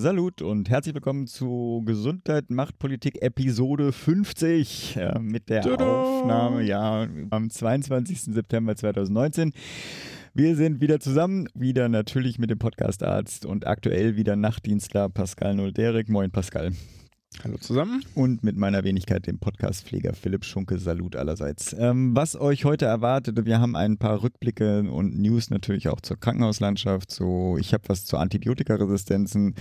[0.00, 5.84] Salut und herzlich willkommen zu Gesundheit macht Politik Episode 50 äh, mit der Tada!
[5.84, 8.22] Aufnahme ja am 22.
[8.32, 9.52] September 2019.
[10.34, 16.08] Wir sind wieder zusammen, wieder natürlich mit dem Podcastarzt und aktuell wieder Nachtdienstler Pascal Nolderik.
[16.08, 16.70] Moin Pascal.
[17.44, 18.04] Hallo zusammen.
[18.16, 20.76] Und mit meiner Wenigkeit, dem Podcastpfleger Philipp Schunke.
[20.80, 21.72] Salut allerseits.
[21.78, 26.18] Ähm, was euch heute erwartet, wir haben ein paar Rückblicke und News natürlich auch zur
[26.18, 27.12] Krankenhauslandschaft.
[27.12, 29.54] So, ich habe was zu Antibiotikaresistenzen,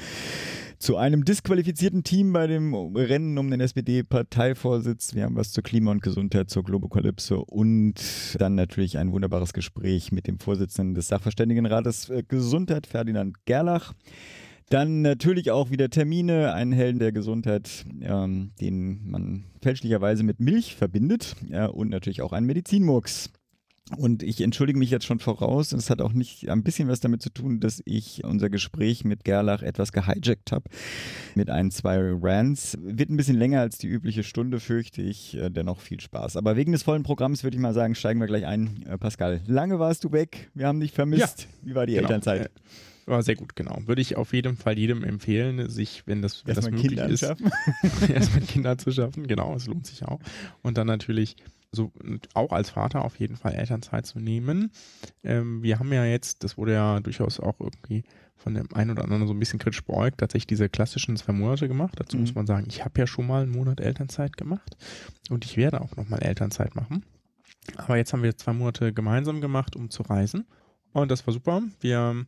[0.80, 5.14] zu einem disqualifizierten Team bei dem Rennen um den SPD-Parteivorsitz.
[5.14, 7.94] Wir haben was zur Klima und Gesundheit, zur Globokalypse und
[8.40, 13.94] dann natürlich ein wunderbares Gespräch mit dem Vorsitzenden des Sachverständigenrates äh, Gesundheit, Ferdinand Gerlach.
[14.70, 20.76] Dann natürlich auch wieder Termine, einen Helden der Gesundheit, ähm, den man fälschlicherweise mit Milch
[20.76, 23.32] verbindet ja, und natürlich auch einen Medizinmurks.
[23.96, 25.72] Und ich entschuldige mich jetzt schon voraus.
[25.72, 29.24] Es hat auch nicht ein bisschen was damit zu tun, dass ich unser Gespräch mit
[29.24, 30.66] Gerlach etwas gehijackt habe
[31.36, 32.78] mit ein, zwei Rants.
[32.82, 35.38] Wird ein bisschen länger als die übliche Stunde, fürchte ich.
[35.38, 36.36] Äh, dennoch viel Spaß.
[36.36, 38.84] Aber wegen des vollen Programms würde ich mal sagen, steigen wir gleich ein.
[38.86, 40.52] Äh, Pascal, lange warst du weg.
[40.54, 41.44] Wir haben dich vermisst.
[41.44, 42.08] Ja, Wie war die genau.
[42.08, 42.52] Elternzeit?
[43.08, 43.80] War sehr gut, genau.
[43.86, 47.24] Würde ich auf jeden Fall jedem empfehlen, sich, wenn das, wenn das möglich Kinder ist,
[48.14, 49.28] erstmal Kinder zu schaffen.
[49.28, 50.20] Genau, es lohnt sich auch.
[50.62, 51.38] Und dann natürlich
[51.72, 51.94] so
[52.34, 54.72] auch als Vater auf jeden Fall Elternzeit zu nehmen.
[55.24, 58.04] Ähm, wir haben ja jetzt, das wurde ja durchaus auch irgendwie
[58.36, 61.70] von dem einen oder anderen so ein bisschen kritisch beäugt, tatsächlich diese klassischen zwei Monate
[61.70, 61.94] gemacht.
[61.98, 62.24] Dazu mhm.
[62.24, 64.76] muss man sagen, ich habe ja schon mal einen Monat Elternzeit gemacht
[65.30, 67.06] und ich werde auch nochmal Elternzeit machen.
[67.78, 70.46] Aber jetzt haben wir zwei Monate gemeinsam gemacht, um zu reisen.
[70.94, 71.62] Und das war super.
[71.80, 72.26] Wir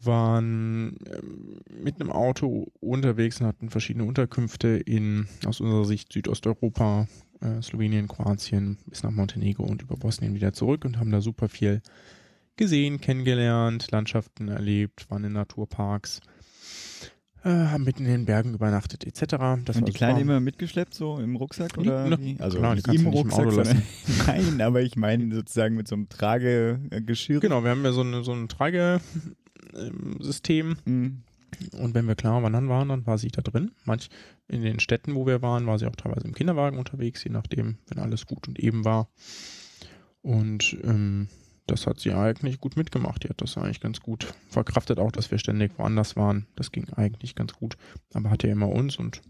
[0.00, 7.08] waren ähm, mit einem Auto unterwegs und hatten verschiedene Unterkünfte in, aus unserer Sicht, Südosteuropa,
[7.40, 11.48] äh, Slowenien, Kroatien bis nach Montenegro und über Bosnien wieder zurück und haben da super
[11.48, 11.82] viel
[12.56, 16.20] gesehen, kennengelernt, Landschaften erlebt, waren in Naturparks,
[17.44, 19.62] äh, haben mitten in den Bergen übernachtet etc.
[19.64, 22.36] Das und die Kleine immer mitgeschleppt so im Rucksack oder ne?
[22.40, 23.82] Also klar, nicht im Rucksack, im lassen.
[24.26, 27.40] Nein, aber ich meine sozusagen mit so einem Tragegeschirr.
[27.40, 29.00] Genau, wir haben ja so, eine, so ein Trage
[30.20, 30.76] System.
[30.84, 31.22] Mhm.
[31.72, 33.72] Und wenn wir klar wandern waren, dann war sie da drin.
[33.84, 34.10] Manch
[34.48, 37.78] in den Städten, wo wir waren, war sie auch teilweise im Kinderwagen unterwegs, je nachdem,
[37.88, 39.08] wenn alles gut und eben war.
[40.22, 41.28] Und ähm,
[41.66, 43.24] das hat sie eigentlich gut mitgemacht.
[43.24, 46.46] Die hat das eigentlich ganz gut verkraftet, auch dass wir ständig woanders waren.
[46.56, 47.76] Das ging eigentlich ganz gut.
[48.14, 49.22] Aber hatte ja immer uns und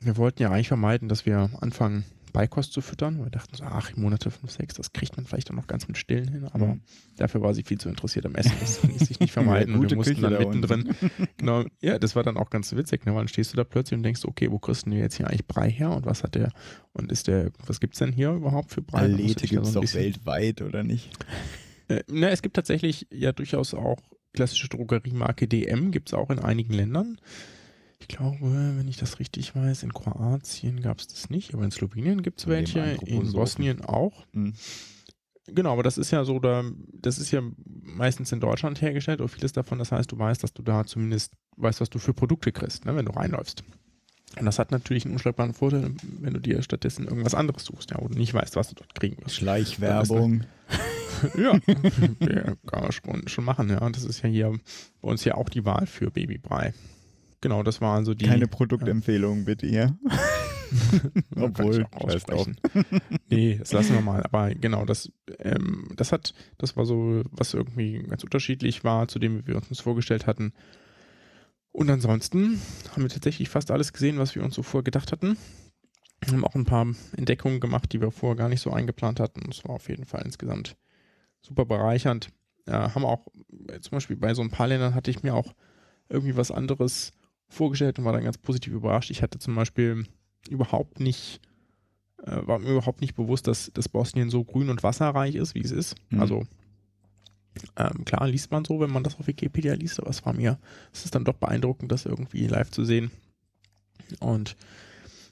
[0.00, 2.04] wir wollten ja eigentlich vermeiden, dass wir anfangen,
[2.36, 3.18] Beikost zu füttern.
[3.24, 5.96] Wir dachten so, ach, Monate 5, 6, das kriegt man vielleicht auch noch ganz mit
[5.96, 6.80] Stillen hin, aber mhm.
[7.16, 8.52] dafür war sie viel zu interessiert am Essen.
[8.60, 9.74] Das ließ sich nicht vermeiden.
[9.74, 10.94] Und wir mussten Küche dann da mittendrin.
[11.38, 13.12] genau, ja, das war dann auch ganz witzig, ne?
[13.12, 15.26] Weil dann stehst du da plötzlich und denkst, okay, wo kriegst du denn jetzt hier
[15.28, 16.52] eigentlich Brei her und was hat der
[16.92, 19.04] und ist der, was gibt es denn hier überhaupt für Brei?
[19.04, 21.16] Alete gibt es doch weltweit, oder nicht?
[21.88, 24.02] Äh, na, es gibt tatsächlich ja durchaus auch
[24.34, 27.18] klassische Drogeriemarke DM, gibt es auch in einigen Ländern.
[27.98, 31.70] Ich glaube, wenn ich das richtig weiß, in Kroatien gab es das nicht, aber in
[31.70, 34.26] Slowenien gibt es welche, in Bosnien auch.
[34.32, 34.54] Mhm.
[35.48, 39.28] Genau, aber das ist ja so, da, das ist ja meistens in Deutschland hergestellt oder
[39.28, 39.78] vieles davon.
[39.78, 42.96] Das heißt, du weißt, dass du da zumindest weißt, was du für Produkte kriegst, ne,
[42.96, 43.62] wenn du reinläufst.
[44.38, 47.98] Und das hat natürlich einen unschlagbaren Vorteil, wenn du dir stattdessen irgendwas anderes suchst, ja,
[48.00, 49.36] wo du nicht weißt, was du dort kriegen wirst.
[49.36, 50.44] Schleichwerbung.
[51.38, 51.58] ja,
[52.20, 53.78] ja, kann man schon, schon machen, ja.
[53.78, 54.52] Und das ist ja hier
[55.00, 56.74] bei uns ja auch die Wahl für Babybrei.
[57.46, 58.24] Genau, das war also die.
[58.24, 59.96] Keine Produktempfehlung, bitte, ja.
[61.36, 62.56] Obwohl, aussprechen.
[63.30, 64.24] nee, das lassen wir mal.
[64.24, 69.20] Aber genau, das, ähm, das hat, das war so, was irgendwie ganz unterschiedlich war, zu
[69.20, 70.54] dem wir uns das vorgestellt hatten.
[71.70, 75.36] Und ansonsten haben wir tatsächlich fast alles gesehen, was wir uns so vorher gedacht hatten.
[76.24, 79.44] Wir haben auch ein paar Entdeckungen gemacht, die wir vorher gar nicht so eingeplant hatten.
[79.46, 80.76] Das war auf jeden Fall insgesamt
[81.42, 82.30] super bereichernd.
[82.66, 83.28] Ja, haben auch,
[83.82, 85.54] zum Beispiel bei so ein paar Ländern hatte ich mir auch
[86.08, 87.12] irgendwie was anderes
[87.48, 89.10] vorgestellt und war dann ganz positiv überrascht.
[89.10, 90.06] Ich hatte zum Beispiel
[90.48, 91.40] überhaupt nicht,
[92.24, 95.62] äh, war mir überhaupt nicht bewusst, dass, dass Bosnien so grün und wasserreich ist, wie
[95.62, 95.94] es ist.
[96.10, 96.20] Mhm.
[96.20, 96.46] Also
[97.76, 100.58] ähm, klar liest man so, wenn man das auf Wikipedia liest, aber es war mir,
[100.92, 103.10] es ist dann doch beeindruckend, das irgendwie live zu sehen.
[104.20, 104.56] Und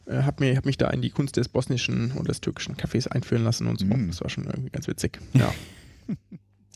[0.07, 3.45] äh, habe hab mich da in die Kunst des bosnischen und des türkischen Cafés einführen
[3.45, 3.87] lassen und so.
[3.87, 4.09] Mhm.
[4.09, 5.21] Das war schon irgendwie ganz witzig.
[5.35, 5.53] Ja.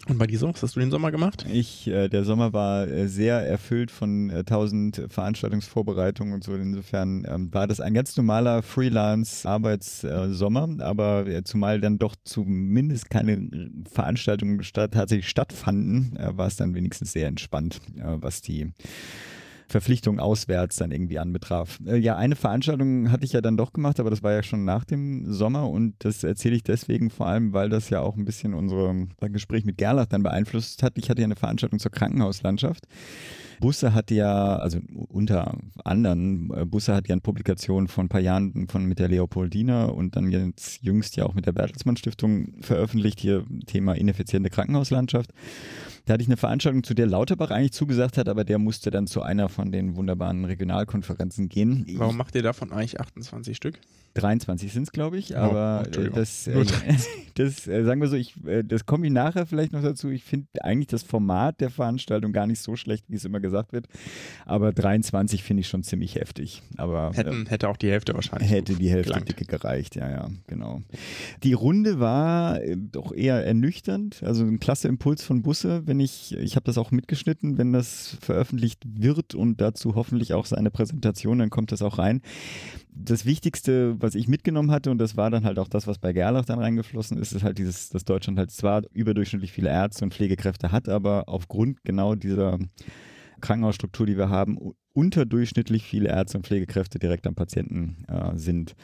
[0.07, 1.45] Und bei dir so, was hast du den Sommer gemacht?
[1.53, 6.55] Ich, äh, der Sommer war äh, sehr erfüllt von äh, tausend Veranstaltungsvorbereitungen und so.
[6.55, 13.51] Insofern ähm, war das ein ganz normaler Freelance-Arbeitssommer, aber äh, zumal dann doch zumindest keine
[13.91, 18.73] Veranstaltungen statt, tatsächlich stattfanden, äh, war es dann wenigstens sehr entspannt, äh, was die
[19.69, 21.79] Verpflichtung auswärts dann irgendwie anbetraf.
[21.87, 24.65] Äh, ja, eine Veranstaltung hatte ich ja dann doch gemacht, aber das war ja schon
[24.65, 28.25] nach dem Sommer und das erzähle ich deswegen vor allem, weil das ja auch ein
[28.25, 30.97] bisschen unser Gespräch mit Gerlach dann beeinflusst hat.
[30.97, 32.85] Ich hatte ja eine Veranstaltung zur Krankenhauslandschaft.
[33.61, 34.79] Busse hat ja, also
[35.09, 39.09] unter anderem, äh, Busse hat ja eine Publikation von ein paar Jahren von mit der
[39.09, 44.51] Leopoldina und dann jetzt jüngst ja auch mit der Bertelsmann Stiftung veröffentlicht, hier Thema ineffiziente
[44.51, 45.33] Krankenhauslandschaft.
[46.07, 49.07] Da hatte ich eine Veranstaltung, zu der Lauterbach eigentlich zugesagt hat, aber der musste dann
[49.07, 51.87] zu einer von den wunderbaren Regionalkonferenzen gehen.
[51.97, 53.81] Warum macht ihr davon eigentlich 28 Stück?
[54.19, 56.65] 23 sind es, glaube ich, aber oh, oh, das, äh,
[57.35, 60.11] das äh, sagen wir so, ich, äh, das komme ich nachher vielleicht noch dazu.
[60.11, 63.73] Ich finde eigentlich das Format der Veranstaltung gar nicht so schlecht, wie es immer gesagt
[63.73, 63.87] wird,
[64.45, 66.63] aber 23 finde ich schon ziemlich heftig.
[66.77, 68.51] Aber Hätten, äh, hätte auch die Hälfte wahrscheinlich.
[68.51, 69.29] Hätte die Hälfte gelangt.
[69.29, 70.83] dicke gereicht, ja, ja, genau.
[71.43, 76.37] Die Runde war äh, doch eher ernüchternd, also ein klasse Impuls von Busse, wenn ich,
[76.37, 81.39] ich habe das auch mitgeschnitten, wenn das veröffentlicht wird und dazu hoffentlich auch seine Präsentation,
[81.39, 82.23] dann kommt das auch rein
[83.01, 86.13] das Wichtigste, was ich mitgenommen hatte, und das war dann halt auch das, was bei
[86.13, 90.15] Gerlach dann reingeflossen ist, ist halt dieses, dass Deutschland halt zwar überdurchschnittlich viele Ärzte und
[90.15, 92.59] Pflegekräfte hat, aber aufgrund genau dieser
[93.41, 94.59] Krankenhausstruktur, die wir haben,
[94.99, 98.75] unterdurchschnittlich viele Ärzte und Pflegekräfte direkt am Patienten äh, sind,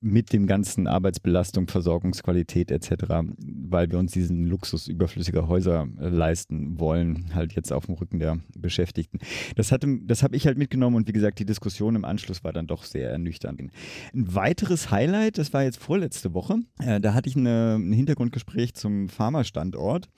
[0.00, 3.04] mit dem ganzen Arbeitsbelastung, Versorgungsqualität etc.,
[3.38, 8.18] weil wir uns diesen Luxus überflüssiger Häuser äh, leisten wollen, halt jetzt auf dem Rücken
[8.18, 9.20] der Beschäftigten.
[9.54, 9.72] Das,
[10.02, 12.82] das habe ich halt mitgenommen und wie gesagt, die Diskussion im Anschluss war dann doch
[12.82, 13.60] sehr ernüchternd.
[13.60, 13.70] Ein
[14.14, 19.08] weiteres Highlight, das war jetzt vorletzte Woche, äh, da hatte ich eine, ein Hintergrundgespräch zum
[19.08, 20.08] Pharmastandort.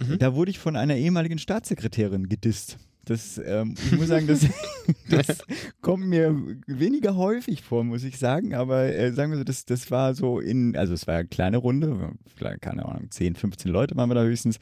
[0.00, 0.18] Mhm.
[0.18, 2.76] Da wurde ich von einer ehemaligen Staatssekretärin gedisst.
[3.04, 4.46] Das, ähm, ich muss sagen, das,
[5.08, 5.42] das
[5.80, 6.34] kommt mir
[6.66, 8.54] weniger häufig vor, muss ich sagen.
[8.54, 11.56] Aber äh, sagen wir so, das, das war so in, also es war eine kleine
[11.56, 14.58] Runde, vielleicht, keine Ahnung, 10, 15 Leute waren wir da höchstens.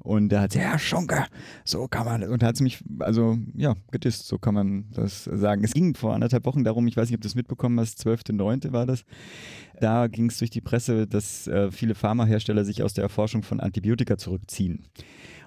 [0.00, 1.26] Und da hat sie, Herr Schunke,
[1.64, 5.64] so kann man, und hat sie mich, also ja, gedisst, so kann man das sagen.
[5.64, 8.72] Es ging vor anderthalb Wochen darum, ich weiß nicht, ob du das mitbekommen hast, 12.9.
[8.72, 9.04] war das.
[9.80, 13.60] Da ging es durch die Presse, dass äh, viele Pharmahersteller sich aus der Erforschung von
[13.60, 14.86] Antibiotika zurückziehen.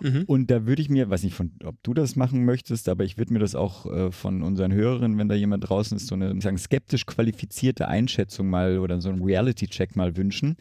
[0.01, 0.23] Mhm.
[0.27, 3.17] Und da würde ich mir, weiß nicht, von, ob du das machen möchtest, aber ich
[3.17, 6.39] würde mir das auch äh, von unseren Hörerinnen, wenn da jemand draußen ist, so eine
[6.41, 10.55] sagen, skeptisch qualifizierte Einschätzung mal oder so ein Reality-Check mal wünschen.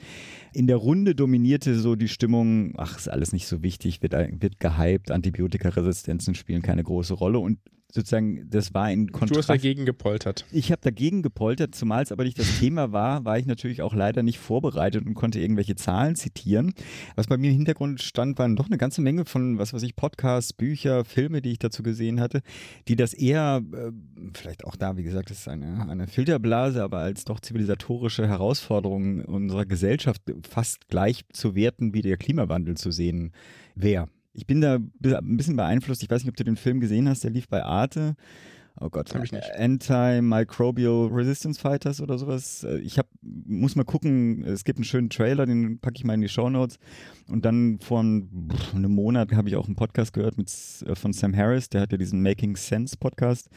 [0.55, 4.61] In der Runde dominierte so die Stimmung, ach, ist alles nicht so wichtig, wird, wird
[4.61, 7.59] gehypt, Antibiotikaresistenzen spielen keine große Rolle und
[7.91, 9.33] sozusagen, das war in Kontrast.
[9.33, 10.45] Du hast dagegen gepoltert.
[10.53, 13.95] Ich habe dagegen gepoltert, zumal es aber nicht das Thema war, war ich natürlich auch
[13.95, 16.75] leider nicht vorbereitet und konnte irgendwelche Zahlen zitieren.
[17.17, 19.97] Was bei mir im Hintergrund stand, waren doch eine ganze Menge von, was weiß ich,
[19.97, 22.43] Podcasts, Bücher, Filme, die ich dazu gesehen hatte,
[22.89, 23.91] die das eher, äh,
[24.35, 29.25] vielleicht auch da, wie gesagt, das ist eine, eine Filterblase, aber als doch zivilisatorische Herausforderung
[29.25, 33.33] unserer Gesellschaft fast gleich zu werten wie der Klimawandel zu sehen
[33.75, 34.09] wäre.
[34.39, 36.05] Ich bin da ein bisschen beeinflusst.
[36.05, 38.15] Ich weiß nicht, ob du den Film gesehen hast, der lief bei Arte.
[38.81, 42.65] Oh Gott, Anti-Microbial Resistance Fighters oder sowas.
[42.85, 46.21] Ich hab, muss mal gucken, es gibt einen schönen Trailer, den packe ich mal in
[46.21, 46.79] die Show Notes.
[47.27, 48.29] Und dann vor einem
[48.73, 50.49] Monat habe ich auch einen Podcast gehört mit,
[50.87, 53.49] äh, von Sam Harris, der hat ja diesen Making Sense Podcast.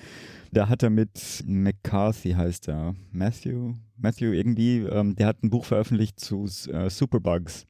[0.51, 5.65] Da hat er mit McCarthy, heißt er, Matthew, Matthew irgendwie, ähm, der hat ein Buch
[5.65, 7.67] veröffentlicht zu äh, Superbugs.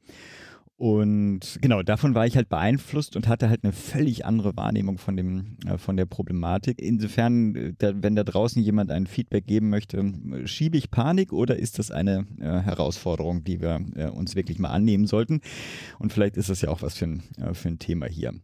[0.82, 5.16] Und genau, davon war ich halt beeinflusst und hatte halt eine völlig andere Wahrnehmung von,
[5.16, 6.82] dem, äh, von der Problematik.
[6.82, 10.12] Insofern, äh, da, wenn da draußen jemand ein Feedback geben möchte,
[10.44, 14.70] schiebe ich Panik oder ist das eine äh, Herausforderung, die wir äh, uns wirklich mal
[14.70, 15.40] annehmen sollten?
[16.00, 17.22] Und vielleicht ist das ja auch was für ein,
[17.52, 18.34] für ein Thema hier.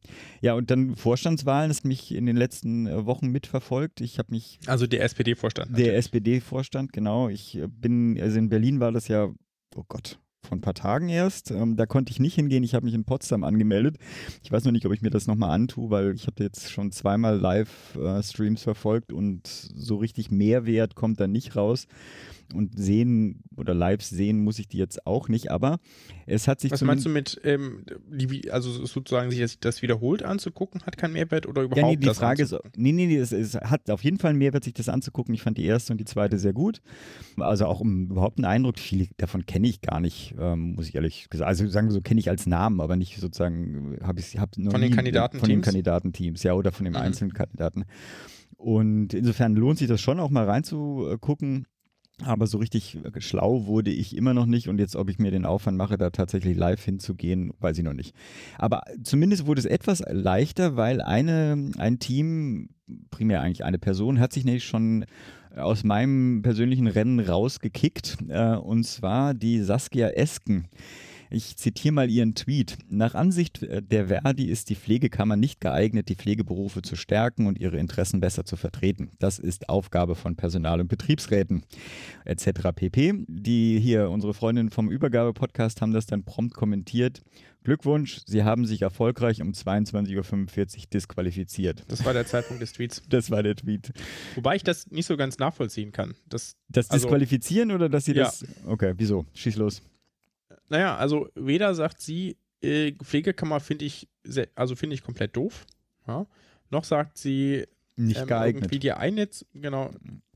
[0.40, 4.00] Ja, und dann Vorstandswahlen, das mich in den letzten Wochen mitverfolgt.
[4.00, 4.61] Ich habe mich.
[4.68, 5.76] Also der SPD-Vorstand.
[5.76, 7.28] Der SPD-Vorstand, genau.
[7.28, 9.28] Ich bin, also in Berlin war das ja,
[9.75, 11.50] oh Gott, vor ein paar Tagen erst.
[11.50, 12.62] Ähm, da konnte ich nicht hingehen.
[12.62, 13.97] Ich habe mich in Potsdam angemeldet.
[14.42, 16.92] Ich weiß noch nicht, ob ich mir das nochmal antue, weil ich habe jetzt schon
[16.92, 21.87] zweimal Live-Streams äh, verfolgt und so richtig Mehrwert kommt da nicht raus
[22.55, 25.78] und sehen oder live sehen muss ich die jetzt auch nicht, aber
[26.26, 26.71] es hat sich.
[26.71, 31.47] Was meinst du mit, ähm, die, also sozusagen sich das wiederholt anzugucken, hat keinen Mehrwert
[31.47, 34.19] oder überhaupt ja, nee, die Frage ist, nee, nee, nee, es, es, hat auf jeden
[34.19, 35.35] Fall einen Mehrwert, sich das anzugucken.
[35.35, 36.81] Ich fand die erste und die zweite sehr gut.
[37.37, 40.95] Also auch um überhaupt einen Eindruck, viele davon kenne ich gar nicht, ähm, muss ich
[40.95, 41.49] ehrlich sagen.
[41.49, 44.81] Also sagen wir so, kenne ich als Namen, aber nicht sozusagen, habe ich hab Von
[44.81, 45.40] den Kandidatenteams?
[45.40, 47.00] Von den Kandidatenteams, ja, oder von den mhm.
[47.00, 47.85] einzelnen Kandidaten.
[48.59, 51.67] Und insofern lohnt sich das schon auch mal reinzugucken.
[52.25, 55.45] Aber so richtig schlau wurde ich immer noch nicht und jetzt, ob ich mir den
[55.45, 58.15] Aufwand mache, da tatsächlich live hinzugehen, weiß ich noch nicht.
[58.59, 62.71] Aber zumindest wurde es etwas leichter, weil eine, ein Team,
[63.11, 65.05] primär eigentlich eine Person, hat sich nämlich schon
[65.57, 70.67] aus meinem persönlichen Rennen rausgekickt, äh, und zwar die Saskia Esken.
[71.31, 72.79] Ich zitiere mal Ihren Tweet.
[72.89, 77.59] Nach Ansicht äh, der Verdi ist die Pflegekammer nicht geeignet, die Pflegeberufe zu stärken und
[77.59, 79.11] ihre Interessen besser zu vertreten.
[79.19, 81.65] Das ist Aufgabe von Personal- und Betriebsräten
[82.25, 82.73] etc.
[82.75, 83.25] pp.
[83.29, 87.23] Die hier, unsere Freundinnen vom Übergabe-Podcast haben das dann prompt kommentiert.
[87.65, 91.85] Glückwunsch, Sie haben sich erfolgreich um 22.45 Uhr disqualifiziert.
[91.89, 93.03] Das war der Zeitpunkt des Tweets.
[93.11, 93.93] Das war der Tweet.
[94.37, 96.15] Wobei ich das nicht so ganz nachvollziehen kann.
[96.29, 98.25] Das, das also, Disqualifizieren oder dass Sie ja.
[98.25, 98.45] das.
[98.65, 99.27] Okay, wieso?
[99.35, 99.83] Schieß los.
[100.69, 105.67] Naja, also weder sagt sie, äh, Pflegekammer finde ich, sehr, also finde ich komplett doof,
[106.07, 106.27] ja?
[106.71, 107.65] noch sagt sie,
[107.97, 108.65] nicht ähm, geeignet.
[108.65, 109.91] Irgendwie die Einnetz, genau.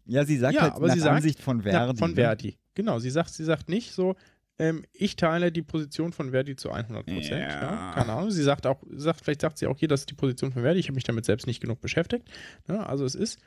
[0.05, 1.77] Ja, sie sagt ja, halt aber nach sie sagt, Ansicht von Verdi.
[1.77, 2.17] Ja, von ne?
[2.17, 2.99] Verdi, genau.
[2.99, 4.17] Sie sagt, sie sagt nicht so,
[4.59, 7.31] ähm, ich teile die Position von Verdi zu 100 Prozent.
[7.31, 7.61] Ja.
[7.61, 7.93] ja.
[7.95, 8.31] keine Ahnung.
[8.31, 10.81] Sie sagt auch, sagt, vielleicht sagt sie auch hier, das ist die Position von Verdi.
[10.81, 12.29] Ich habe mich damit selbst nicht genug beschäftigt.
[12.69, 13.39] Ja, also es ist.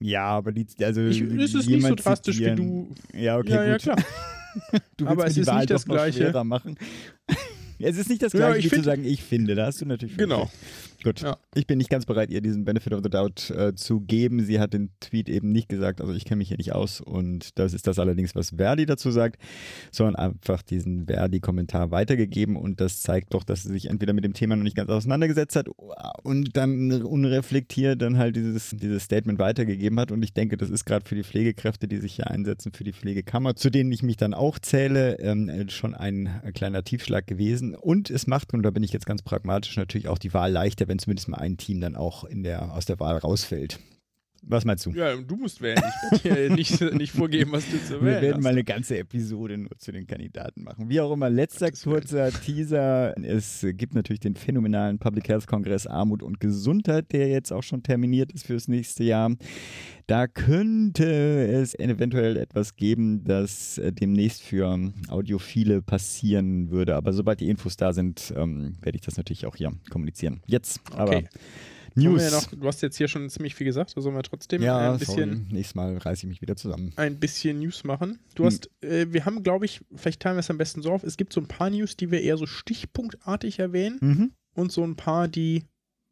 [0.00, 2.58] Ja, aber die, also ich, es ist nicht so drastisch zitieren.
[2.58, 3.18] wie du.
[3.18, 3.84] Ja, okay, ja, gut.
[3.84, 3.96] Ja, klar.
[4.96, 6.44] du willst aber es ist nicht das Gleiche.
[6.44, 6.76] machen.
[7.78, 9.54] es ist nicht das Gleiche, ja, wie find, zu sagen, ich finde.
[9.54, 10.16] Da hast du natürlich.
[10.16, 10.50] Genau.
[11.02, 11.22] Gut.
[11.22, 11.38] Ja.
[11.54, 14.44] Ich bin nicht ganz bereit, ihr diesen Benefit of the Doubt äh, zu geben.
[14.44, 17.58] Sie hat den Tweet eben nicht gesagt, also ich kenne mich hier nicht aus und
[17.58, 19.40] das ist das allerdings, was Verdi dazu sagt,
[19.90, 24.34] sondern einfach diesen Verdi-Kommentar weitergegeben und das zeigt doch, dass sie sich entweder mit dem
[24.34, 25.68] Thema noch nicht ganz auseinandergesetzt hat
[26.22, 30.84] und dann unreflektiert dann halt dieses, dieses Statement weitergegeben hat und ich denke, das ist
[30.84, 34.18] gerade für die Pflegekräfte, die sich hier einsetzen, für die Pflegekammer, zu denen ich mich
[34.18, 38.82] dann auch zähle, ähm, schon ein kleiner Tiefschlag gewesen und es macht, und da bin
[38.82, 41.96] ich jetzt ganz pragmatisch, natürlich auch die Wahl leichter, wenn zumindest mal ein Team dann
[41.96, 43.78] auch in der, aus der Wahl rausfällt.
[44.42, 44.90] Was meinst du?
[44.90, 45.80] Ja, du musst wählen.
[46.12, 48.42] Ich werde dir nicht, nicht vorgeben, was du zu wählen Wir werden hast.
[48.42, 50.88] mal eine ganze Episode nur zu den Kandidaten machen.
[50.88, 53.14] Wie auch immer, letzter kurzer Teaser.
[53.22, 57.82] Es gibt natürlich den phänomenalen Public Health Kongress Armut und Gesundheit, der jetzt auch schon
[57.82, 59.36] terminiert ist fürs nächste Jahr.
[60.06, 66.96] Da könnte es eventuell etwas geben, das äh, demnächst für Audiophile passieren würde.
[66.96, 70.40] Aber sobald die Infos da sind, ähm, werde ich das natürlich auch hier kommunizieren.
[70.46, 71.28] Jetzt okay.
[71.96, 72.30] News.
[72.30, 74.98] Noch, du hast jetzt hier schon ziemlich viel gesagt, da sollen wir trotzdem ja, ein
[74.98, 75.32] bisschen.
[75.32, 75.54] Sorry.
[75.54, 76.92] Nächstes Mal reiße ich mich wieder zusammen.
[76.96, 78.18] Ein bisschen News machen.
[78.34, 78.46] Du hm.
[78.46, 81.02] hast, äh, wir haben, glaube ich, vielleicht teilen wir es am besten so auf.
[81.04, 84.32] Es gibt so ein paar News, die wir eher so stichpunktartig erwähnen mhm.
[84.54, 85.64] und so ein paar, die.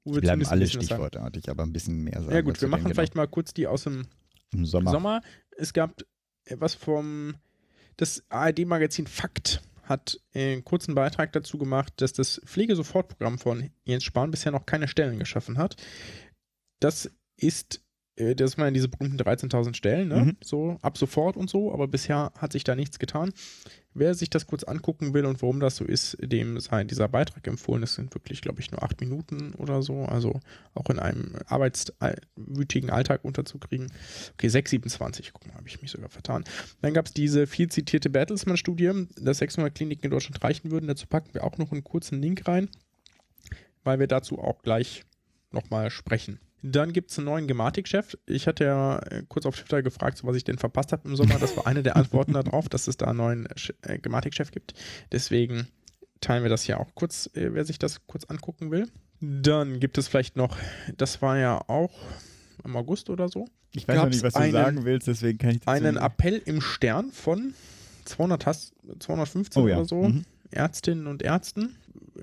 [0.05, 2.33] Wo wir bleiben alle stichwortartig, aber ein bisschen mehr sagen.
[2.33, 2.95] Ja, gut, wir machen genau.
[2.95, 4.07] vielleicht mal kurz die aus dem
[4.53, 4.91] Im Sommer.
[4.91, 5.21] Sommer.
[5.57, 6.03] Es gab
[6.57, 7.35] was vom
[7.97, 14.31] das ARD-Magazin Fakt hat einen kurzen Beitrag dazu gemacht, dass das Pflegesofortprogramm von Jens Spahn
[14.31, 15.77] bisher noch keine Stellen geschaffen hat.
[16.81, 17.85] Das ist,
[18.19, 20.17] äh, das sind diese berühmten 13.000 Stellen, ne?
[20.17, 20.37] Mhm.
[20.43, 23.33] so ab sofort und so, aber bisher hat sich da nichts getan.
[23.95, 27.47] Wer sich das kurz angucken will und warum das so ist, dem sei dieser Beitrag
[27.47, 27.81] empfohlen.
[27.81, 30.05] Das sind wirklich, glaube ich, nur acht Minuten oder so.
[30.05, 30.39] Also
[30.75, 33.91] auch in einem arbeitswütigen Alltag unterzukriegen.
[34.35, 35.31] Okay, 6,27.
[35.33, 36.45] Guck mal, habe ich mich sogar vertan.
[36.81, 40.87] Dann gab es diese viel zitierte Bertelsmann-Studie, dass 600 Kliniken in Deutschland reichen würden.
[40.87, 42.69] Dazu packen wir auch noch einen kurzen Link rein,
[43.83, 45.03] weil wir dazu auch gleich
[45.51, 46.39] nochmal sprechen.
[46.63, 48.17] Dann gibt es einen neuen Gematik-Chef.
[48.27, 51.39] Ich hatte ja äh, kurz auf Twitter gefragt, was ich denn verpasst habe im Sommer.
[51.39, 53.49] Das war eine der Antworten darauf, dass es da einen neuen
[53.83, 54.75] äh, Gematik-Chef gibt.
[55.13, 55.69] Deswegen
[56.21, 58.89] teilen wir das hier auch kurz, äh, wer sich das kurz angucken will.
[59.21, 60.57] Dann gibt es vielleicht noch,
[60.97, 61.93] das war ja auch
[62.65, 63.47] im August oder so.
[63.75, 66.41] Ich weiß noch nicht, was du einen, sagen willst, deswegen kann ich das Einen Appell
[66.45, 67.55] im Stern von
[68.05, 69.77] 200, 215 oh ja.
[69.77, 70.25] oder so mhm.
[70.51, 71.77] Ärztinnen und Ärzten.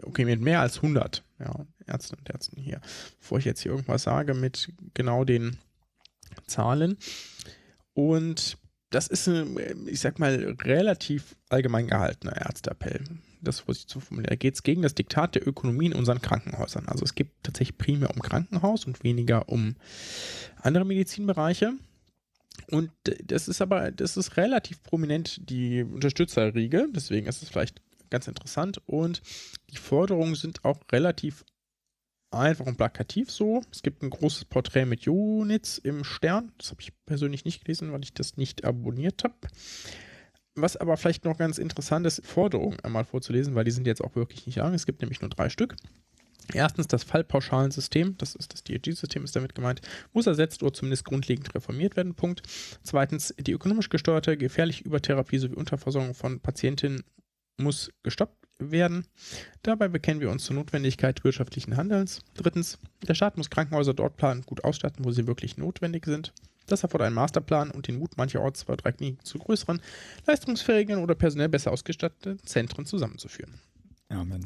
[0.03, 2.81] Okay, mit mehr als 100 ja, Ärztinnen und Ärzten hier.
[3.19, 5.57] Bevor ich jetzt hier irgendwas sage mit genau den
[6.47, 6.97] Zahlen.
[7.93, 8.57] Und
[8.89, 9.29] das ist,
[9.87, 13.03] ich sag mal, relativ allgemein gehaltener Ärzteappell.
[13.41, 14.29] Das, ich zu formulieren.
[14.29, 16.87] Da geht es gegen das Diktat der Ökonomie in unseren Krankenhäusern.
[16.87, 19.75] Also es geht tatsächlich primär um Krankenhaus und weniger um
[20.61, 21.73] andere Medizinbereiche.
[22.71, 22.89] Und
[23.23, 28.81] das ist aber, das ist relativ prominent die Unterstützerriege, deswegen ist es vielleicht ganz interessant.
[28.85, 29.21] Und
[29.71, 31.45] die Forderungen sind auch relativ
[32.31, 33.61] einfach und plakativ so.
[33.71, 36.51] Es gibt ein großes Porträt mit Jonitz im Stern.
[36.57, 39.35] Das habe ich persönlich nicht gelesen, weil ich das nicht abonniert habe.
[40.55, 44.15] Was aber vielleicht noch ganz interessant ist, Forderungen einmal vorzulesen, weil die sind jetzt auch
[44.15, 44.73] wirklich nicht lang.
[44.73, 45.75] Es gibt nämlich nur drei Stück.
[46.53, 49.81] Erstens, das Fallpauschalensystem, das ist das DRG-System, ist damit gemeint,
[50.13, 52.13] muss ersetzt oder zumindest grundlegend reformiert werden.
[52.13, 52.43] Punkt.
[52.83, 57.03] Zweitens, die ökonomisch gesteuerte gefährliche Übertherapie sowie Unterversorgung von Patientinnen
[57.57, 59.05] muss gestoppt werden.
[59.63, 62.21] Dabei bekennen wir uns zur Notwendigkeit wirtschaftlichen Handelns.
[62.35, 66.33] Drittens, der Staat muss Krankenhäuser dort planen gut ausstatten, wo sie wirklich notwendig sind.
[66.67, 69.81] Das erfordert einen Masterplan und den Mut, mancherorts zwei, drei Kliniken zu größeren,
[70.25, 73.59] leistungsfähigen oder personell besser ausgestatteten Zentren zusammenzuführen.
[74.09, 74.43] Amen.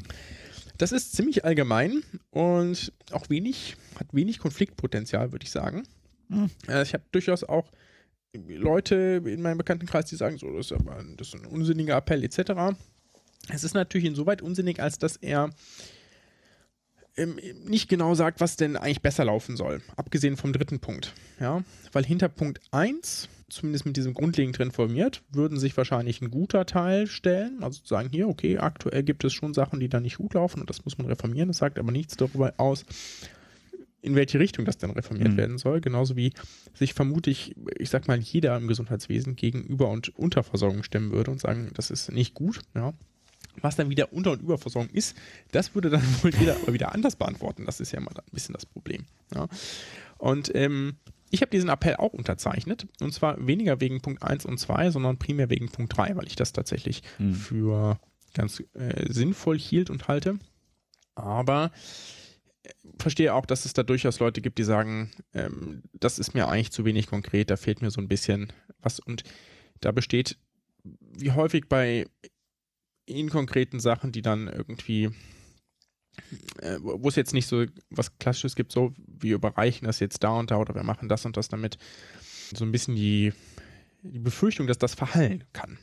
[0.78, 5.84] Das ist ziemlich allgemein und auch wenig, hat wenig Konfliktpotenzial, würde ich sagen.
[6.30, 6.50] Hm.
[6.68, 7.72] Äh, ich habe durchaus auch
[8.34, 12.24] Leute in meinem Bekanntenkreis, die sagen, so, das ist aber das ist ein unsinniger Appell
[12.24, 12.78] etc.
[13.48, 15.50] Es ist natürlich insoweit unsinnig, als dass er
[17.20, 19.82] ähm, nicht genau sagt, was denn eigentlich besser laufen soll.
[19.98, 21.14] Abgesehen vom dritten Punkt.
[21.40, 21.64] Ja?
[21.92, 27.08] Weil hinter Punkt 1, zumindest mit diesem grundlegend informiert, würden sich wahrscheinlich ein guter Teil
[27.08, 27.62] stellen.
[27.62, 30.62] Also zu sagen, hier, okay, aktuell gibt es schon Sachen, die da nicht gut laufen
[30.62, 31.50] und das muss man reformieren.
[31.50, 32.86] Das sagt aber nichts darüber aus,
[34.02, 35.38] in welche Richtung das dann reformiert mhm.
[35.38, 35.82] werden soll.
[35.82, 36.32] Genauso wie
[36.74, 41.72] sich vermutlich, ich sag mal, jeder im Gesundheitswesen gegenüber und Unterversorgung stemmen würde und sagen,
[41.74, 42.62] das ist nicht gut.
[42.76, 42.94] Ja.
[43.62, 45.16] Was dann wieder Unter- und Überversorgung ist,
[45.52, 47.66] das würde dann wohl jeder aber wieder anders beantworten.
[47.66, 49.06] Das ist ja mal ein bisschen das Problem.
[49.34, 49.48] Ja.
[50.18, 50.98] Und ähm,
[51.32, 52.88] ich habe diesen Appell auch unterzeichnet.
[53.02, 56.36] Und zwar weniger wegen Punkt 1 und 2, sondern primär wegen Punkt 3, weil ich
[56.36, 57.34] das tatsächlich mhm.
[57.34, 58.00] für
[58.34, 60.40] ganz äh, sinnvoll hielt und halte.
[61.16, 61.72] Aber
[62.64, 66.48] äh, verstehe auch, dass es da durchaus Leute gibt, die sagen, ähm, das ist mir
[66.48, 68.52] eigentlich zu wenig konkret, da fehlt mir so ein bisschen
[68.82, 69.00] was.
[69.00, 69.24] Und
[69.82, 70.38] da besteht,
[70.84, 72.06] wie häufig bei
[73.10, 75.10] in konkreten Sachen, die dann irgendwie,
[76.62, 80.32] äh, wo es jetzt nicht so was Klassisches gibt, so wir überreichen das jetzt da
[80.32, 81.78] und da oder wir machen das und das damit,
[82.54, 83.34] so ein bisschen die,
[84.02, 85.78] die Befürchtung, dass das verhallen kann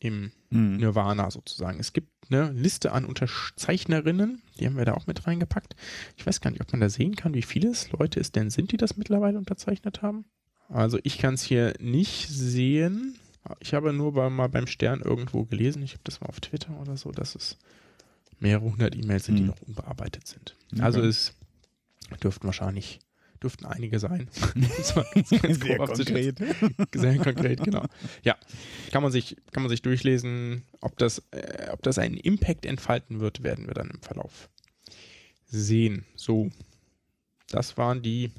[0.00, 0.76] im mhm.
[0.76, 1.80] Nirvana sozusagen.
[1.80, 5.74] Es gibt eine Liste an Unterzeichnerinnen, die haben wir da auch mit reingepackt.
[6.16, 8.72] Ich weiß gar nicht, ob man da sehen kann, wie viele Leute es denn sind,
[8.72, 10.24] die das mittlerweile unterzeichnet haben.
[10.68, 13.18] Also ich kann es hier nicht sehen.
[13.60, 16.78] Ich habe nur bei, mal beim Stern irgendwo gelesen, ich habe das mal auf Twitter
[16.80, 17.56] oder so, dass es
[18.40, 19.48] mehrere hundert E-Mails sind, die mhm.
[19.48, 20.56] noch unbearbeitet sind.
[20.72, 20.82] Okay.
[20.82, 21.34] Also es
[22.22, 23.00] dürften wahrscheinlich
[23.42, 24.28] dürften einige sein.
[24.76, 26.38] das war ganz, ganz Sehr konkret.
[26.94, 27.84] Sehr konkret, genau.
[28.22, 28.36] Ja,
[28.90, 30.64] kann man sich, kann man sich durchlesen.
[30.80, 34.48] Ob das, äh, ob das einen Impact entfalten wird, werden wir dann im Verlauf
[35.46, 36.04] sehen.
[36.16, 36.50] So,
[37.48, 38.32] das waren die.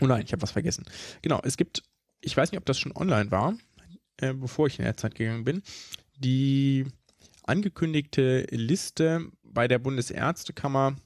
[0.00, 0.84] Oh nein, ich habe was vergessen.
[1.22, 1.82] Genau, es gibt,
[2.20, 3.56] ich weiß nicht, ob das schon online war,
[4.18, 5.62] äh, bevor ich in der Zeit gegangen bin,
[6.16, 6.86] die
[7.44, 10.96] angekündigte Liste bei der Bundesärztekammer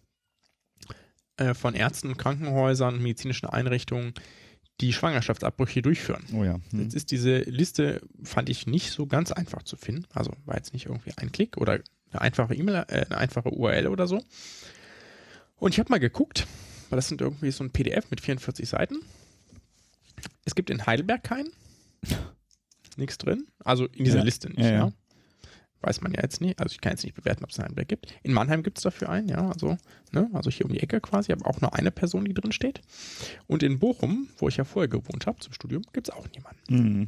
[1.37, 4.15] äh, von Ärzten, Krankenhäusern und medizinischen Einrichtungen,
[4.81, 6.25] die Schwangerschaftsabbrüche durchführen.
[6.33, 6.61] Oh ja.
[6.71, 6.83] Hm.
[6.83, 10.07] Jetzt ist diese Liste, fand ich nicht so ganz einfach zu finden.
[10.15, 11.81] Also war jetzt nicht irgendwie ein Klick oder
[12.11, 14.23] eine einfache E-Mail, äh, eine einfache URL oder so.
[15.57, 16.47] Und ich habe mal geguckt,
[16.91, 19.01] weil das sind irgendwie so ein PDF mit 44 Seiten.
[20.45, 21.51] Es gibt in Heidelberg keinen
[22.99, 23.47] nichts drin.
[23.65, 24.25] Also in dieser ja.
[24.25, 24.93] Liste nicht, ja, ja.
[25.81, 26.59] Weiß man ja jetzt nicht.
[26.59, 28.13] Also ich kann jetzt nicht bewerten, ob es einen Heimberg gibt.
[28.25, 29.49] In Mannheim gibt es dafür einen, ja.
[29.49, 29.77] Also,
[30.11, 32.81] ne, also hier um die Ecke quasi, aber auch nur eine Person, die drin steht.
[33.47, 36.99] Und in Bochum, wo ich ja vorher gewohnt habe zum Studium, gibt es auch niemanden.
[36.99, 37.07] Mhm,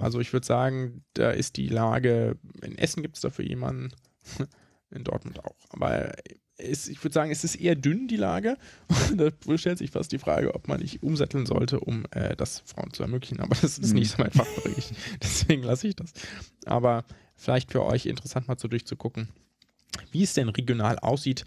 [0.00, 3.92] also ich würde sagen, da ist die Lage, in Essen gibt es dafür jemanden,
[4.90, 5.56] in Dortmund auch.
[5.70, 6.12] Aber
[6.58, 8.56] ist, ich würde sagen, es ist eher dünn, die Lage.
[8.88, 12.60] Und da stellt sich fast die Frage, ob man nicht umsatteln sollte, um äh, das
[12.66, 13.40] Frauen zu ermöglichen.
[13.40, 14.00] Aber das ist mhm.
[14.00, 14.92] nicht so mein Fachbereich.
[15.22, 16.12] Deswegen lasse ich das.
[16.66, 17.04] Aber
[17.36, 19.28] vielleicht für euch interessant mal so durchzugucken,
[20.10, 21.44] wie es denn regional aussieht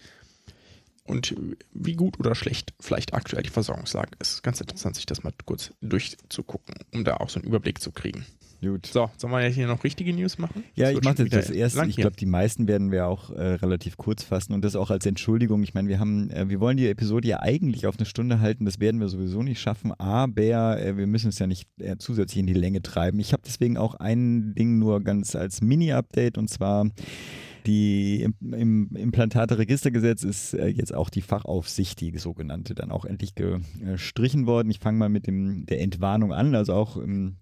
[1.04, 1.36] und
[1.74, 4.44] wie gut oder schlecht vielleicht aktuell die Versorgungslage ist.
[4.44, 8.26] Ganz interessant, sich das mal kurz durchzugucken, um da auch so einen Überblick zu kriegen.
[8.62, 8.86] Gut.
[8.86, 10.64] So, sollen wir jetzt hier noch richtige News machen?
[10.76, 11.84] Ja, ich mache das erste.
[11.88, 15.08] Ich glaube, die meisten werden wir auch äh, relativ kurz fassen und das auch als
[15.08, 15.64] Entschuldigung.
[15.64, 18.66] Ich meine, wir haben, äh, wir wollen die Episode ja eigentlich auf eine Stunde halten.
[18.66, 22.40] Das werden wir sowieso nicht schaffen, aber äh, wir müssen es ja nicht äh, zusätzlich
[22.40, 23.20] in die Länge treiben.
[23.20, 26.88] Ich habe deswegen auch ein Ding nur ganz als Mini-Update und zwar
[27.66, 33.34] die im, im Implantate-Registergesetz ist äh, jetzt auch die Fachaufsicht, die sogenannte, dann auch endlich
[33.36, 34.70] gestrichen worden.
[34.72, 37.38] Ich fange mal mit dem, der Entwarnung an, also auch im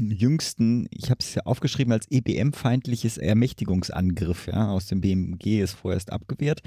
[0.00, 6.12] jüngsten, ich habe es ja aufgeschrieben als EBM-feindliches Ermächtigungsangriff, ja, aus dem BMG ist vorerst
[6.12, 6.62] abgewehrt.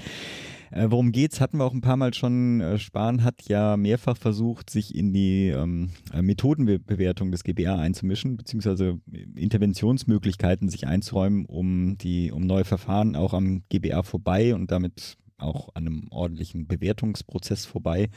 [0.70, 1.40] Äh, worum geht's?
[1.40, 2.60] Hatten wir auch ein paar Mal schon.
[2.60, 8.36] Äh, Spahn hat ja mehrfach versucht, sich in die ähm, äh, Methodenbewertung des GBA einzumischen,
[8.36, 9.00] beziehungsweise
[9.34, 15.70] Interventionsmöglichkeiten sich einzuräumen, um die, um neue Verfahren auch am GBA vorbei und damit auch
[15.74, 18.10] an einem ordentlichen Bewertungsprozess vorbei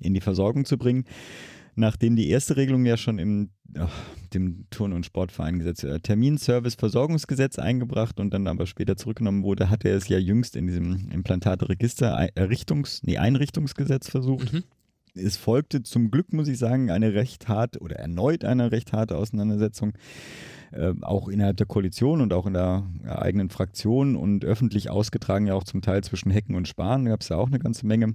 [0.00, 1.04] in die Versorgung zu bringen
[1.76, 3.92] nachdem die erste Regelung ja schon im ach,
[4.32, 9.96] dem Turn- und Sportvereingesetz äh, Terminservice-Versorgungsgesetz eingebracht und dann aber später zurückgenommen wurde, hat er
[9.96, 14.52] es ja jüngst in diesem Implantate-Register Errichtungs-, nee, Einrichtungsgesetz versucht.
[14.52, 14.64] Mhm.
[15.16, 19.16] Es folgte zum Glück, muss ich sagen, eine recht harte oder erneut eine recht harte
[19.16, 19.92] Auseinandersetzung
[20.74, 25.54] äh, auch innerhalb der Koalition und auch in der eigenen Fraktion und öffentlich ausgetragen, ja
[25.54, 28.14] auch zum Teil zwischen Hecken und Spahn, gab es ja auch eine ganze Menge.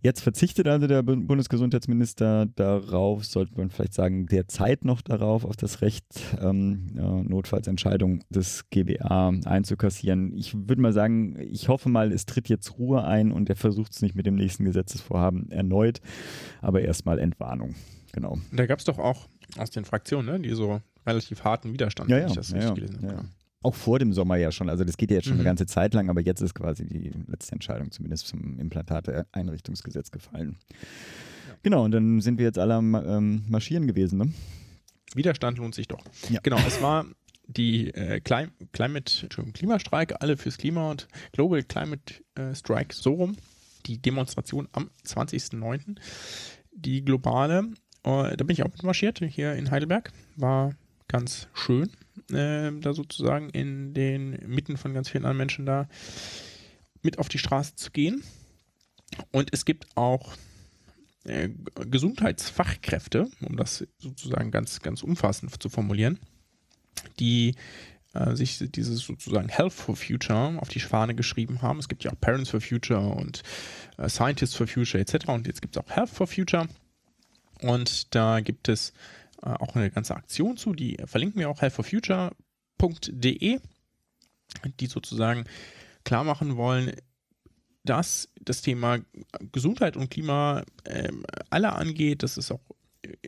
[0.00, 5.82] Jetzt verzichtet also der Bundesgesundheitsminister darauf, sollte man vielleicht sagen, derzeit noch darauf, auf das
[5.82, 6.04] Recht,
[6.40, 10.36] ähm, äh, Notfallsentscheidungen des GBA einzukassieren.
[10.36, 13.92] Ich würde mal sagen, ich hoffe mal, es tritt jetzt Ruhe ein und er versucht
[13.92, 16.00] es nicht mit dem nächsten Gesetzesvorhaben erneut,
[16.60, 17.74] aber erstmal Entwarnung.
[18.12, 18.38] Genau.
[18.52, 22.18] Da gab es doch auch aus den Fraktionen, ne, die so relativ harten Widerstand, ja,
[22.18, 23.24] ja, ich das ja, gelesen habe.
[23.62, 24.68] Auch vor dem Sommer ja schon.
[24.68, 25.40] Also das geht ja jetzt schon mhm.
[25.40, 30.56] eine ganze Zeit lang, aber jetzt ist quasi die letzte Entscheidung zumindest zum Implantate-Einrichtungsgesetz gefallen.
[31.62, 34.18] Genau, und dann sind wir jetzt alle am ähm, Marschieren gewesen.
[34.18, 34.32] Ne?
[35.14, 36.04] Widerstand lohnt sich doch.
[36.42, 37.06] Genau, es war
[37.48, 43.36] die äh, Clim Climate, Klimastreik, alle fürs Klima und Global Climate äh, Strike, so rum.
[43.86, 45.96] Die Demonstration am 20.09.
[46.72, 47.70] Die globale,
[48.04, 50.12] äh, da bin ich auch mitmarschiert, hier in Heidelberg.
[50.36, 50.74] War
[51.08, 51.90] ganz schön,
[52.30, 55.88] äh, da sozusagen in den Mitten von ganz vielen anderen Menschen da
[57.02, 58.22] mit auf die Straße zu gehen.
[59.32, 60.36] Und es gibt auch
[61.24, 66.18] äh, Gesundheitsfachkräfte, um das sozusagen ganz, ganz umfassend zu formulieren,
[67.18, 67.54] die
[68.14, 71.78] äh, sich dieses sozusagen Health for Future auf die Fahne geschrieben haben.
[71.78, 73.42] Es gibt ja auch Parents for Future und
[73.96, 75.28] äh, Scientists for Future etc.
[75.28, 76.68] Und jetzt gibt es auch Health for Future.
[77.60, 78.92] Und da gibt es
[79.42, 83.60] äh, auch eine ganze Aktion zu, die verlinken wir auch healthforfuture.de,
[84.80, 85.44] die sozusagen
[86.04, 86.92] klar machen wollen,
[87.84, 88.98] dass das Thema
[89.52, 91.12] Gesundheit und Klima äh,
[91.50, 92.60] alle angeht, dass es auch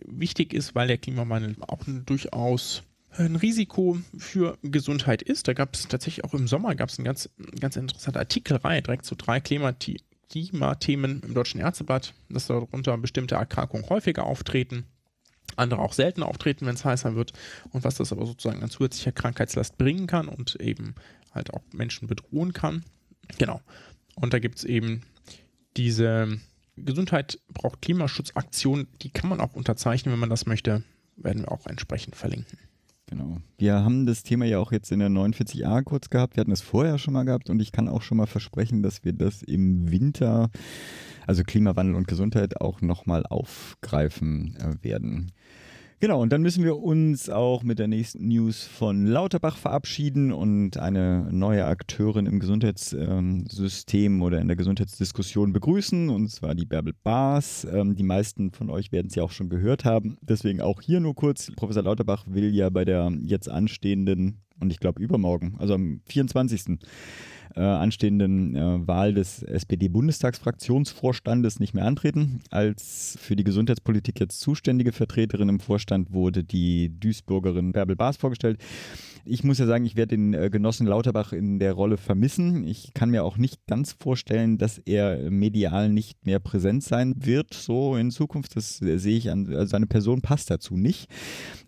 [0.04, 5.48] wichtig ist, weil der Klimawandel auch durchaus ein Risiko für Gesundheit ist.
[5.48, 9.04] Da gab es tatsächlich auch im Sommer gab es eine ganz, ganz interessante Artikelreihe direkt
[9.04, 14.84] zu drei Klimathemen im Deutschen Ärzteblatt, dass darunter bestimmte Erkrankungen häufiger auftreten
[15.60, 17.32] andere auch selten auftreten, wenn es heißer wird
[17.70, 20.94] und was das aber sozusagen an zusätzlicher Krankheitslast bringen kann und eben
[21.32, 22.84] halt auch Menschen bedrohen kann.
[23.38, 23.60] Genau.
[24.16, 25.02] Und da gibt es eben
[25.76, 26.38] diese
[26.76, 30.82] Gesundheit braucht Klimaschutzaktion, die kann man auch unterzeichnen, wenn man das möchte,
[31.16, 32.58] werden wir auch entsprechend verlinken.
[33.06, 33.38] Genau.
[33.58, 36.36] Wir haben das Thema ja auch jetzt in der 49a kurz gehabt.
[36.36, 39.04] Wir hatten es vorher schon mal gehabt und ich kann auch schon mal versprechen, dass
[39.04, 40.48] wir das im Winter,
[41.30, 45.30] also Klimawandel und Gesundheit, auch nochmal aufgreifen äh, werden.
[46.00, 50.76] Genau, und dann müssen wir uns auch mit der nächsten News von Lauterbach verabschieden und
[50.76, 56.94] eine neue Akteurin im Gesundheitssystem ähm, oder in der Gesundheitsdiskussion begrüßen, und zwar die Bärbel
[57.04, 57.64] Baas.
[57.70, 60.16] Ähm, die meisten von euch werden sie auch schon gehört haben.
[60.22, 61.52] Deswegen auch hier nur kurz.
[61.54, 66.80] Professor Lauterbach will ja bei der jetzt anstehenden, und ich glaube übermorgen, also am 24
[67.54, 72.40] äh, anstehenden äh, Wahl des SPD-Bundestagsfraktionsvorstandes nicht mehr antreten.
[72.50, 78.58] Als für die Gesundheitspolitik jetzt zuständige Vertreterin im Vorstand wurde die Duisburgerin Bärbel Baas vorgestellt.
[79.24, 82.66] Ich muss ja sagen, ich werde den äh, Genossen Lauterbach in der Rolle vermissen.
[82.66, 87.54] Ich kann mir auch nicht ganz vorstellen, dass er medial nicht mehr präsent sein wird,
[87.54, 88.56] so in Zukunft.
[88.56, 91.08] Das sehe ich an, also seine Person passt dazu nicht.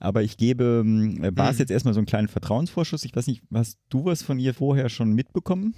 [0.00, 0.84] Aber ich gebe
[1.22, 1.60] äh, Bas mhm.
[1.60, 3.04] jetzt erstmal so einen kleinen Vertrauensvorschuss.
[3.04, 5.74] Ich weiß nicht, hast du was von ihr vorher schon mitbekommen?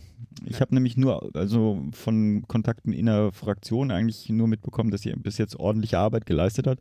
[0.47, 5.13] Ich habe nämlich nur, also von Kontakten in der Fraktion eigentlich nur mitbekommen, dass sie
[5.17, 6.81] bis jetzt ordentliche Arbeit geleistet hat.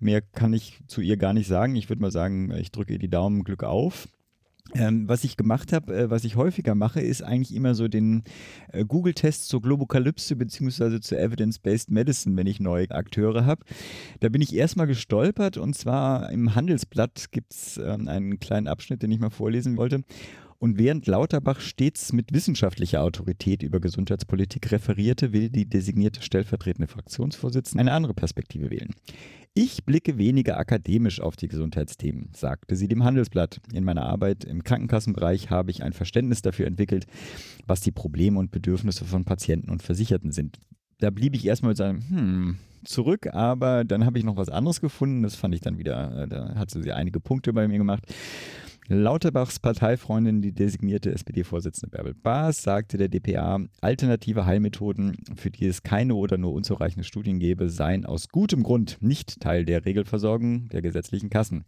[0.00, 1.76] Mehr kann ich zu ihr gar nicht sagen.
[1.76, 4.08] Ich würde mal sagen, ich drücke ihr die Daumen, Glück auf.
[4.74, 8.22] Ähm, was ich gemacht habe, äh, was ich häufiger mache, ist eigentlich immer so den
[8.72, 11.00] äh, Google-Test zur Globokalypse bzw.
[11.00, 13.64] zur Evidence-Based Medicine, wenn ich neue Akteure habe.
[14.20, 19.02] Da bin ich erstmal gestolpert und zwar im Handelsblatt gibt es äh, einen kleinen Abschnitt,
[19.02, 20.02] den ich mal vorlesen wollte.
[20.60, 27.80] Und während Lauterbach stets mit wissenschaftlicher Autorität über Gesundheitspolitik referierte, will die designierte stellvertretende Fraktionsvorsitzende
[27.80, 28.94] eine andere Perspektive wählen.
[29.54, 33.60] Ich blicke weniger akademisch auf die Gesundheitsthemen, sagte sie dem Handelsblatt.
[33.72, 37.06] In meiner Arbeit im Krankenkassenbereich habe ich ein Verständnis dafür entwickelt,
[37.66, 40.58] was die Probleme und Bedürfnisse von Patienten und Versicherten sind.
[40.98, 45.24] Da blieb ich erstmal mit hm, zurück, aber dann habe ich noch was anderes gefunden.
[45.24, 48.04] Das fand ich dann wieder, äh, da hat sie einige Punkte bei mir gemacht.
[48.92, 55.84] Lauterbachs Parteifreundin, die designierte SPD-Vorsitzende Bärbel Baas, sagte der DPA, alternative Heilmethoden, für die es
[55.84, 60.82] keine oder nur unzureichende Studien gäbe, seien aus gutem Grund nicht Teil der Regelversorgung der
[60.82, 61.64] gesetzlichen Kassen.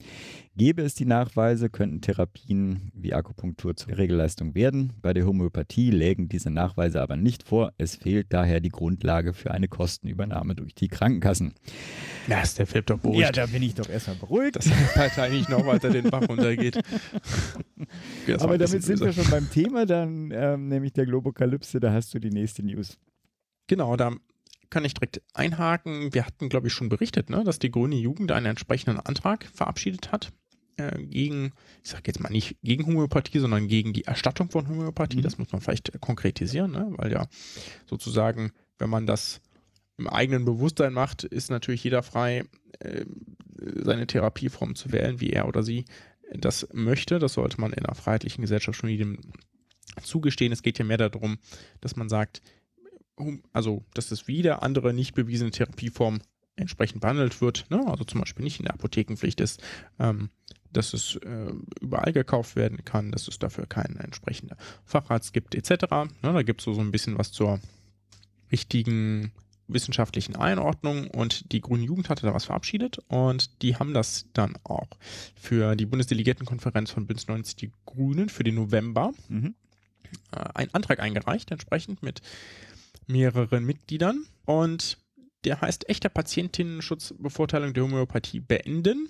[0.56, 4.92] Gäbe es die Nachweise, könnten Therapien wie Akupunktur zur Regelleistung werden.
[5.00, 7.72] Bei der Homöopathie lägen diese Nachweise aber nicht vor.
[7.78, 11.54] Es fehlt daher die Grundlage für eine Kostenübernahme durch die Krankenkassen.
[12.26, 13.20] Na, ist der Philipp doch beruhigt.
[13.20, 14.56] Ja, da bin ich doch erstmal beruhigt.
[14.56, 16.82] Dass die Partei nicht noch weiter den Bach runtergeht.
[18.38, 22.18] Aber damit sind wir schon beim Thema dann, ähm, nämlich der Globokalypse, da hast du
[22.18, 22.98] die nächste News.
[23.66, 24.12] Genau, da
[24.70, 26.14] kann ich direkt einhaken.
[26.14, 30.12] Wir hatten, glaube ich, schon berichtet, ne, dass die Grüne Jugend einen entsprechenden Antrag verabschiedet
[30.12, 30.32] hat
[30.76, 31.52] äh, gegen,
[31.84, 35.18] ich sage jetzt mal nicht gegen Homöopathie, sondern gegen die Erstattung von Homöopathie.
[35.18, 35.22] Mhm.
[35.22, 36.92] Das muss man vielleicht konkretisieren, ne?
[36.96, 37.26] weil ja
[37.86, 39.40] sozusagen, wenn man das
[39.98, 42.44] im eigenen Bewusstsein macht, ist natürlich jeder frei,
[42.80, 43.04] äh,
[43.58, 45.84] seine Therapieform zu wählen, wie er oder sie
[46.40, 47.18] das möchte.
[47.18, 49.18] Das sollte man in einer freiheitlichen Gesellschaft schon jedem
[50.02, 50.52] zugestehen.
[50.52, 51.38] Es geht ja mehr darum,
[51.80, 52.42] dass man sagt,
[53.52, 56.20] also dass es wieder andere nicht bewiesene Therapieform
[56.56, 57.82] entsprechend behandelt wird, ne?
[57.86, 59.62] also zum Beispiel nicht in der Apothekenpflicht ist,
[59.98, 60.30] ähm,
[60.72, 65.84] dass es äh, überall gekauft werden kann, dass es dafür keinen entsprechenden Facharzt gibt, etc.
[66.22, 66.32] Ne?
[66.32, 67.60] Da gibt es so, so ein bisschen was zur
[68.50, 69.32] richtigen
[69.72, 74.54] wissenschaftlichen Einordnung und die Grüne Jugend hatte da was verabschiedet und die haben das dann
[74.64, 74.88] auch
[75.34, 79.54] für die Bundesdelegiertenkonferenz von Bündnis 90 Die Grünen für den November mhm.
[80.32, 82.22] äh, einen Antrag eingereicht, entsprechend mit
[83.06, 84.98] mehreren Mitgliedern und
[85.44, 89.08] der heißt echter Patientinnenschutzbevorteilung der Homöopathie beenden.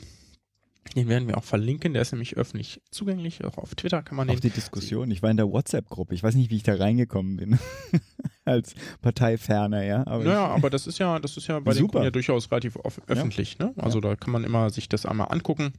[0.97, 4.29] Den werden wir auch verlinken, der ist nämlich öffentlich zugänglich, auch auf Twitter kann man
[4.29, 4.35] den.
[4.35, 7.37] Auf die Diskussion, ich war in der WhatsApp-Gruppe, ich weiß nicht, wie ich da reingekommen
[7.37, 7.59] bin.
[8.45, 10.07] Als Parteiferner, ja.
[10.07, 12.01] Aber naja, aber das ist ja, das ist ja bei Super.
[12.01, 13.67] den ja durchaus relativ öffentlich, ja.
[13.67, 13.75] ne?
[13.77, 14.11] Also ja.
[14.11, 15.73] da kann man immer sich das einmal angucken.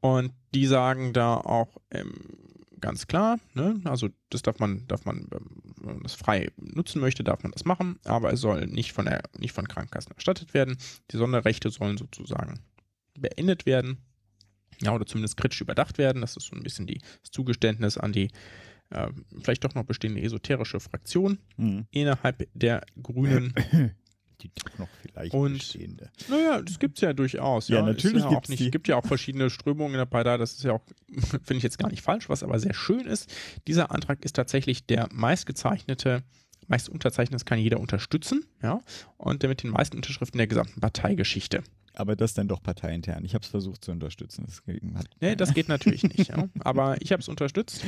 [0.00, 2.12] Und die sagen da auch ähm,
[2.80, 3.80] ganz klar, ne?
[3.84, 7.64] also das darf man, darf man, wenn man das frei nutzen möchte, darf man das
[7.64, 10.78] machen, aber es soll nicht von der, nicht von Krankenkassen erstattet werden.
[11.10, 12.60] Die Sonderrechte sollen sozusagen
[13.18, 13.98] beendet werden.
[14.80, 16.20] Ja, oder zumindest kritisch überdacht werden.
[16.20, 18.30] Das ist so ein bisschen die, das Zugeständnis an die
[18.90, 19.08] äh,
[19.42, 21.86] vielleicht doch noch bestehende esoterische Fraktion mhm.
[21.90, 23.54] innerhalb der Grünen.
[24.40, 26.12] Die doch noch vielleicht und, bestehende.
[26.28, 27.66] Naja, das gibt es ja durchaus.
[27.66, 30.36] Ja, ja natürlich ja gibt es gibt ja auch verschiedene Strömungen in der Partei.
[30.36, 30.84] Das ist ja auch,
[31.18, 33.34] finde ich jetzt gar nicht falsch, was aber sehr schön ist.
[33.66, 36.22] Dieser Antrag ist tatsächlich der meistgezeichnete
[36.68, 38.80] meist unterzeichnet, kann jeder unterstützen, ja,
[39.16, 41.64] und der mit den meisten Unterschriften der gesamten Parteigeschichte
[41.98, 43.24] aber das dann doch parteiintern.
[43.24, 44.44] Ich habe es versucht zu unterstützen.
[44.46, 44.62] Das,
[44.96, 46.28] hat, nee, das geht natürlich nicht.
[46.28, 46.48] Ja.
[46.60, 47.82] Aber ich habe es unterstützt.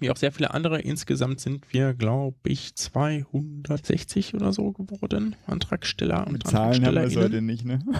[0.00, 0.80] Wie auch sehr viele andere.
[0.80, 5.36] Insgesamt sind wir, glaube ich, 260 oder so geworden.
[5.46, 7.80] Antragsteller und Mit Zahlen haben wir es heute nicht, ne?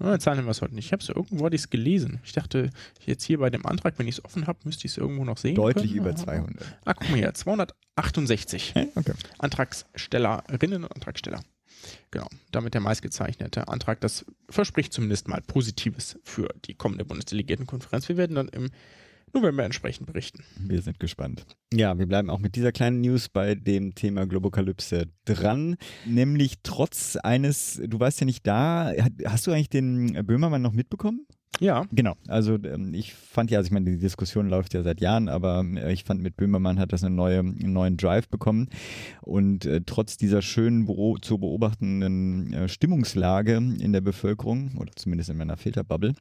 [0.00, 0.86] Ja, Zahlen haben wir es heute nicht.
[0.86, 2.20] Ich habe es irgendwo hatte gelesen.
[2.22, 2.70] Ich dachte,
[3.04, 5.38] jetzt hier bei dem Antrag, wenn ich es offen habe, müsste ich es irgendwo noch
[5.38, 5.54] sehen.
[5.54, 6.00] Deutlich können.
[6.00, 6.78] über 200.
[6.84, 9.14] Ah, guck mal hier, 268 okay.
[9.38, 11.40] Antragstellerinnen und Antragsteller.
[12.10, 14.00] Genau, damit der meistgezeichnete Antrag.
[14.00, 18.08] Das verspricht zumindest mal Positives für die kommende Bundesdelegiertenkonferenz.
[18.08, 18.70] Wir werden dann im
[19.34, 20.42] November entsprechend berichten.
[20.58, 21.44] Wir sind gespannt.
[21.72, 25.76] Ja, wir bleiben auch mit dieser kleinen News bei dem Thema Globokalypse dran.
[26.06, 28.92] Nämlich trotz eines, du warst ja nicht da,
[29.26, 31.26] hast du eigentlich den Böhmermann noch mitbekommen?
[31.60, 31.86] Ja.
[31.92, 32.14] Genau.
[32.28, 35.64] Also ähm, ich fand ja, also ich meine, die Diskussion läuft ja seit Jahren, aber
[35.74, 38.68] äh, ich fand mit Böhmermann hat das eine neue, einen neuen Drive bekommen.
[39.22, 45.30] Und äh, trotz dieser schönen Büro, zu beobachtenden äh, Stimmungslage in der Bevölkerung, oder zumindest
[45.30, 46.14] in meiner Filterbubble,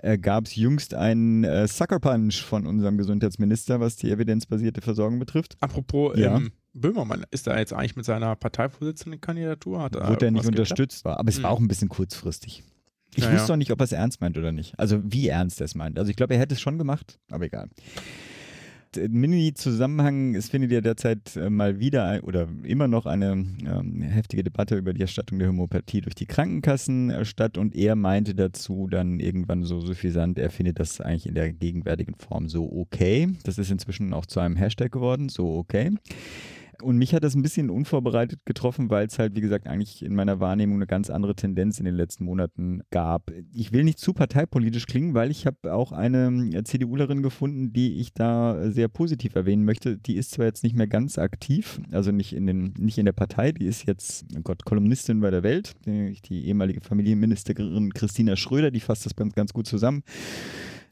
[0.00, 5.18] äh, gab es jüngst einen äh, Sucker Punch von unserem Gesundheitsminister, was die evidenzbasierte Versorgung
[5.18, 5.56] betrifft.
[5.60, 6.36] Apropos, ja.
[6.36, 9.80] ähm, Böhmermann, ist er jetzt eigentlich mit seiner Parteivorsitzenden-Kandidatur?
[9.80, 11.44] Hat Wurde er nicht unterstützt, war, aber es hm.
[11.44, 12.64] war auch ein bisschen kurzfristig.
[13.16, 14.78] Ich ja, wusste doch nicht, ob er es ernst meint oder nicht.
[14.78, 15.98] Also wie ernst er es meint.
[15.98, 17.68] Also ich glaube, er hätte es schon gemacht, aber egal.
[18.96, 24.76] Mini-Zusammenhang, es findet ja derzeit äh, mal wieder oder immer noch eine ähm, heftige Debatte
[24.76, 29.20] über die Erstattung der Homöopathie durch die Krankenkassen äh, statt und er meinte dazu dann
[29.20, 33.28] irgendwann so suffisant, er findet das eigentlich in der gegenwärtigen Form so okay.
[33.44, 35.90] Das ist inzwischen auch zu einem Hashtag geworden, so okay.
[36.82, 40.14] Und mich hat das ein bisschen unvorbereitet getroffen, weil es halt, wie gesagt, eigentlich in
[40.14, 43.30] meiner Wahrnehmung eine ganz andere Tendenz in den letzten Monaten gab.
[43.52, 48.00] Ich will nicht zu parteipolitisch klingen, weil ich habe auch eine äh, CDUlerin gefunden, die
[48.00, 49.98] ich da sehr positiv erwähnen möchte.
[49.98, 53.12] Die ist zwar jetzt nicht mehr ganz aktiv, also nicht in, den, nicht in der
[53.12, 58.36] Partei, die ist jetzt, oh Gott, Kolumnistin bei der Welt, die, die ehemalige Familienministerin Christina
[58.36, 60.02] Schröder, die fasst das ganz gut zusammen.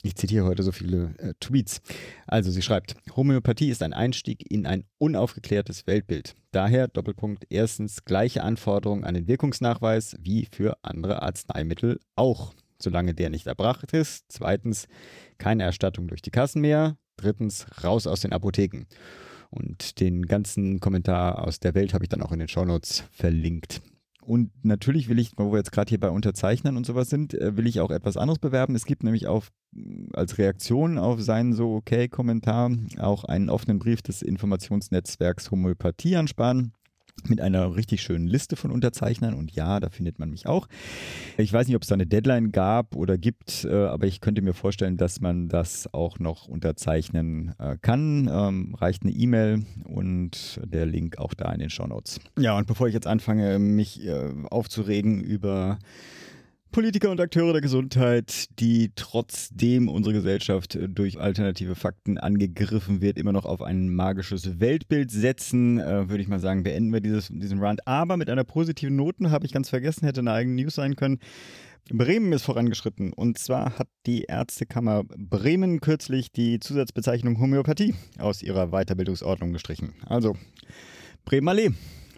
[0.05, 1.81] Ich zitiere heute so viele äh, Tweets.
[2.27, 6.35] Also sie schreibt, Homöopathie ist ein Einstieg in ein unaufgeklärtes Weltbild.
[6.51, 13.31] Daher Doppelpunkt erstens gleiche Anforderungen an den Wirkungsnachweis wie für andere Arzneimittel auch, solange der
[13.31, 14.25] nicht erbracht ist.
[14.27, 14.89] Zweitens
[15.39, 16.97] keine Erstattung durch die Kassen mehr.
[17.17, 18.87] Drittens raus aus den Apotheken.
[19.51, 23.83] Und den ganzen Kommentar aus der Welt habe ich dann auch in den Shownotes verlinkt.
[24.25, 27.57] Und natürlich will ich, wo wir jetzt gerade hier bei Unterzeichnern und sowas sind, äh,
[27.57, 28.75] will ich auch etwas anderes bewerben.
[28.75, 29.51] Es gibt nämlich auf,
[30.13, 36.73] als Reaktion auf seinen so okay Kommentar auch einen offenen Brief des Informationsnetzwerks Homöopathie ansparen
[37.29, 40.67] mit einer richtig schönen Liste von Unterzeichnern und ja, da findet man mich auch.
[41.37, 44.43] Ich weiß nicht, ob es da eine Deadline gab oder gibt, äh, aber ich könnte
[44.43, 48.29] mir vorstellen, dass man das auch noch unterzeichnen äh, kann.
[48.33, 52.21] Ähm, reicht eine E-Mail und der Link auch da in den Show Notes.
[52.39, 55.79] Ja, und bevor ich jetzt anfange, mich äh, aufzuregen über
[56.73, 63.33] Politiker und Akteure der Gesundheit, die trotzdem unsere Gesellschaft durch alternative Fakten angegriffen wird, immer
[63.33, 67.59] noch auf ein magisches Weltbild setzen, äh, würde ich mal sagen, beenden wir dieses, diesen
[67.59, 67.87] Rand.
[67.87, 71.19] Aber mit einer positiven Note, habe ich ganz vergessen, hätte eine eigene News sein können.
[71.91, 73.13] Bremen ist vorangeschritten.
[73.13, 79.93] Und zwar hat die Ärztekammer Bremen kürzlich die Zusatzbezeichnung Homöopathie aus ihrer Weiterbildungsordnung gestrichen.
[80.07, 80.37] Also
[81.27, 81.71] Bremen Allee.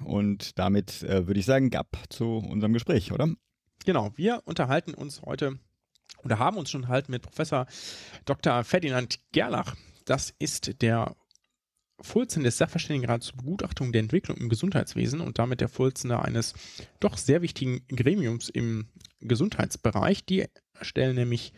[0.05, 3.29] Und damit äh, würde ich sagen, gab zu unserem Gespräch, oder?
[3.85, 5.59] Genau, wir unterhalten uns heute
[6.23, 7.67] oder haben uns schon unterhalten mit Professor
[8.25, 8.65] Dr.
[8.65, 9.75] Ferdinand Gerlach.
[10.05, 11.15] Das ist der
[12.01, 16.55] Vorsitzende des Sachverständigenrats zur Begutachtung der Entwicklung im Gesundheitswesen und damit der Vorsitzende eines
[17.01, 18.89] doch sehr wichtigen Gremiums im
[19.21, 20.25] Gesundheitsbereich.
[20.25, 20.47] Die
[20.83, 21.53] stellen nämlich,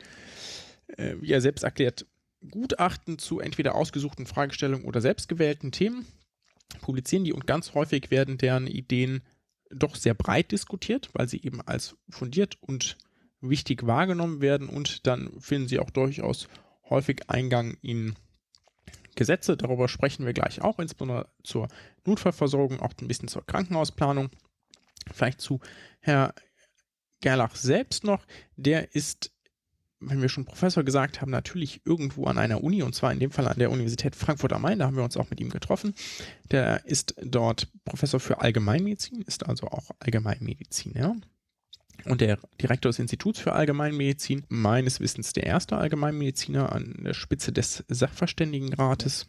[0.96, 2.06] äh, wie er selbst erklärt,
[2.50, 6.06] Gutachten zu entweder ausgesuchten Fragestellungen oder selbstgewählten Themen,
[6.80, 9.22] publizieren die und ganz häufig werden deren Ideen
[9.70, 12.96] doch sehr breit diskutiert, weil sie eben als fundiert und
[13.40, 16.48] wichtig wahrgenommen werden und dann finden sie auch durchaus
[16.88, 18.14] häufig Eingang in
[19.14, 19.56] Gesetze.
[19.56, 21.68] Darüber sprechen wir gleich auch, insbesondere zur
[22.04, 24.30] Notfallversorgung, auch ein bisschen zur Krankenhausplanung.
[25.12, 25.60] Vielleicht zu
[26.00, 26.34] Herr
[27.20, 28.24] Gerlach selbst noch.
[28.56, 29.32] Der ist,
[30.08, 33.30] wenn wir schon Professor gesagt haben, natürlich irgendwo an einer Uni und zwar in dem
[33.30, 34.78] Fall an der Universität Frankfurt am Main.
[34.78, 35.94] Da haben wir uns auch mit ihm getroffen.
[36.50, 41.16] Der ist dort Professor für Allgemeinmedizin, ist also auch Allgemeinmediziner.
[42.04, 47.52] Und der Direktor des Instituts für Allgemeinmedizin, meines Wissens der erste Allgemeinmediziner an der Spitze
[47.52, 49.26] des Sachverständigenrates,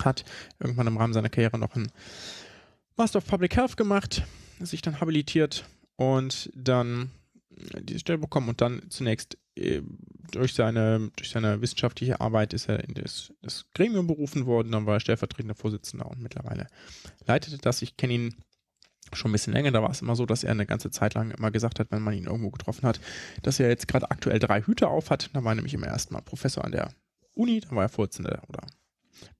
[0.00, 0.24] hat
[0.58, 1.92] irgendwann im Rahmen seiner Karriere noch einen
[2.96, 4.22] Master of Public Health gemacht,
[4.60, 7.10] sich dann habilitiert und dann
[7.80, 12.94] diese Stelle bekommen und dann zunächst durch seine, durch seine wissenschaftliche Arbeit ist er in
[12.94, 16.68] das, das Gremium berufen worden, dann war er stellvertretender Vorsitzender und mittlerweile
[17.26, 17.82] leitete das.
[17.82, 18.34] Ich kenne ihn
[19.12, 21.32] schon ein bisschen länger, da war es immer so, dass er eine ganze Zeit lang
[21.32, 23.00] immer gesagt hat, wenn man ihn irgendwo getroffen hat,
[23.42, 25.28] dass er jetzt gerade aktuell drei Hüte auf hat.
[25.34, 26.94] Da war er nämlich immer erstmal Professor an der
[27.34, 28.66] Uni, dann war er Vorsitzender oder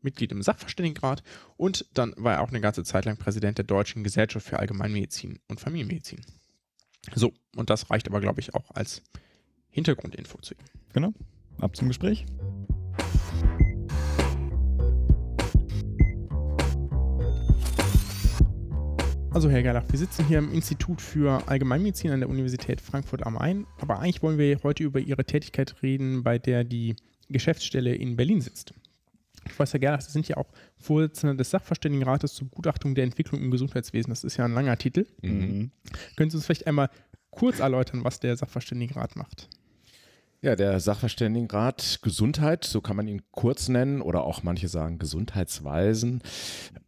[0.02, 1.22] Mitglied im Sachverständigenrat
[1.56, 5.40] und dann war er auch eine ganze Zeit lang Präsident der Deutschen Gesellschaft für Allgemeinmedizin
[5.48, 6.20] und Familienmedizin.
[7.14, 9.02] So, und das reicht aber, glaube ich, auch als
[9.72, 10.60] Hintergrundinfo zu ihm.
[10.92, 11.12] Genau.
[11.58, 12.24] Ab zum Gespräch.
[19.30, 23.34] Also Herr Gerlach, wir sitzen hier im Institut für Allgemeinmedizin an der Universität Frankfurt am
[23.34, 26.96] Main, aber eigentlich wollen wir heute über Ihre Tätigkeit reden, bei der die
[27.30, 28.74] Geschäftsstelle in Berlin sitzt.
[29.44, 34.10] Professor Gerlach, Sie sind ja auch Vorsitzender des Sachverständigenrates zur Begutachtung der Entwicklung im Gesundheitswesen.
[34.10, 35.06] Das ist ja ein langer Titel.
[35.22, 35.70] Mhm.
[36.16, 36.90] Können Sie uns vielleicht einmal
[37.30, 39.48] kurz erläutern, was der Sachverständigenrat macht?
[40.42, 46.20] Ja, der Sachverständigenrat Gesundheit, so kann man ihn kurz nennen, oder auch manche sagen Gesundheitsweisen.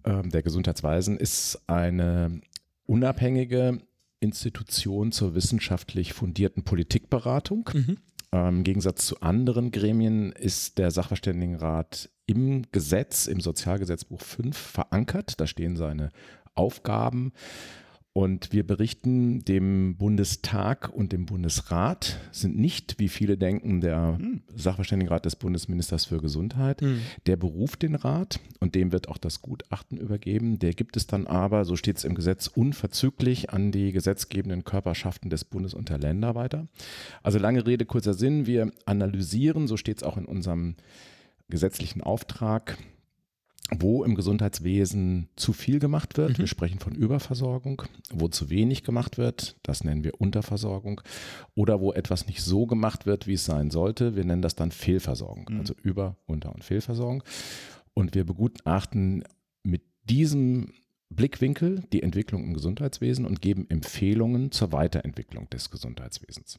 [0.05, 2.41] Ähm, der Gesundheitsweisen ist eine
[2.85, 3.79] unabhängige
[4.19, 7.71] Institution zur wissenschaftlich fundierten Politikberatung.
[7.73, 7.99] Mhm.
[8.33, 15.41] Ähm, Im Gegensatz zu anderen Gremien ist der Sachverständigenrat im Gesetz, im Sozialgesetzbuch 5 verankert.
[15.41, 16.11] Da stehen seine
[16.57, 17.33] Aufgaben.
[18.17, 24.43] Und wir berichten dem Bundestag und dem Bundesrat, sind nicht, wie viele denken, der hm.
[24.55, 26.81] Sachverständigenrat des Bundesministers für Gesundheit.
[26.81, 27.01] Hm.
[27.27, 30.61] Der beruft den Rat und dem wird auch das Gutachten übergeben.
[30.61, 35.29] Der gibt es dann aber, so steht es im Gesetz, unverzüglich an die gesetzgebenden Körperschaften
[35.29, 36.69] des Bundes und der Länder weiter.
[37.25, 38.47] Also lange Rede, kurzer Sinn.
[38.47, 40.77] Wir analysieren, so steht es auch in unserem
[41.49, 42.79] gesetzlichen Auftrag,
[43.71, 46.31] wo im Gesundheitswesen zu viel gemacht wird.
[46.31, 46.39] Mhm.
[46.39, 47.83] Wir sprechen von Überversorgung.
[48.11, 51.01] Wo zu wenig gemacht wird, das nennen wir Unterversorgung.
[51.55, 54.17] Oder wo etwas nicht so gemacht wird, wie es sein sollte.
[54.17, 55.47] Wir nennen das dann Fehlversorgung.
[55.51, 55.61] Mhm.
[55.61, 57.23] Also Über-, Unter- und Fehlversorgung.
[57.95, 59.25] Und wir begutachten
[59.63, 60.73] mit diesem
[61.11, 66.59] Blickwinkel die Entwicklung im Gesundheitswesen und geben Empfehlungen zur Weiterentwicklung des Gesundheitswesens.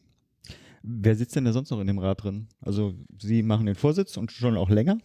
[0.81, 2.47] Wer sitzt denn da sonst noch in dem Rat drin?
[2.61, 4.99] Also Sie machen den Vorsitz und schon auch länger?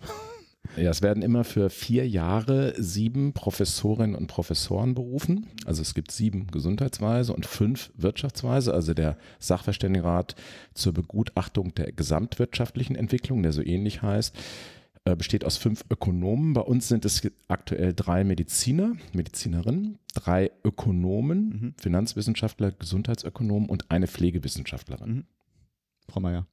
[0.76, 5.46] Ja, es werden immer für vier Jahre sieben Professorinnen und Professoren berufen.
[5.66, 8.72] Also es gibt sieben Gesundheitsweise und fünf Wirtschaftsweise.
[8.72, 10.36] Also der Sachverständigenrat
[10.74, 14.36] zur Begutachtung der gesamtwirtschaftlichen Entwicklung, der so ähnlich heißt,
[15.06, 16.52] äh, besteht aus fünf Ökonomen.
[16.52, 21.74] Bei uns sind es aktuell drei Mediziner, Medizinerinnen, drei Ökonomen, mhm.
[21.80, 25.10] Finanzwissenschaftler, Gesundheitsökonomen und eine Pflegewissenschaftlerin.
[25.10, 25.24] Mhm.
[26.08, 26.46] Frau Meier.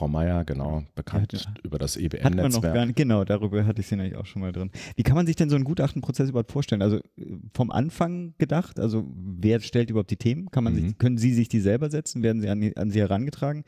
[0.00, 2.96] Frau Meier, genau, bekannt ja, über das EBM-Netzwerk.
[2.96, 4.70] Genau, darüber hatte ich sie nämlich auch schon mal drin.
[4.96, 6.80] Wie kann man sich denn so einen Gutachtenprozess überhaupt vorstellen?
[6.80, 7.00] Also
[7.52, 10.50] vom Anfang gedacht, also wer stellt überhaupt die Themen?
[10.50, 10.88] Kann man mhm.
[10.88, 12.22] sich, können Sie sich die selber setzen?
[12.22, 13.64] Werden sie an, an Sie herangetragen?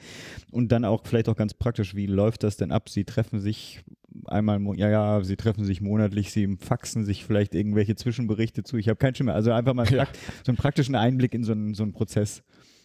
[0.51, 2.89] Und dann auch vielleicht auch ganz praktisch, wie läuft das denn ab?
[2.89, 3.85] Sie treffen sich
[4.25, 8.79] einmal, ja, ja, sie treffen sich monatlich, sie faxen sich vielleicht irgendwelche Zwischenberichte zu.
[8.79, 9.35] Ich habe keinen Schimmer.
[9.35, 10.07] Also einfach mal ja.
[10.45, 12.43] so einen praktischen Einblick in so einen, so einen Prozess.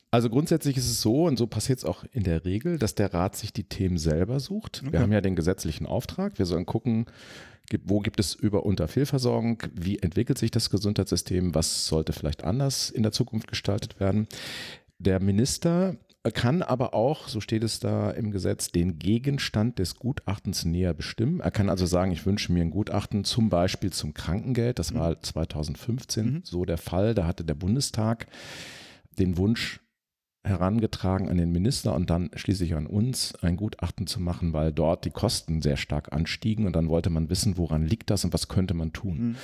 [0.10, 3.14] Also grundsätzlich ist es so, und so passiert es auch in der Regel, dass der
[3.14, 4.82] Rat sich die Themen selber sucht.
[4.82, 4.93] Okay.
[4.93, 6.39] Wir haben ja den gesetzlichen Auftrag.
[6.39, 7.08] Wir sollen gucken,
[7.84, 12.89] wo gibt es Über- und Unterfehlversorgung, wie entwickelt sich das Gesundheitssystem, was sollte vielleicht anders
[12.89, 14.28] in der Zukunft gestaltet werden.
[14.99, 15.97] Der Minister
[16.34, 21.39] kann aber auch, so steht es da im Gesetz, den Gegenstand des Gutachtens näher bestimmen.
[21.39, 24.80] Er kann also sagen, ich wünsche mir ein Gutachten zum Beispiel zum Krankengeld.
[24.80, 26.41] Das war 2015 mhm.
[26.43, 27.14] so der Fall.
[27.14, 28.28] Da hatte der Bundestag
[29.20, 29.82] den Wunsch
[30.48, 35.06] herangetragen an den Minister und dann schließlich an uns, ein Gutachten zu machen, weil dort
[35.06, 38.48] die Kosten sehr stark anstiegen und dann wollte man wissen, woran liegt das und was
[38.48, 39.18] könnte man tun.
[39.20, 39.36] Mhm.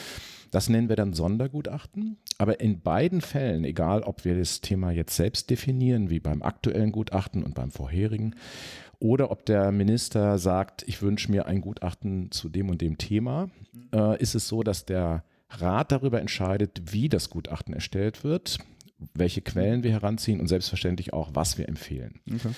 [0.52, 2.18] Das nennen wir dann Sondergutachten.
[2.38, 6.92] Aber in beiden Fällen, egal ob wir das Thema jetzt selbst definieren, wie beim aktuellen
[6.92, 8.36] Gutachten und beim vorherigen,
[9.00, 13.50] oder ob der Minister sagt, ich wünsche mir ein Gutachten zu dem und dem Thema,
[13.74, 13.90] mhm.
[13.94, 18.60] äh, ist es so, dass der Rat darüber entscheidet, wie das Gutachten erstellt wird,
[19.14, 22.20] welche Quellen wir heranziehen und selbstverständlich auch, was wir empfehlen.
[22.34, 22.50] Okay.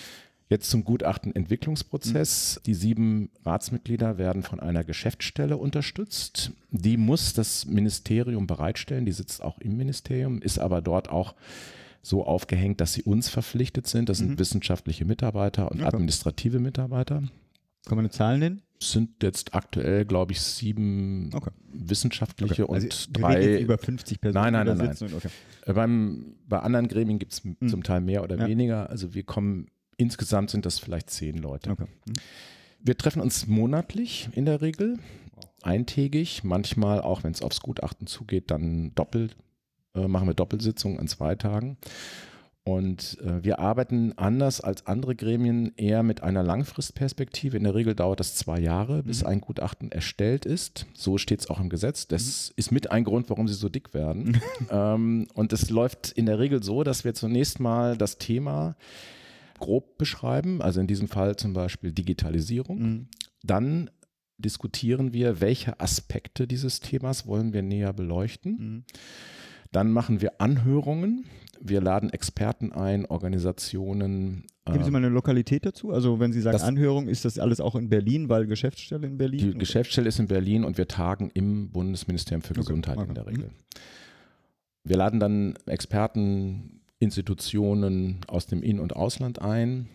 [0.47, 2.57] Jetzt zum Gutachtenentwicklungsprozess.
[2.57, 2.63] Mhm.
[2.65, 6.51] Die sieben Ratsmitglieder werden von einer Geschäftsstelle unterstützt.
[6.69, 9.05] Die muss das Ministerium bereitstellen.
[9.05, 11.33] Die sitzt auch im Ministerium, ist aber dort auch
[12.03, 14.07] so aufgehängt, dass sie uns verpflichtet sind.
[14.07, 14.39] Das sind mhm.
[14.39, 15.95] wissenschaftliche Mitarbeiter und okay.
[15.95, 17.23] administrative Mitarbeiter.
[17.85, 18.61] Kann man eine Zahl nennen?
[18.79, 21.51] Es sind jetzt aktuell, glaube ich, sieben okay.
[21.71, 22.73] wissenschaftliche okay.
[22.73, 23.59] also und drei.
[23.59, 24.43] über 50 Personen.
[24.43, 24.95] Nein, nein, nein.
[24.99, 25.13] nein.
[25.13, 25.29] Okay.
[25.65, 27.67] Äh, beim, bei anderen Gremien gibt es mhm.
[27.67, 28.47] zum Teil mehr oder ja.
[28.47, 28.89] weniger.
[28.89, 29.67] Also wir kommen
[29.97, 31.71] Insgesamt sind das vielleicht zehn Leute.
[31.71, 31.87] Mhm.
[32.81, 34.99] Wir treffen uns monatlich in der Regel,
[35.63, 39.35] eintägig, manchmal auch, wenn es aufs Gutachten zugeht, dann doppelt,
[39.95, 41.77] äh, machen wir Doppelsitzungen an zwei Tagen.
[42.67, 47.55] Und äh, wir arbeiten anders als andere Gremien eher mit einer Langfristperspektive.
[47.57, 49.27] In der Regel dauert das zwei Jahre, bis mhm.
[49.27, 50.87] ein Gutachten erstellt ist.
[50.95, 52.07] So steht es auch im Gesetz.
[52.07, 52.53] Das mhm.
[52.55, 54.41] ist mit ein Grund, warum sie so dick werden.
[54.71, 58.75] ähm, und es läuft in der Regel so, dass wir zunächst mal das Thema
[59.59, 62.79] grob beschreiben, also in diesem Fall zum Beispiel Digitalisierung.
[62.79, 63.07] Mhm.
[63.43, 63.91] Dann
[64.39, 68.85] diskutieren wir, welche Aspekte dieses Themas wollen wir näher beleuchten.
[69.65, 69.69] Mhm.
[69.71, 71.25] Dann machen wir Anhörungen.
[71.59, 74.45] Wir laden Experten ein, Organisationen.
[74.65, 75.91] Geben Sie äh, mal eine Lokalität dazu?
[75.91, 79.39] Also wenn Sie sagen Anhörung, ist das alles auch in Berlin, weil Geschäftsstelle in Berlin?
[79.39, 79.59] Die oder?
[79.59, 82.61] Geschäftsstelle ist in Berlin und wir tagen im Bundesministerium für okay.
[82.61, 83.07] Gesundheit okay.
[83.07, 83.45] in der Regel.
[83.45, 83.51] Mhm.
[84.83, 89.89] Wir laden dann Experten, Institutionen aus dem In- und Ausland ein,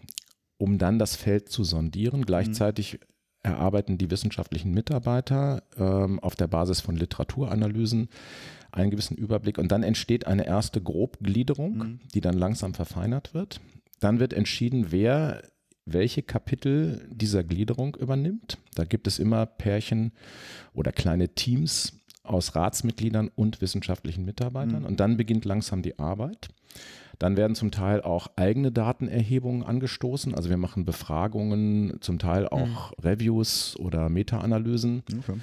[0.59, 2.27] um dann das Feld zu sondieren.
[2.27, 2.99] Gleichzeitig mhm.
[3.43, 8.09] erarbeiten die wissenschaftlichen Mitarbeiter ähm, auf der Basis von Literaturanalysen
[8.73, 12.01] einen gewissen Überblick und dann entsteht eine erste Grobgliederung, mhm.
[12.15, 13.61] die dann langsam verfeinert wird.
[14.01, 15.43] Dann wird entschieden, wer
[15.85, 18.59] welche Kapitel dieser Gliederung übernimmt.
[18.75, 20.13] Da gibt es immer Pärchen
[20.73, 24.83] oder kleine Teams aus Ratsmitgliedern und wissenschaftlichen Mitarbeitern.
[24.83, 24.87] Mhm.
[24.87, 26.49] Und dann beginnt langsam die Arbeit.
[27.19, 30.35] Dann werden zum Teil auch eigene Datenerhebungen angestoßen.
[30.35, 33.05] Also wir machen Befragungen, zum Teil auch mhm.
[33.05, 35.03] Reviews oder Meta-Analysen.
[35.19, 35.39] Okay.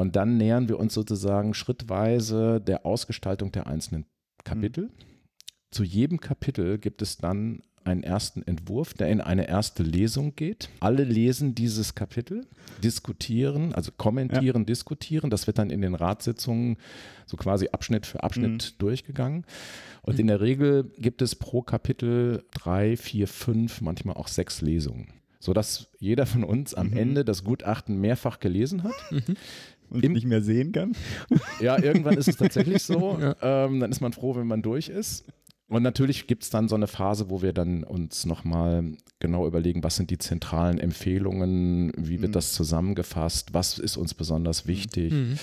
[0.00, 4.06] Und dann nähern wir uns sozusagen schrittweise der Ausgestaltung der einzelnen
[4.44, 4.84] Kapitel.
[4.84, 4.90] Mhm.
[5.70, 10.70] Zu jedem Kapitel gibt es dann einen ersten Entwurf, der in eine erste Lesung geht.
[10.80, 12.46] Alle lesen dieses Kapitel,
[12.82, 14.66] diskutieren, also kommentieren, ja.
[14.66, 15.28] diskutieren.
[15.28, 16.78] Das wird dann in den Ratssitzungen
[17.26, 18.78] so quasi Abschnitt für Abschnitt mhm.
[18.78, 19.44] durchgegangen.
[20.00, 20.20] Und mhm.
[20.20, 25.90] in der Regel gibt es pro Kapitel drei, vier, fünf, manchmal auch sechs Lesungen, sodass
[25.98, 26.96] jeder von uns am mhm.
[26.96, 28.94] Ende das Gutachten mehrfach gelesen hat.
[29.10, 29.36] Mhm.
[29.90, 30.92] Und Im, nicht mehr sehen kann.
[31.60, 33.00] Ja, irgendwann ist es tatsächlich so.
[33.20, 33.36] Ja.
[33.42, 35.24] Ähm, dann ist man froh, wenn man durch ist.
[35.68, 39.84] Und natürlich gibt es dann so eine Phase, wo wir dann uns nochmal genau überlegen,
[39.84, 42.34] was sind die zentralen Empfehlungen, wie wird mhm.
[42.34, 45.12] das zusammengefasst, was ist uns besonders wichtig.
[45.12, 45.38] Mhm.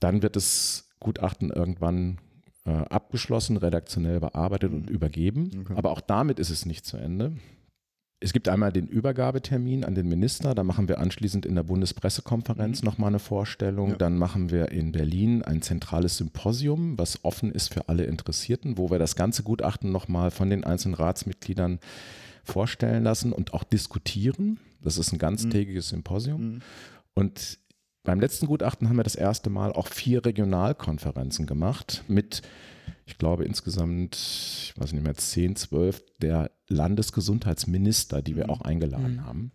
[0.00, 2.18] Dann wird das Gutachten irgendwann
[2.64, 5.50] äh, abgeschlossen, redaktionell bearbeitet und übergeben.
[5.62, 5.74] Okay.
[5.76, 7.32] Aber auch damit ist es nicht zu Ende.
[8.22, 12.82] Es gibt einmal den Übergabetermin an den Minister, da machen wir anschließend in der Bundespressekonferenz
[12.82, 12.86] mhm.
[12.86, 13.90] nochmal eine Vorstellung.
[13.90, 13.96] Ja.
[13.96, 18.90] Dann machen wir in Berlin ein zentrales Symposium, was offen ist für alle Interessierten, wo
[18.90, 21.80] wir das ganze Gutachten nochmal von den einzelnen Ratsmitgliedern
[22.44, 24.60] vorstellen lassen und auch diskutieren.
[24.80, 25.96] Das ist ein ganztägiges mhm.
[25.96, 26.40] Symposium.
[26.40, 26.60] Mhm.
[27.14, 27.58] Und
[28.04, 32.42] beim letzten Gutachten haben wir das erste Mal auch vier Regionalkonferenzen gemacht mit
[33.06, 38.50] ich glaube insgesamt, ich weiß nicht mehr, 10, 12 der Landesgesundheitsminister, die wir mhm.
[38.50, 39.26] auch eingeladen mhm.
[39.26, 39.52] haben.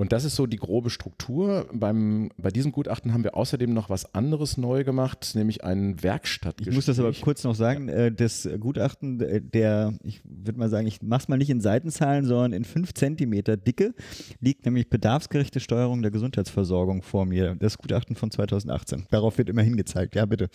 [0.00, 1.68] Und das ist so die grobe Struktur.
[1.74, 6.72] Beim, bei diesem Gutachten haben wir außerdem noch was anderes neu gemacht, nämlich einen Werkstattgespräch.
[6.72, 8.06] Ich muss das aber kurz noch sagen, ja.
[8.06, 9.18] Äh, das Gutachten,
[9.52, 12.94] der, ich würde mal sagen, ich mache es mal nicht in Seitenzahlen, sondern in 5
[12.94, 13.92] Zentimeter Dicke,
[14.40, 17.54] liegt nämlich bedarfsgerechte Steuerung der Gesundheitsversorgung vor mir.
[17.56, 19.04] Das Gutachten von 2018.
[19.10, 20.14] Darauf wird immer hingezeigt.
[20.14, 20.48] Ja, bitte.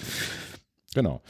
[0.95, 1.21] Genau.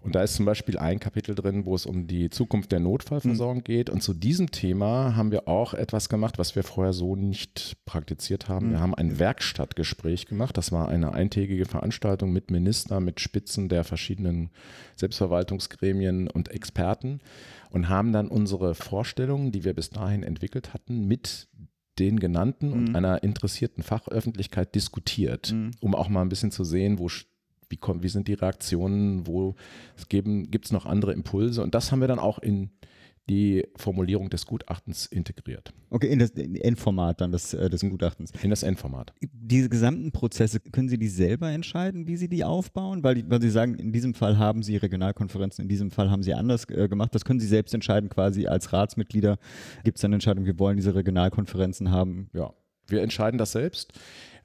[0.00, 3.58] Und da ist zum Beispiel ein Kapitel drin, wo es um die Zukunft der Notfallversorgung
[3.58, 3.64] mhm.
[3.64, 3.90] geht.
[3.90, 8.48] Und zu diesem Thema haben wir auch etwas gemacht, was wir vorher so nicht praktiziert
[8.48, 8.68] haben.
[8.68, 8.70] Mhm.
[8.72, 10.56] Wir haben ein Werkstattgespräch gemacht.
[10.56, 14.50] Das war eine eintägige Veranstaltung mit Ministern, mit Spitzen der verschiedenen
[14.96, 17.20] Selbstverwaltungsgremien und Experten
[17.68, 21.48] und haben dann unsere Vorstellungen, die wir bis dahin entwickelt hatten, mit
[21.98, 22.72] den genannten mhm.
[22.72, 25.72] und einer interessierten Fachöffentlichkeit diskutiert, mhm.
[25.80, 27.10] um auch mal ein bisschen zu sehen, wo
[27.70, 29.54] wie, kommt, wie sind die Reaktionen, wo
[29.96, 32.70] es gibt es noch andere Impulse und das haben wir dann auch in
[33.30, 35.72] die Formulierung des Gutachtens integriert.
[35.90, 38.32] Okay, in das Endformat dann des, äh, des Gutachtens.
[38.42, 39.12] In das Endformat.
[39.20, 43.04] Diese gesamten Prozesse, können Sie die selber entscheiden, wie Sie die aufbauen?
[43.04, 46.24] Weil, die, weil Sie sagen, in diesem Fall haben Sie Regionalkonferenzen, in diesem Fall haben
[46.24, 47.14] Sie anders äh, gemacht.
[47.14, 49.38] Das können Sie selbst entscheiden, quasi als Ratsmitglieder.
[49.84, 52.30] Gibt es dann Entscheidung, wir wollen diese Regionalkonferenzen haben?
[52.32, 52.52] Ja,
[52.88, 53.92] wir entscheiden das selbst.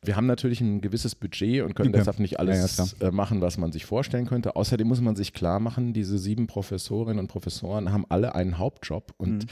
[0.06, 2.00] Wir haben natürlich ein gewisses Budget und können okay.
[2.00, 4.56] deshalb nicht alles ja, ja, machen, was man sich vorstellen könnte.
[4.56, 9.14] Außerdem muss man sich klar machen, diese sieben Professorinnen und Professoren haben alle einen Hauptjob
[9.18, 9.48] und mhm.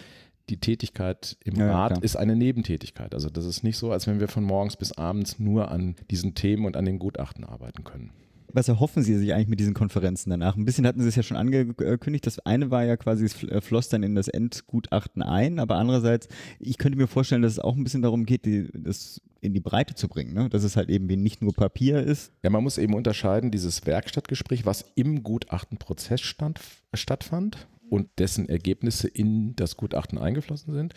[0.50, 3.14] die Tätigkeit im ja, Rat ist eine Nebentätigkeit.
[3.14, 6.36] Also das ist nicht so, als wenn wir von morgens bis abends nur an diesen
[6.36, 8.12] Themen und an den Gutachten arbeiten können
[8.54, 10.56] was erhoffen Sie sich eigentlich mit diesen Konferenzen danach?
[10.56, 12.26] Ein bisschen hatten Sie es ja schon angekündigt.
[12.26, 16.28] Das eine war ja quasi, es äh, floss dann in das Endgutachten ein, aber andererseits,
[16.60, 19.60] ich könnte mir vorstellen, dass es auch ein bisschen darum geht, die, das in die
[19.60, 20.50] Breite zu bringen, ne?
[20.50, 22.32] dass es halt eben nicht nur Papier ist.
[22.44, 26.60] Ja, man muss eben unterscheiden, dieses Werkstattgespräch, was im Gutachtenprozess stand,
[26.94, 30.94] stattfand, und dessen Ergebnisse in das Gutachten eingeflossen sind.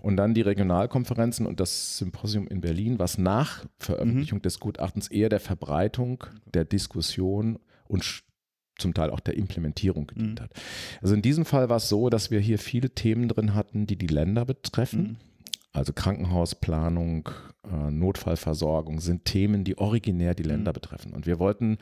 [0.00, 4.42] Und dann die Regionalkonferenzen und das Symposium in Berlin, was nach Veröffentlichung mhm.
[4.42, 8.24] des Gutachtens eher der Verbreitung, der Diskussion und
[8.78, 10.44] zum Teil auch der Implementierung gedient mhm.
[10.44, 10.50] hat.
[11.00, 13.96] Also in diesem Fall war es so, dass wir hier viele Themen drin hatten, die
[13.96, 15.02] die Länder betreffen.
[15.02, 15.16] Mhm.
[15.72, 17.30] Also Krankenhausplanung,
[17.64, 20.74] äh, Notfallversorgung sind Themen, die originär die Länder mhm.
[20.74, 21.12] betreffen.
[21.12, 21.78] Und wir wollten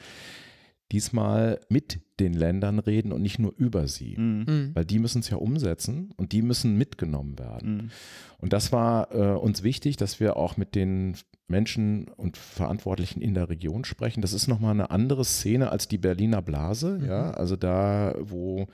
[0.92, 4.44] diesmal mit den Ländern reden und nicht nur über sie, mhm.
[4.46, 4.70] mhm.
[4.74, 7.74] weil die müssen es ja umsetzen und die müssen mitgenommen werden.
[7.74, 7.90] Mhm.
[8.38, 11.16] Und das war äh, uns wichtig, dass wir auch mit den
[11.48, 14.20] Menschen und Verantwortlichen in der Region sprechen.
[14.22, 17.06] Das ist nochmal eine andere Szene als die Berliner Blase, mhm.
[17.06, 18.66] ja, also da, wo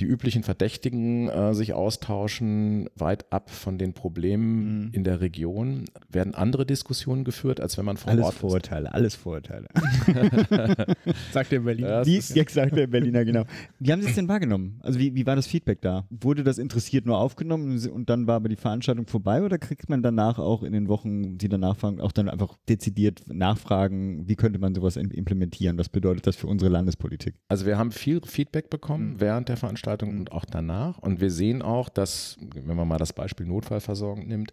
[0.00, 4.90] die üblichen Verdächtigen äh, sich austauschen, weit ab von den Problemen mhm.
[4.92, 5.84] in der Region.
[6.08, 8.94] Werden andere Diskussionen geführt, als wenn man vor alles Ort Vorurteile, ist.
[8.94, 9.68] Alles Vorurteile,
[11.32, 11.88] sagt der Berliner.
[11.88, 13.44] Ja, Die, jetzt sagt der Berliner, genau.
[13.78, 14.80] Wie haben Sie es denn wahrgenommen?
[14.82, 16.06] Also wie, wie war das Feedback da?
[16.10, 20.02] Wurde das interessiert nur aufgenommen und dann war aber die Veranstaltung vorbei oder kriegt man
[20.02, 24.58] danach auch in den Wochen, die danach fangen, auch dann einfach dezidiert nachfragen, wie könnte
[24.58, 25.78] man sowas implementieren?
[25.78, 27.34] Was bedeutet das für unsere Landespolitik?
[27.48, 29.20] Also wir haben viel Feedback bekommen mhm.
[29.20, 30.98] während der Veranstaltung Veranstaltung und auch danach.
[30.98, 34.52] Und wir sehen auch, dass, wenn man mal das Beispiel Notfallversorgung nimmt,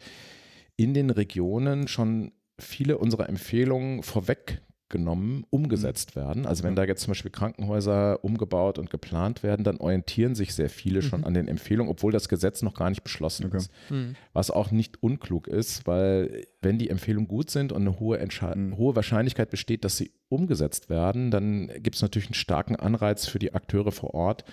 [0.75, 6.19] in den Regionen schon viele unserer Empfehlungen vorweggenommen umgesetzt mhm.
[6.19, 6.45] werden.
[6.45, 10.69] Also wenn da jetzt zum Beispiel Krankenhäuser umgebaut und geplant werden, dann orientieren sich sehr
[10.69, 11.27] viele schon mhm.
[11.27, 13.57] an den Empfehlungen, obwohl das Gesetz noch gar nicht beschlossen okay.
[13.57, 13.71] ist.
[13.89, 14.15] Mhm.
[14.33, 18.77] Was auch nicht unklug ist, weil wenn die Empfehlungen gut sind und eine hohe, mhm.
[18.77, 23.39] hohe Wahrscheinlichkeit besteht, dass sie umgesetzt werden, dann gibt es natürlich einen starken Anreiz für
[23.39, 24.43] die Akteure vor Ort,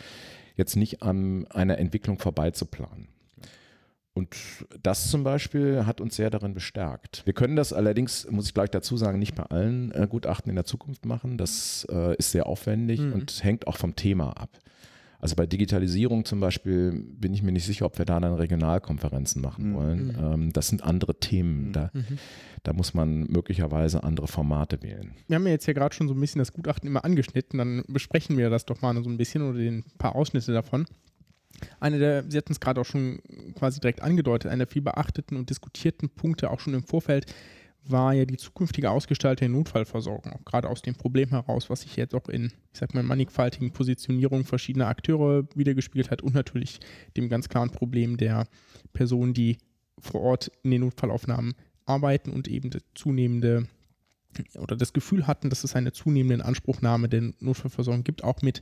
[0.56, 3.08] jetzt nicht an einer Entwicklung vorbeizuplanen.
[4.16, 4.34] Und
[4.82, 7.20] das zum Beispiel hat uns sehr darin bestärkt.
[7.26, 10.56] Wir können das allerdings, muss ich gleich dazu sagen, nicht bei allen äh, Gutachten in
[10.56, 11.36] der Zukunft machen.
[11.36, 13.12] Das äh, ist sehr aufwendig mhm.
[13.12, 14.48] und hängt auch vom Thema ab.
[15.18, 19.42] Also bei Digitalisierung zum Beispiel bin ich mir nicht sicher, ob wir da dann Regionalkonferenzen
[19.42, 19.74] machen mhm.
[19.74, 20.06] wollen.
[20.08, 20.14] Mhm.
[20.18, 21.68] Ähm, das sind andere Themen.
[21.68, 21.72] Mhm.
[21.72, 22.18] Da, mhm.
[22.62, 25.12] da muss man möglicherweise andere Formate wählen.
[25.28, 27.58] Wir haben ja jetzt ja gerade schon so ein bisschen das Gutachten immer angeschnitten.
[27.58, 30.86] Dann besprechen wir das doch mal so ein bisschen oder den paar Ausschnitte davon.
[31.80, 33.20] Eine der, Sie hatten es gerade auch schon
[33.58, 37.32] quasi direkt angedeutet, einer der viel beachteten und diskutierten Punkte auch schon im Vorfeld
[37.90, 42.14] war ja die zukünftige Ausgestaltung der Notfallversorgung, gerade aus dem Problem heraus, was sich jetzt
[42.14, 46.80] auch in, ich sag mal, mannigfaltigen Positionierungen verschiedener Akteure wiedergespielt hat und natürlich
[47.16, 48.46] dem ganz klaren Problem der
[48.92, 49.58] Personen, die
[49.98, 53.68] vor Ort in den Notfallaufnahmen arbeiten und eben zunehmende
[54.58, 58.60] oder das Gefühl hatten, dass es eine zunehmende Inanspruchnahme der Notfallversorgung gibt, auch mit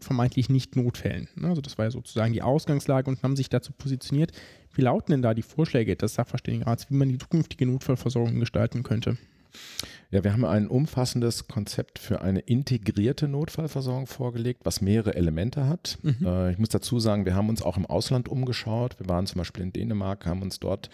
[0.00, 1.28] vermeintlich Nicht-Notfällen.
[1.42, 4.32] Also das war ja sozusagen die Ausgangslage und haben sich dazu positioniert.
[4.74, 9.16] Wie lauten denn da die Vorschläge des Sachverständigenrats, wie man die zukünftige Notfallversorgung gestalten könnte?
[10.10, 15.98] Ja, wir haben ein umfassendes Konzept für eine integrierte Notfallversorgung vorgelegt, was mehrere Elemente hat.
[16.02, 16.24] Mhm.
[16.24, 18.98] Äh, ich muss dazu sagen, wir haben uns auch im Ausland umgeschaut.
[18.98, 20.88] Wir waren zum Beispiel in Dänemark, haben uns dort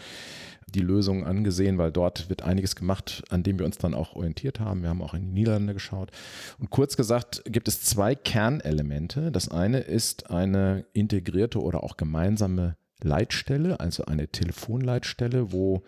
[0.66, 4.58] die Lösungen angesehen, weil dort wird einiges gemacht, an dem wir uns dann auch orientiert
[4.58, 4.82] haben.
[4.82, 6.10] Wir haben auch in die Niederlande geschaut.
[6.58, 9.30] Und kurz gesagt gibt es zwei Kernelemente.
[9.30, 15.82] Das eine ist eine integrierte oder auch gemeinsame Leitstelle, also eine Telefonleitstelle, wo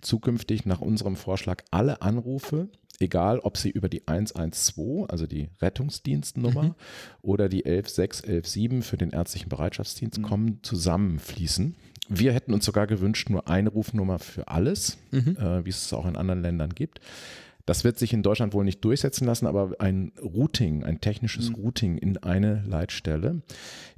[0.00, 2.68] zukünftig nach unserem Vorschlag alle Anrufe
[3.02, 6.74] egal ob sie über die 112, also die Rettungsdienstnummer, mhm.
[7.20, 10.22] oder die 116, 117 für den ärztlichen Bereitschaftsdienst mhm.
[10.22, 11.74] kommen, zusammenfließen.
[12.08, 15.36] Wir hätten uns sogar gewünscht, nur eine Rufnummer für alles, mhm.
[15.38, 17.00] äh, wie es auch in anderen Ländern gibt.
[17.66, 21.54] Das wird sich in Deutschland wohl nicht durchsetzen lassen, aber ein Routing, ein technisches mhm.
[21.56, 23.42] Routing in eine Leitstelle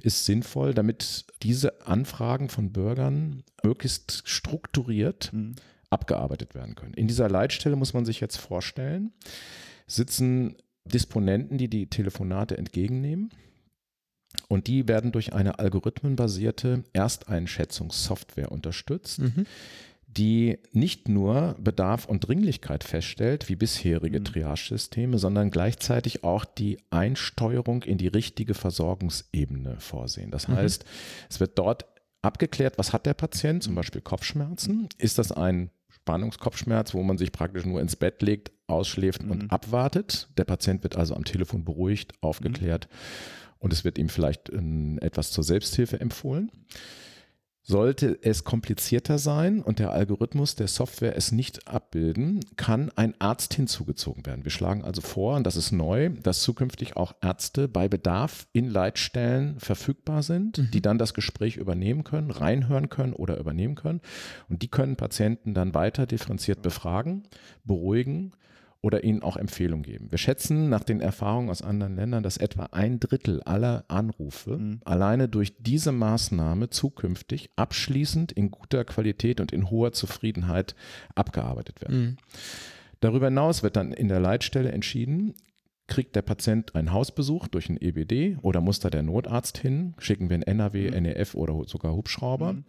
[0.01, 5.55] ist sinnvoll, damit diese Anfragen von Bürgern möglichst strukturiert mhm.
[5.89, 6.93] abgearbeitet werden können.
[6.93, 9.13] In dieser Leitstelle muss man sich jetzt vorstellen,
[9.87, 10.55] sitzen
[10.85, 13.29] Disponenten, die die Telefonate entgegennehmen.
[14.49, 19.45] Und die werden durch eine algorithmenbasierte Ersteinschätzungssoftware unterstützt, mhm
[20.17, 24.25] die nicht nur Bedarf und Dringlichkeit feststellt, wie bisherige mhm.
[24.25, 30.31] Triage-Systeme, sondern gleichzeitig auch die Einsteuerung in die richtige Versorgungsebene vorsehen.
[30.31, 30.55] Das mhm.
[30.55, 30.85] heißt,
[31.29, 31.85] es wird dort
[32.21, 34.89] abgeklärt, was hat der Patient, zum Beispiel Kopfschmerzen.
[34.97, 39.31] Ist das ein Spannungskopfschmerz, wo man sich praktisch nur ins Bett legt, ausschläft mhm.
[39.31, 40.29] und abwartet?
[40.37, 43.55] Der Patient wird also am Telefon beruhigt, aufgeklärt mhm.
[43.59, 44.61] und es wird ihm vielleicht äh,
[45.01, 46.51] etwas zur Selbsthilfe empfohlen.
[47.67, 53.55] Sollte es komplizierter sein und der Algorithmus der Software es nicht abbilden, kann ein Arzt
[53.55, 54.43] hinzugezogen werden.
[54.43, 58.69] Wir schlagen also vor, und das ist neu, dass zukünftig auch Ärzte bei Bedarf in
[58.69, 60.69] Leitstellen verfügbar sind, mhm.
[60.71, 64.01] die dann das Gespräch übernehmen können, reinhören können oder übernehmen können.
[64.47, 67.23] Und die können Patienten dann weiter differenziert befragen,
[67.63, 68.33] beruhigen
[68.85, 70.11] oder ihnen auch Empfehlungen geben.
[70.11, 74.81] Wir schätzen nach den Erfahrungen aus anderen Ländern, dass etwa ein Drittel aller Anrufe mhm.
[74.85, 80.75] alleine durch diese Maßnahme zukünftig abschließend in guter Qualität und in hoher Zufriedenheit
[81.15, 81.99] abgearbeitet werden.
[81.99, 82.17] Mhm.
[82.99, 85.33] Darüber hinaus wird dann in der Leitstelle entschieden,
[85.87, 90.29] kriegt der Patient einen Hausbesuch durch ein EBD oder muss da der Notarzt hin, schicken
[90.29, 91.03] wir ein NRW, mhm.
[91.03, 92.53] NEF oder sogar Hubschrauber.
[92.53, 92.63] Mhm.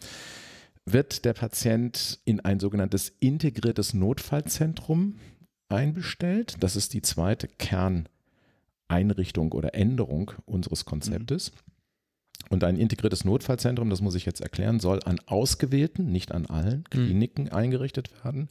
[0.87, 5.17] Wird der Patient in ein sogenanntes integriertes Notfallzentrum
[5.69, 6.57] einbestellt.
[6.61, 11.53] Das ist die zweite Kerneinrichtung oder Änderung unseres Konzeptes.
[11.53, 11.57] Mhm.
[12.49, 16.85] Und ein integriertes Notfallzentrum, das muss ich jetzt erklären, soll an ausgewählten, nicht an allen
[16.85, 17.53] Kliniken mhm.
[17.53, 18.49] eingerichtet werden.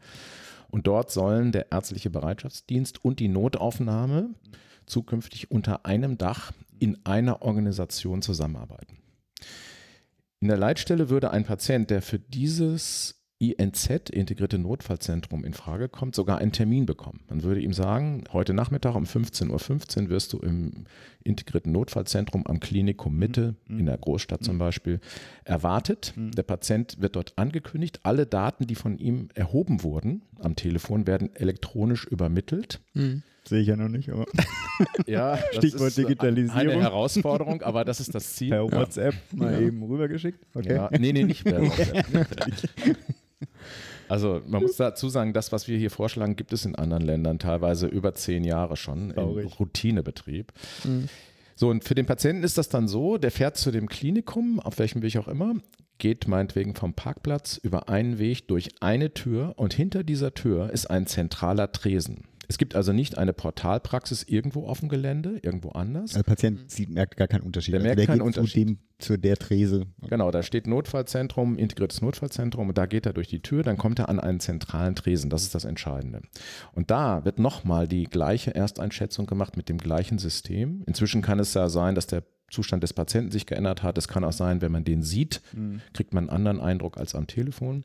[0.69, 4.31] Und dort sollen der ärztliche Bereitschaftsdienst und die Notaufnahme
[4.85, 8.97] zukünftig unter einem Dach in einer Organisation zusammenarbeiten.
[10.41, 16.15] In der Leitstelle würde ein Patient, der für dieses INZ, Integrierte Notfallzentrum, in Frage kommt,
[16.15, 17.19] sogar einen Termin bekommen.
[17.27, 20.85] Man würde ihm sagen, heute Nachmittag um 15.15 Uhr wirst du im
[21.23, 23.79] Integrierten Notfallzentrum am Klinikum Mitte, mhm.
[23.79, 24.59] in der Großstadt zum mhm.
[24.59, 24.99] Beispiel,
[25.43, 26.13] erwartet.
[26.15, 26.31] Mhm.
[26.31, 27.99] Der Patient wird dort angekündigt.
[28.03, 32.79] Alle Daten, die von ihm erhoben wurden am Telefon, werden elektronisch übermittelt.
[32.93, 33.23] Mhm.
[33.47, 34.25] Sehe ich ja noch nicht, aber.
[35.05, 36.69] ja, Stichwort Digitalisierung.
[36.69, 38.49] Eine Herausforderung, aber das ist das Ziel.
[38.49, 39.37] Per WhatsApp ja.
[39.37, 39.67] mal ja.
[39.67, 40.39] eben rübergeschickt.
[40.55, 40.73] Okay.
[40.73, 40.89] Ja.
[40.91, 42.05] Nee, nee, nicht per WhatsApp.
[44.07, 47.39] Also man muss dazu sagen, das, was wir hier vorschlagen, gibt es in anderen Ländern
[47.39, 50.51] teilweise über zehn Jahre schon im Routinebetrieb.
[50.83, 51.09] Mhm.
[51.55, 54.77] So, und für den Patienten ist das dann so, der fährt zu dem Klinikum, auf
[54.77, 55.55] welchem Weg auch immer,
[55.97, 60.89] geht meinetwegen vom Parkplatz über einen Weg durch eine Tür und hinter dieser Tür ist
[60.89, 62.25] ein zentraler Tresen.
[62.47, 66.11] Es gibt also nicht eine Portalpraxis irgendwo auf dem Gelände, irgendwo anders.
[66.15, 67.73] Also der Patient sieht, merkt gar keinen Unterschied.
[67.73, 68.67] Der also merkt der keinen Unterschied.
[68.67, 69.85] Zu, dem, zu der Trese.
[70.07, 73.99] Genau, da steht Notfallzentrum, integriertes Notfallzentrum und da geht er durch die Tür, dann kommt
[73.99, 75.29] er an einen zentralen Tresen.
[75.29, 76.21] Das ist das Entscheidende.
[76.73, 80.83] Und da wird nochmal die gleiche Ersteinschätzung gemacht mit dem gleichen System.
[80.85, 83.97] Inzwischen kann es ja sein, dass der Zustand des Patienten sich geändert hat.
[83.97, 85.81] Es kann auch sein, wenn man den sieht, mhm.
[85.93, 87.83] kriegt man einen anderen Eindruck als am Telefon.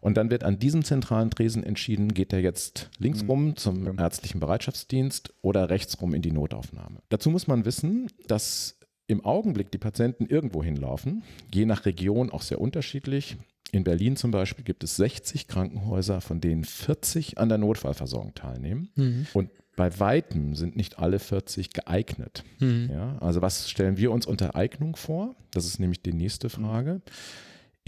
[0.00, 3.56] Und dann wird an diesem zentralen Tresen entschieden, geht er jetzt links rum mhm.
[3.56, 4.02] zum okay.
[4.02, 7.00] ärztlichen Bereitschaftsdienst oder rechts rum in die Notaufnahme.
[7.08, 11.22] Dazu muss man wissen, dass im Augenblick die Patienten irgendwo hinlaufen,
[11.52, 13.38] je nach Region auch sehr unterschiedlich.
[13.70, 18.90] In Berlin zum Beispiel gibt es 60 Krankenhäuser, von denen 40 an der Notfallversorgung teilnehmen.
[18.96, 19.26] Mhm.
[19.34, 22.44] Und bei weitem sind nicht alle 40 geeignet.
[22.60, 22.88] Mhm.
[22.90, 25.36] Ja, also was stellen wir uns unter Eignung vor?
[25.52, 27.00] Das ist nämlich die nächste Frage.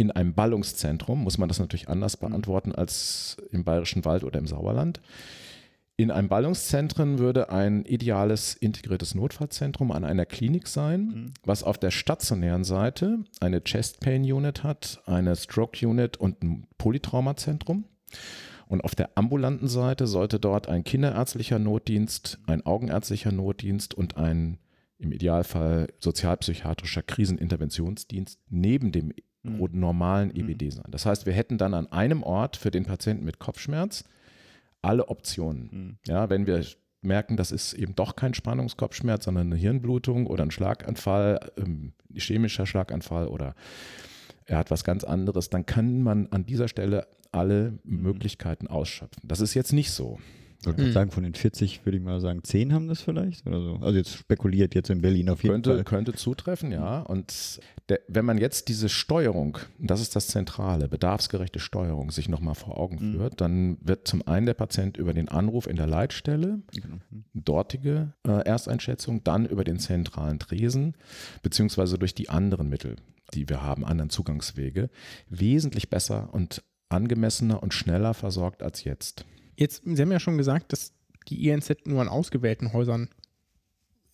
[0.01, 2.29] In einem Ballungszentrum muss man das natürlich anders mhm.
[2.29, 4.99] beantworten als im Bayerischen Wald oder im Sauerland.
[5.99, 11.33] In einem Ballungszentrum würde ein ideales integriertes Notfallzentrum an einer Klinik sein, mhm.
[11.45, 16.67] was auf der stationären Seite eine Chest Pain Unit hat, eine Stroke Unit und ein
[16.79, 17.85] Polytraumazentrum.
[18.69, 24.57] Und auf der ambulanten Seite sollte dort ein kinderärztlicher Notdienst, ein augenärztlicher Notdienst und ein
[24.97, 29.13] im Idealfall sozialpsychiatrischer Kriseninterventionsdienst neben dem.
[29.43, 30.51] Normalen mhm.
[30.51, 30.91] EBD sein.
[30.91, 34.05] Das heißt, wir hätten dann an einem Ort für den Patienten mit Kopfschmerz
[34.83, 35.69] alle Optionen.
[35.73, 35.99] Mhm.
[36.07, 36.65] Ja, wenn wir
[37.03, 42.67] merken, das ist eben doch kein Spannungskopfschmerz, sondern eine Hirnblutung oder ein Schlaganfall, ähm, chemischer
[42.67, 43.55] Schlaganfall oder
[44.45, 48.03] er hat was ganz anderes, dann kann man an dieser Stelle alle mhm.
[48.03, 49.23] Möglichkeiten ausschöpfen.
[49.25, 50.19] Das ist jetzt nicht so.
[50.61, 50.93] Ich würde mhm.
[50.93, 53.79] sagen, von den 40 würde ich mal sagen, 10 haben das vielleicht oder so.
[53.81, 55.85] Also jetzt spekuliert jetzt in Berlin auf jeden könnte, Fall.
[55.85, 57.01] Könnte zutreffen, ja.
[57.01, 62.55] Und der, wenn man jetzt diese Steuerung, das ist das Zentrale, bedarfsgerechte Steuerung, sich nochmal
[62.55, 63.13] vor Augen mhm.
[63.13, 66.97] führt, dann wird zum einen der Patient über den Anruf in der Leitstelle, genau.
[67.33, 70.95] dortige äh, Ersteinschätzung, dann über den zentralen Tresen,
[71.43, 72.97] beziehungsweise durch die anderen Mittel,
[73.33, 74.91] die wir haben, anderen Zugangswege,
[75.31, 79.25] wesentlich besser und angemessener und schneller versorgt als jetzt.
[79.61, 80.95] Jetzt, Sie haben ja schon gesagt, dass
[81.29, 83.11] die INZ nur an ausgewählten Häusern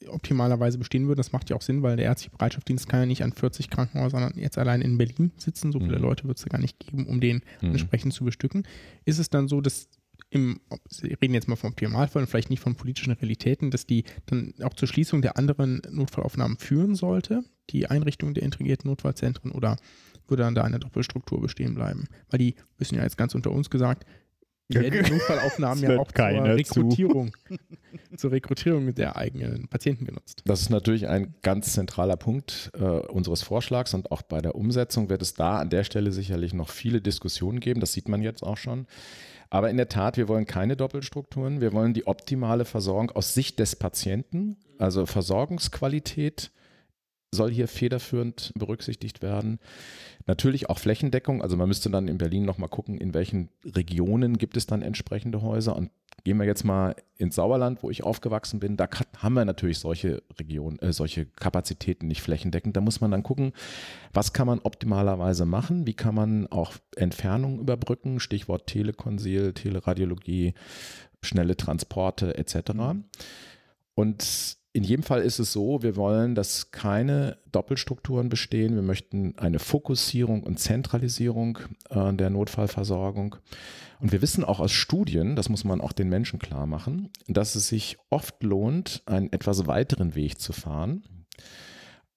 [0.08, 1.20] optimalerweise bestehen würde.
[1.20, 4.34] Das macht ja auch Sinn, weil der ärztliche Bereitschaftsdienst kann ja nicht an 40 Krankenhäusern
[4.36, 5.70] jetzt allein in Berlin sitzen.
[5.70, 6.02] So viele mhm.
[6.02, 7.70] Leute wird es ja gar nicht geben, um den mhm.
[7.70, 8.66] entsprechend zu bestücken.
[9.04, 9.88] Ist es dann so, dass
[10.30, 14.02] im, Sie reden jetzt mal vom Optimalfall und vielleicht nicht von politischen Realitäten, dass die
[14.26, 19.76] dann auch zur Schließung der anderen Notfallaufnahmen führen sollte, die Einrichtung der integrierten Notfallzentren, oder
[20.26, 22.08] würde dann da eine Doppelstruktur bestehen bleiben?
[22.30, 24.04] Weil die müssen ja jetzt ganz unter uns gesagt,
[24.68, 27.32] werden Notfallaufnahmen ja auch zur Rekrutierung,
[28.16, 30.42] zur Rekrutierung der eigenen Patienten genutzt.
[30.44, 35.08] Das ist natürlich ein ganz zentraler Punkt äh, unseres Vorschlags und auch bei der Umsetzung
[35.08, 37.80] wird es da an der Stelle sicherlich noch viele Diskussionen geben.
[37.80, 38.86] Das sieht man jetzt auch schon.
[39.48, 41.60] Aber in der Tat, wir wollen keine Doppelstrukturen.
[41.60, 46.50] Wir wollen die optimale Versorgung aus Sicht des Patienten, also Versorgungsqualität
[47.36, 49.58] soll hier federführend berücksichtigt werden.
[50.26, 54.56] Natürlich auch Flächendeckung, also man müsste dann in Berlin nochmal gucken, in welchen Regionen gibt
[54.56, 55.76] es dann entsprechende Häuser.
[55.76, 55.90] Und
[56.24, 60.24] gehen wir jetzt mal ins Sauerland, wo ich aufgewachsen bin, da haben wir natürlich solche
[60.40, 62.76] Regionen, äh, solche Kapazitäten nicht flächendeckend.
[62.76, 63.52] Da muss man dann gucken,
[64.12, 70.54] was kann man optimalerweise machen, wie kann man auch Entfernungen überbrücken, Stichwort Telekonsil, Teleradiologie,
[71.22, 72.72] schnelle Transporte etc.
[73.94, 78.74] Und in jedem Fall ist es so, wir wollen, dass keine Doppelstrukturen bestehen.
[78.74, 81.58] Wir möchten eine Fokussierung und Zentralisierung
[81.88, 83.36] äh, der Notfallversorgung.
[84.00, 87.54] Und wir wissen auch aus Studien, das muss man auch den Menschen klar machen, dass
[87.54, 91.04] es sich oft lohnt, einen etwas weiteren Weg zu fahren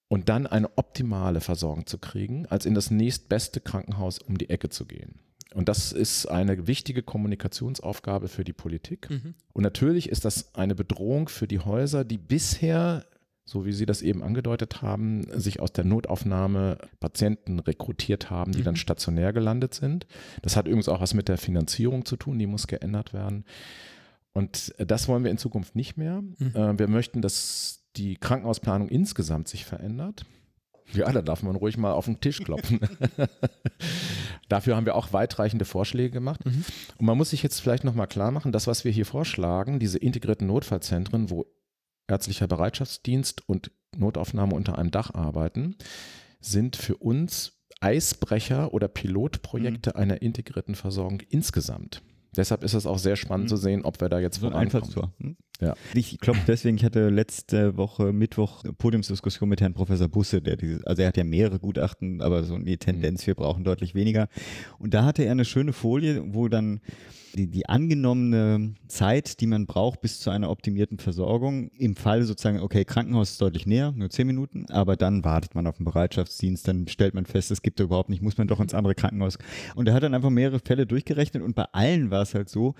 [0.08, 4.68] und dann eine optimale Versorgung zu kriegen, als in das nächstbeste Krankenhaus um die Ecke
[4.68, 5.18] zu gehen.
[5.54, 9.10] Und das ist eine wichtige Kommunikationsaufgabe für die Politik.
[9.10, 9.34] Mhm.
[9.52, 13.04] Und natürlich ist das eine Bedrohung für die Häuser, die bisher,
[13.44, 18.60] so wie Sie das eben angedeutet haben, sich aus der Notaufnahme Patienten rekrutiert haben, die
[18.60, 18.64] mhm.
[18.64, 20.06] dann stationär gelandet sind.
[20.42, 23.44] Das hat übrigens auch was mit der Finanzierung zu tun, die muss geändert werden.
[24.32, 26.22] Und das wollen wir in Zukunft nicht mehr.
[26.22, 26.52] Mhm.
[26.54, 30.24] Äh, wir möchten, dass die Krankenhausplanung insgesamt sich verändert.
[30.92, 32.80] Ja, da darf man ruhig mal auf den Tisch klopfen.
[34.48, 36.44] Dafür haben wir auch weitreichende Vorschläge gemacht.
[36.44, 36.64] Mhm.
[36.98, 39.98] Und man muss sich jetzt vielleicht nochmal klar machen, das, was wir hier vorschlagen, diese
[39.98, 41.46] integrierten Notfallzentren, wo
[42.08, 45.76] ärztlicher Bereitschaftsdienst und Notaufnahme unter einem Dach arbeiten,
[46.40, 50.00] sind für uns Eisbrecher oder Pilotprojekte mhm.
[50.00, 52.02] einer integrierten Versorgung insgesamt.
[52.36, 53.48] Deshalb ist es auch sehr spannend mhm.
[53.48, 55.12] zu sehen, ob wir da jetzt so ein Einfallstor.
[55.20, 55.36] Hm?
[55.60, 55.74] Ja.
[55.94, 60.56] Ich glaube deswegen, ich hatte letzte Woche Mittwoch eine Podiumsdiskussion mit Herrn Professor Busse, der
[60.56, 64.28] diese, also er hat ja mehrere Gutachten, aber so die Tendenz, wir brauchen deutlich weniger.
[64.78, 66.80] Und da hatte er eine schöne Folie, wo dann
[67.34, 72.60] die, die angenommene Zeit, die man braucht bis zu einer optimierten Versorgung, im Fall sozusagen,
[72.60, 76.66] okay, Krankenhaus ist deutlich näher, nur zehn Minuten, aber dann wartet man auf den Bereitschaftsdienst,
[76.66, 79.38] dann stellt man fest, es gibt überhaupt nicht, muss man doch ins andere Krankenhaus.
[79.74, 82.74] Und er hat dann einfach mehrere Fälle durchgerechnet und bei allen war es halt so,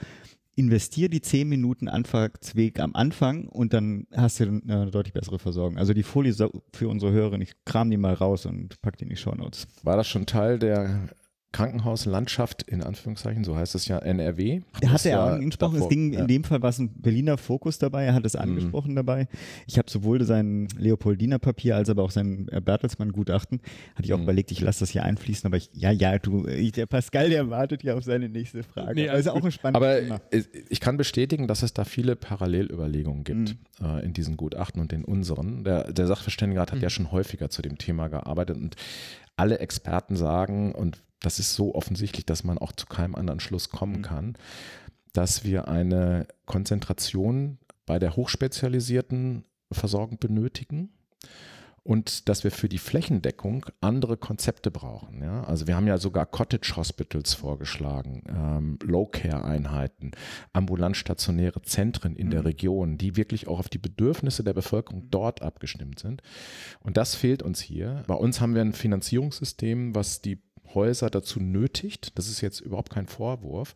[0.57, 5.79] investier die zehn Minuten Anfahrtsweg am Anfang und dann hast du eine deutlich bessere Versorgung.
[5.79, 6.35] Also die Folie
[6.73, 9.67] für unsere Hörer, ich kram die mal raus und pack die in die Show Notes.
[9.83, 11.09] War das schon Teil der
[11.53, 14.61] Krankenhauslandschaft, in Anführungszeichen, so heißt es ja, NRW.
[14.81, 16.21] Da hat er angesprochen, davor, es ging ja.
[16.21, 18.41] in dem Fall war es ein Berliner Fokus dabei, er hat es mhm.
[18.41, 18.97] angesprochen mhm.
[18.97, 19.29] dabei.
[19.67, 23.61] Ich habe sowohl sein Leopoldiner Papier als aber auch sein äh, Bertelsmann-Gutachten,
[23.97, 24.25] hatte ich auch mhm.
[24.25, 27.51] überlegt, ich lasse das hier einfließen, aber ich, ja, ja, du, ich, der Pascal, der
[27.51, 28.95] wartet ja auf seine nächste Frage.
[28.95, 30.47] Nee, also auch ein spannendes aber Thema.
[30.69, 33.87] ich kann bestätigen, dass es da viele Parallelüberlegungen gibt mhm.
[33.87, 35.65] äh, in diesen Gutachten und in unseren.
[35.65, 36.83] Der, der Sachverständigenrat hat mhm.
[36.85, 38.77] ja schon häufiger zu dem Thema gearbeitet und
[39.37, 43.71] alle Experten sagen, und das ist so offensichtlich, dass man auch zu keinem anderen Schluss
[43.71, 44.03] kommen mhm.
[44.03, 44.39] kann,
[45.13, 50.91] dass wir eine Konzentration bei der hochspezialisierten Versorgung benötigen
[51.83, 55.23] und dass wir für die Flächendeckung andere Konzepte brauchen.
[55.23, 55.45] Ja?
[55.45, 60.13] Also wir haben ja sogar Cottage Hospitals vorgeschlagen, ähm, Low-Care-Einheiten,
[60.53, 62.31] ambulant stationäre Zentren in mhm.
[62.31, 66.23] der Region, die wirklich auch auf die Bedürfnisse der Bevölkerung dort abgestimmt sind.
[66.81, 68.03] Und das fehlt uns hier.
[68.07, 70.39] Bei uns haben wir ein Finanzierungssystem, was die
[70.75, 73.75] Häuser dazu nötigt, das ist jetzt überhaupt kein Vorwurf,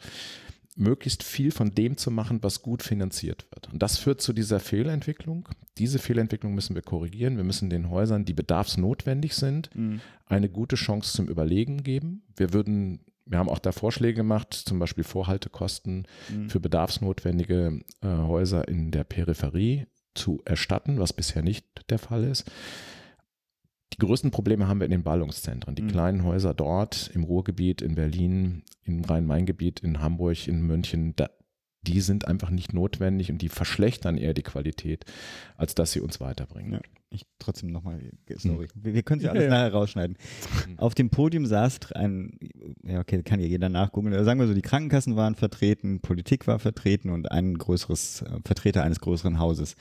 [0.76, 3.72] möglichst viel von dem zu machen, was gut finanziert wird.
[3.72, 5.48] Und das führt zu dieser Fehlentwicklung.
[5.78, 7.36] Diese Fehlentwicklung müssen wir korrigieren.
[7.36, 10.00] Wir müssen den Häusern, die bedarfsnotwendig sind, mhm.
[10.26, 12.22] eine gute Chance zum Überlegen geben.
[12.36, 16.50] Wir würden Wir haben auch da Vorschläge gemacht, zum Beispiel Vorhaltekosten mhm.
[16.50, 22.50] für bedarfsnotwendige äh, Häuser in der Peripherie zu erstatten, was bisher nicht der Fall ist.
[23.94, 25.76] Die größten Probleme haben wir in den Ballungszentren.
[25.76, 25.88] Die mhm.
[25.88, 31.30] kleinen Häuser dort im Ruhrgebiet, in Berlin, im Rhein-Main-Gebiet, in Hamburg, in München, da,
[31.82, 35.04] die sind einfach nicht notwendig und die verschlechtern eher die Qualität,
[35.56, 36.72] als dass sie uns weiterbringen.
[36.72, 36.80] Ja,
[37.10, 38.00] ich trotzdem nochmal,
[38.36, 38.84] sorry, hm.
[38.84, 40.16] wir, wir können sie alles ja, nachher rausschneiden.
[40.64, 40.78] Hm.
[40.80, 42.36] Auf dem Podium saß ein,
[42.82, 46.58] ja okay, kann ja jeder nachgucken, sagen wir so, die Krankenkassen waren vertreten, Politik war
[46.58, 49.76] vertreten und ein größeres, äh, Vertreter eines größeren Hauses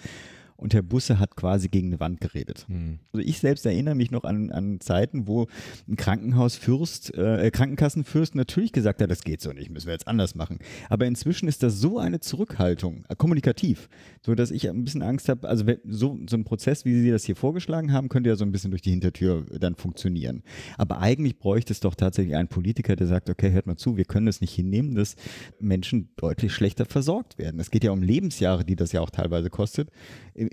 [0.63, 2.65] und Herr Busse hat quasi gegen eine Wand geredet.
[2.69, 2.99] Mhm.
[3.11, 5.47] Also ich selbst erinnere mich noch an, an Zeiten, wo
[5.89, 10.35] ein Krankenhausfürst, äh, Krankenkassenfürst natürlich gesagt hat, das geht so nicht, müssen wir jetzt anders
[10.35, 10.59] machen.
[10.89, 13.89] Aber inzwischen ist das so eine Zurückhaltung, äh, kommunikativ,
[14.25, 17.25] so dass ich ein bisschen Angst habe, also so, so ein Prozess, wie Sie das
[17.25, 20.43] hier vorgeschlagen haben, könnte ja so ein bisschen durch die Hintertür dann funktionieren.
[20.77, 24.05] Aber eigentlich bräuchte es doch tatsächlich einen Politiker, der sagt, okay, hört mal zu, wir
[24.05, 25.17] können das nicht hinnehmen, dass
[25.59, 27.59] Menschen deutlich schlechter versorgt werden.
[27.59, 29.89] Es geht ja um Lebensjahre, die das ja auch teilweise kostet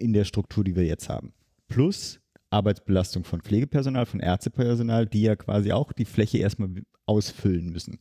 [0.00, 1.32] in der Struktur, die wir jetzt haben.
[1.68, 2.20] Plus
[2.50, 6.70] Arbeitsbelastung von Pflegepersonal, von Ärztepersonal, die ja quasi auch die Fläche erstmal
[7.06, 7.98] ausfüllen müssen.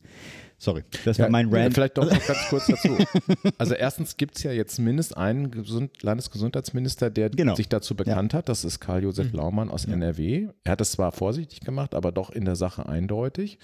[0.58, 1.74] Sorry, das ja, war mein Rant.
[1.74, 2.96] Vielleicht doch noch ganz kurz dazu.
[3.58, 7.54] Also erstens gibt es ja jetzt mindestens einen Gesund Landesgesundheitsminister, der genau.
[7.54, 8.38] sich dazu bekannt ja.
[8.38, 8.48] hat.
[8.48, 9.38] Das ist Karl-Josef mhm.
[9.38, 9.94] Laumann aus ja.
[9.94, 10.48] NRW.
[10.64, 13.58] Er hat es zwar vorsichtig gemacht, aber doch in der Sache eindeutig.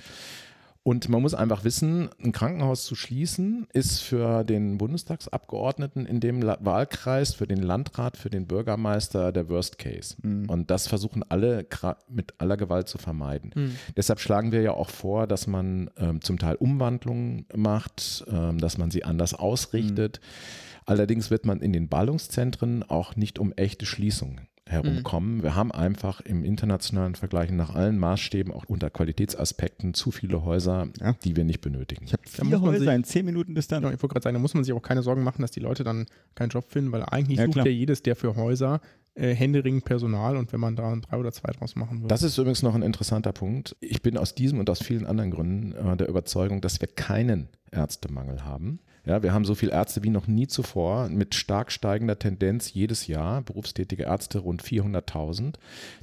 [0.86, 6.44] Und man muss einfach wissen, ein Krankenhaus zu schließen ist für den Bundestagsabgeordneten in dem
[6.44, 10.14] Wahlkreis, für den Landrat, für den Bürgermeister der Worst Case.
[10.22, 10.48] Mhm.
[10.48, 11.66] Und das versuchen alle
[12.08, 13.50] mit aller Gewalt zu vermeiden.
[13.56, 13.76] Mhm.
[13.96, 18.78] Deshalb schlagen wir ja auch vor, dass man ähm, zum Teil Umwandlungen macht, ähm, dass
[18.78, 20.20] man sie anders ausrichtet.
[20.22, 20.82] Mhm.
[20.86, 25.38] Allerdings wird man in den Ballungszentren auch nicht um echte Schließungen herumkommen.
[25.38, 25.42] Mhm.
[25.42, 30.88] Wir haben einfach im internationalen Vergleich nach allen Maßstäben, auch unter Qualitätsaspekten, zu viele Häuser,
[31.00, 31.14] ja.
[31.24, 32.04] die wir nicht benötigen.
[32.04, 33.84] Ich habe vier Häuser sich, in zehn Minuten Distanz.
[33.84, 35.60] Ja, ich wollte gerade sagen, da muss man sich auch keine Sorgen machen, dass die
[35.60, 37.66] Leute dann keinen Job finden, weil eigentlich ja, sucht klar.
[37.66, 38.80] ja jedes der für Häuser
[39.14, 42.08] äh, händeringend Personal und wenn man da drei oder zwei draus machen würde.
[42.08, 43.76] Das ist übrigens noch ein interessanter Punkt.
[43.80, 47.48] Ich bin aus diesem und aus vielen anderen Gründen äh, der Überzeugung, dass wir keinen
[47.70, 48.80] Ärztemangel haben.
[49.06, 53.06] Ja, wir haben so viele Ärzte wie noch nie zuvor mit stark steigender Tendenz jedes
[53.06, 53.40] Jahr.
[53.40, 55.54] Berufstätige Ärzte rund 400.000,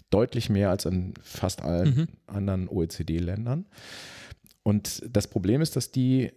[0.09, 2.07] deutlich mehr als in fast allen mhm.
[2.27, 3.65] anderen OECD-Ländern.
[4.63, 6.31] Und das Problem ist, dass die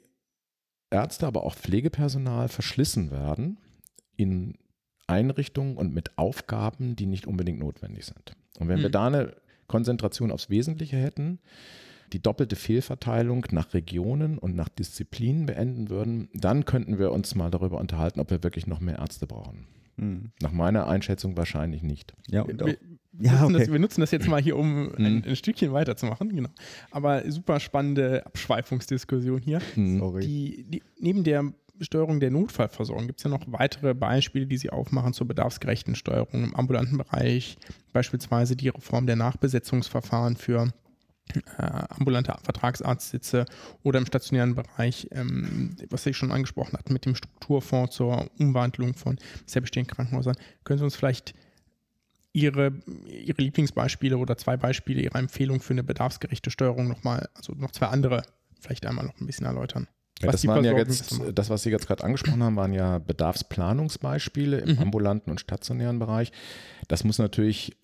[0.90, 3.58] Ärzte, aber auch Pflegepersonal verschlissen werden
[4.16, 4.58] in
[5.06, 8.34] Einrichtungen und mit Aufgaben, die nicht unbedingt notwendig sind.
[8.58, 8.82] Und wenn mhm.
[8.82, 9.36] wir da eine
[9.68, 11.38] Konzentration aufs Wesentliche hätten,
[12.12, 17.50] die doppelte Fehlverteilung nach Regionen und nach Disziplinen beenden würden, dann könnten wir uns mal
[17.50, 19.66] darüber unterhalten, ob wir wirklich noch mehr Ärzte brauchen.
[19.96, 20.30] Mhm.
[20.42, 22.14] Nach meiner Einschätzung wahrscheinlich nicht.
[22.28, 22.76] Ja, und wir, wir,
[23.18, 23.52] ja, okay.
[23.58, 25.22] das, wir nutzen das jetzt mal hier, um ein, mhm.
[25.26, 26.34] ein, Stückchen weiterzumachen.
[26.34, 26.50] Genau.
[26.90, 29.60] Aber super spannende Abschweifungsdiskussion hier.
[29.74, 30.20] Mhm.
[30.20, 34.70] Die, die, neben der Steuerung der Notfallversorgung gibt es ja noch weitere Beispiele, die Sie
[34.70, 37.58] aufmachen zur bedarfsgerechten Steuerung im ambulanten Bereich,
[37.92, 40.72] beispielsweise die Reform der Nachbesetzungsverfahren für
[41.60, 43.46] ambulante Vertragsarztsitze
[43.82, 48.94] oder im stationären Bereich, ähm, was ich schon angesprochen hatte, mit dem Strukturfonds zur Umwandlung
[48.94, 50.36] von sehr bestehenden Krankenhäusern.
[50.64, 51.34] Können Sie uns vielleicht
[52.32, 52.72] Ihre,
[53.06, 57.86] Ihre Lieblingsbeispiele oder zwei Beispiele Ihrer Empfehlung für eine bedarfsgerechte Steuerung nochmal, also noch zwei
[57.86, 58.22] andere,
[58.60, 59.88] vielleicht einmal noch ein bisschen erläutern?
[60.20, 64.58] Ja, das waren ja jetzt, das, was Sie jetzt gerade angesprochen haben, waren ja Bedarfsplanungsbeispiele
[64.58, 64.82] im mhm.
[64.82, 66.32] ambulanten und stationären Bereich.
[66.88, 67.76] Das muss natürlich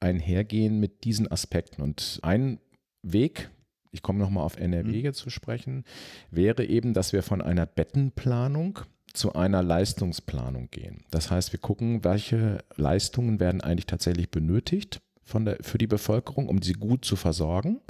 [0.00, 1.82] einhergehen mit diesen Aspekten.
[1.82, 2.58] Und ein
[3.02, 3.50] Weg,
[3.92, 5.12] ich komme nochmal auf NRW mhm.
[5.14, 5.84] zu sprechen,
[6.30, 8.80] wäre eben, dass wir von einer Bettenplanung
[9.12, 11.04] zu einer Leistungsplanung gehen.
[11.10, 16.48] Das heißt, wir gucken, welche Leistungen werden eigentlich tatsächlich benötigt von der, für die Bevölkerung,
[16.48, 17.80] um sie gut zu versorgen.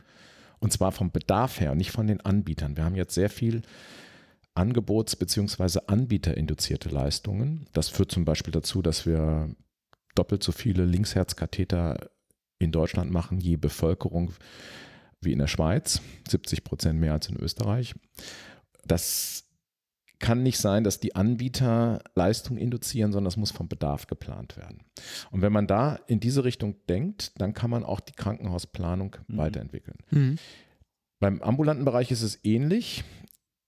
[0.58, 2.76] Und zwar vom Bedarf her, nicht von den Anbietern.
[2.76, 3.62] Wir haben jetzt sehr viel
[4.54, 5.80] Angebots- bzw.
[5.86, 7.66] Anbieterinduzierte Leistungen.
[7.72, 9.50] Das führt zum Beispiel dazu, dass wir
[10.14, 12.08] doppelt so viele Linksherzkatheter
[12.58, 14.32] in Deutschland machen, je Bevölkerung
[15.26, 17.94] wie in der Schweiz, 70 Prozent mehr als in Österreich.
[18.86, 19.44] Das
[20.18, 24.84] kann nicht sein, dass die Anbieter Leistung induzieren, sondern das muss vom Bedarf geplant werden.
[25.30, 29.36] Und wenn man da in diese Richtung denkt, dann kann man auch die Krankenhausplanung mhm.
[29.36, 29.98] weiterentwickeln.
[30.10, 30.36] Mhm.
[31.18, 33.04] Beim ambulanten Bereich ist es ähnlich.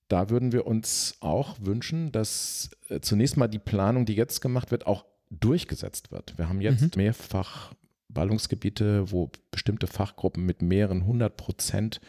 [0.08, 4.70] Da würden wir uns auch wünschen, dass äh, zunächst mal die Planung, die jetzt gemacht
[4.70, 6.38] wird, auch durchgesetzt wird.
[6.38, 7.02] Wir haben jetzt mhm.
[7.02, 7.74] mehrfach
[8.08, 12.00] Ballungsgebiete, wo bestimmte Fachgruppen mit mehreren hundert Prozent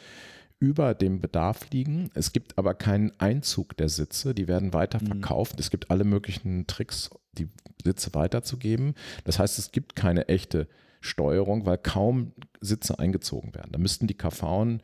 [0.59, 2.09] über dem Bedarf liegen.
[2.13, 5.07] Es gibt aber keinen Einzug der Sitze, die werden weiter mhm.
[5.07, 5.53] verkauft.
[5.53, 5.59] Mhm.
[5.59, 7.47] Es gibt alle möglichen Tricks, die
[7.83, 8.95] Sitze weiterzugeben.
[9.23, 10.67] Das heißt, es gibt keine echte
[11.01, 13.71] Steuerung, weil kaum Sitze eingezogen werden.
[13.71, 14.81] Da müssten die KVen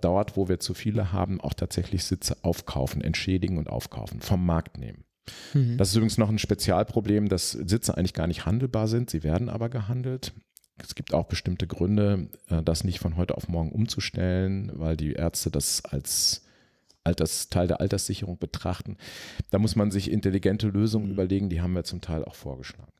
[0.00, 4.78] dort, wo wir zu viele haben, auch tatsächlich Sitze aufkaufen, entschädigen und aufkaufen, vom Markt
[4.78, 5.04] nehmen.
[5.52, 5.78] Mhm.
[5.78, 9.48] Das ist übrigens noch ein Spezialproblem, dass Sitze eigentlich gar nicht handelbar sind, sie werden
[9.48, 10.32] aber gehandelt.
[10.76, 15.12] Es gibt auch bestimmte Gründe, äh, das nicht von heute auf morgen umzustellen, weil die
[15.12, 16.42] Ärzte das als
[17.04, 18.96] Alters, Teil der Alterssicherung betrachten.
[19.50, 21.12] Da muss man sich intelligente Lösungen mhm.
[21.12, 22.92] überlegen, die haben wir zum Teil auch vorgeschlagen.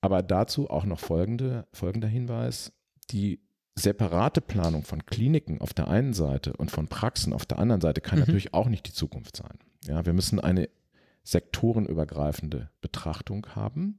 [0.00, 2.72] Aber dazu auch noch folgende, folgender Hinweis.
[3.10, 3.40] Die
[3.76, 8.00] separate Planung von Kliniken auf der einen Seite und von Praxen auf der anderen Seite
[8.00, 8.24] kann mhm.
[8.24, 9.58] natürlich auch nicht die Zukunft sein.
[9.84, 10.68] Ja, wir müssen eine
[11.24, 13.98] sektorenübergreifende Betrachtung haben.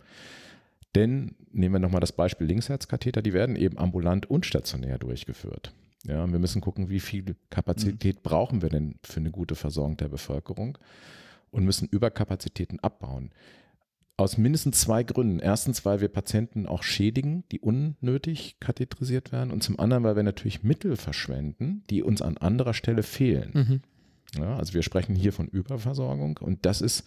[0.96, 5.74] Denn nehmen wir nochmal das Beispiel Linksherzkatheter, die werden eben ambulant und stationär durchgeführt.
[6.08, 8.22] Ja, wir müssen gucken, wie viel Kapazität mhm.
[8.24, 10.78] brauchen wir denn für eine gute Versorgung der Bevölkerung
[11.52, 13.32] und müssen Überkapazitäten abbauen.
[14.18, 15.40] Aus mindestens zwei Gründen.
[15.40, 19.52] Erstens, weil wir Patienten auch schädigen, die unnötig katheterisiert werden.
[19.52, 23.52] Und zum anderen, weil wir natürlich Mittel verschwenden, die uns an anderer Stelle fehlen.
[23.54, 23.82] Mhm.
[24.38, 27.06] Ja, also wir sprechen hier von Überversorgung und das ist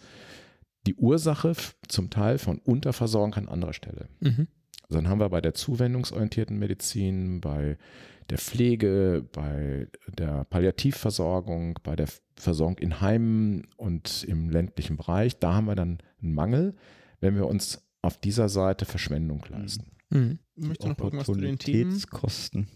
[0.87, 1.53] die Ursache
[1.87, 4.09] zum Teil von Unterversorgung an anderer Stelle.
[4.19, 4.47] Mhm.
[4.83, 7.77] Also dann haben wir bei der zuwendungsorientierten Medizin, bei
[8.29, 15.53] der Pflege, bei der Palliativversorgung, bei der Versorgung in Heimen und im ländlichen Bereich, da
[15.53, 16.75] haben wir dann einen Mangel,
[17.19, 19.91] wenn wir uns auf dieser Seite Verschwendung leisten.
[20.09, 20.39] Mhm.
[20.55, 22.01] Möchtest du noch irgendwas zu den Themen?
[22.09, 22.67] Kosten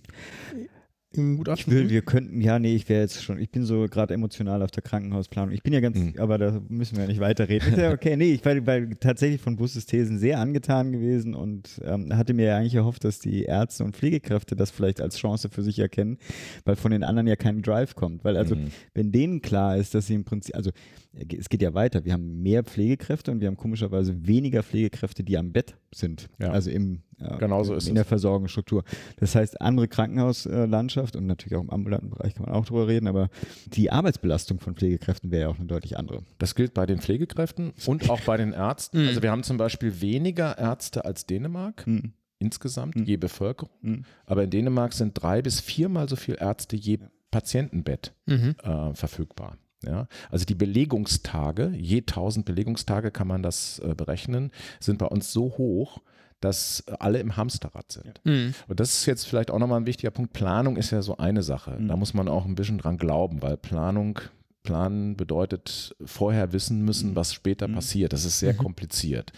[1.18, 1.72] im Gutachten?
[1.72, 4.62] Ich will, wir könnten, ja, nee, ich wäre jetzt schon, ich bin so gerade emotional
[4.62, 5.54] auf der Krankenhausplanung.
[5.54, 6.16] Ich bin ja ganz, mhm.
[6.18, 7.78] aber da müssen wir ja nicht weiterreden.
[7.78, 12.16] ja okay, nee, ich war, war tatsächlich von Busses Thesen sehr angetan gewesen und ähm,
[12.16, 15.64] hatte mir ja eigentlich erhofft, dass die Ärzte und Pflegekräfte das vielleicht als Chance für
[15.64, 16.18] sich erkennen,
[16.66, 18.24] weil von den anderen ja kein Drive kommt.
[18.24, 18.68] Weil also, mhm.
[18.94, 20.72] wenn denen klar ist, dass sie im Prinzip, also
[21.14, 22.06] es geht ja weiter.
[22.06, 26.28] Wir haben mehr Pflegekräfte und wir haben komischerweise weniger Pflegekräfte, die am Bett sind.
[26.40, 26.52] Ja.
[26.52, 27.96] Also im, äh, Genauso ist in es.
[27.96, 28.84] der Versorgungsstruktur.
[29.18, 33.08] Das heißt, andere Krankenhauslandschaft und natürlich auch im ambulanten Bereich kann man auch drüber reden,
[33.08, 33.30] aber
[33.68, 36.24] die Arbeitsbelastung von Pflegekräften wäre ja auch eine deutlich andere.
[36.40, 39.02] Das gilt bei den Pflegekräften und auch bei den Ärzten.
[39.02, 39.08] Mhm.
[39.10, 41.86] Also wir haben zum Beispiel weniger Ärzte als Dänemark.
[41.86, 42.14] Mhm.
[42.40, 43.06] Insgesamt, mhm.
[43.06, 44.04] je Bevölkerung.
[44.26, 47.00] Aber in Dänemark sind drei bis viermal so viele Ärzte je
[47.32, 48.56] Patientenbett mhm.
[48.64, 49.58] äh, verfügbar.
[49.86, 55.32] Ja, also die Belegungstage, je 1000 Belegungstage kann man das äh, berechnen, sind bei uns
[55.32, 56.02] so hoch,
[56.44, 58.22] dass alle im Hamsterrad sind.
[58.24, 58.32] Ja.
[58.32, 58.54] Mhm.
[58.68, 60.34] Und das ist jetzt vielleicht auch nochmal ein wichtiger Punkt.
[60.34, 61.72] Planung ist ja so eine Sache.
[61.72, 61.88] Mhm.
[61.88, 64.20] Da muss man auch ein bisschen dran glauben, weil Planung,
[64.64, 67.16] Planen bedeutet vorher wissen müssen, mhm.
[67.16, 67.76] was später mhm.
[67.76, 68.14] passiert.
[68.14, 68.58] Das ist sehr mhm.
[68.58, 69.32] kompliziert.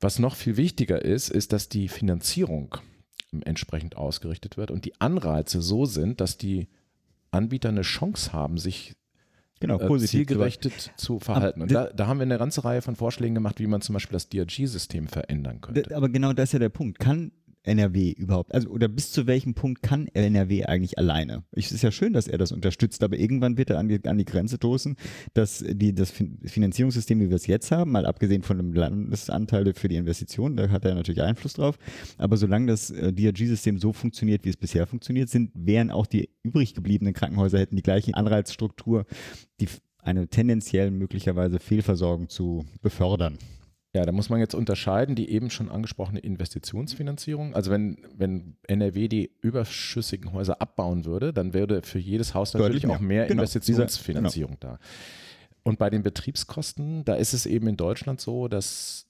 [0.00, 2.76] Was noch viel wichtiger ist, ist, dass die Finanzierung
[3.44, 6.68] entsprechend ausgerichtet wird und die Anreize so sind, dass die
[7.30, 8.94] Anbieter eine Chance haben, sich
[9.60, 11.62] genau, äh, positiv zielgerechtet zu verhalten.
[11.62, 14.14] Und da, da, haben wir eine ganze Reihe von Vorschlägen gemacht, wie man zum Beispiel
[14.14, 15.96] das DRG-System verändern könnte.
[15.96, 16.98] Aber genau das ist ja der Punkt.
[16.98, 17.32] Kann
[17.68, 18.54] NRW überhaupt?
[18.54, 21.44] Also, oder bis zu welchem Punkt kann NRW eigentlich alleine?
[21.52, 24.18] Es ist ja schön, dass er das unterstützt, aber irgendwann wird er an die, an
[24.18, 24.96] die Grenze stoßen,
[25.34, 29.88] dass die, das Finanzierungssystem, wie wir es jetzt haben, mal abgesehen von dem Landesanteil für
[29.88, 31.78] die Investitionen, da hat er natürlich Einfluss drauf,
[32.16, 36.30] aber solange das äh, DRG-System so funktioniert, wie es bisher funktioniert, sind, wären auch die
[36.42, 39.04] übrig gebliebenen Krankenhäuser hätten die gleiche Anreizstruktur,
[39.60, 43.38] die eine tendenziell möglicherweise Fehlversorgung zu befördern.
[43.98, 47.56] Ja, da muss man jetzt unterscheiden, die eben schon angesprochene Investitionsfinanzierung.
[47.56, 52.86] Also wenn, wenn NRW die überschüssigen Häuser abbauen würde, dann würde für jedes Haus natürlich
[52.86, 53.42] auch mehr genau.
[53.42, 54.74] Investitionsfinanzierung genau.
[54.74, 54.78] da.
[55.64, 59.08] Und bei den Betriebskosten, da ist es eben in Deutschland so, dass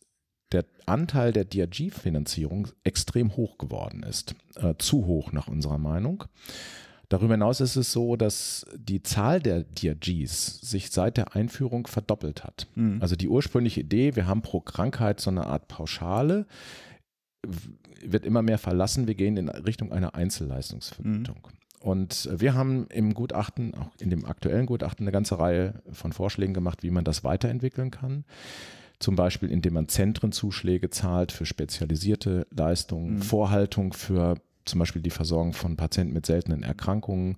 [0.53, 4.37] der Anteil der DRG-Finanzierung extrem hoch geworden ist.
[4.55, 6.25] Äh, zu hoch nach unserer Meinung.
[7.09, 12.45] Darüber hinaus ist es so, dass die Zahl der DRGs sich seit der Einführung verdoppelt
[12.45, 12.67] hat.
[12.75, 12.99] Mhm.
[13.01, 16.47] Also die ursprüngliche Idee, wir haben pro Krankheit so eine Art Pauschale,
[18.05, 19.07] wird immer mehr verlassen.
[19.07, 21.37] Wir gehen in Richtung einer Einzelleistungsvergütung.
[21.37, 21.59] Mhm.
[21.81, 26.53] Und wir haben im Gutachten, auch in dem aktuellen Gutachten, eine ganze Reihe von Vorschlägen
[26.53, 28.25] gemacht, wie man das weiterentwickeln kann.
[28.99, 33.23] Zum Beispiel, indem man Zentrenzuschläge zahlt für spezialisierte Leistungen, mhm.
[33.23, 34.35] Vorhaltung für
[34.69, 37.37] zum Beispiel die Versorgung von Patienten mit seltenen Erkrankungen,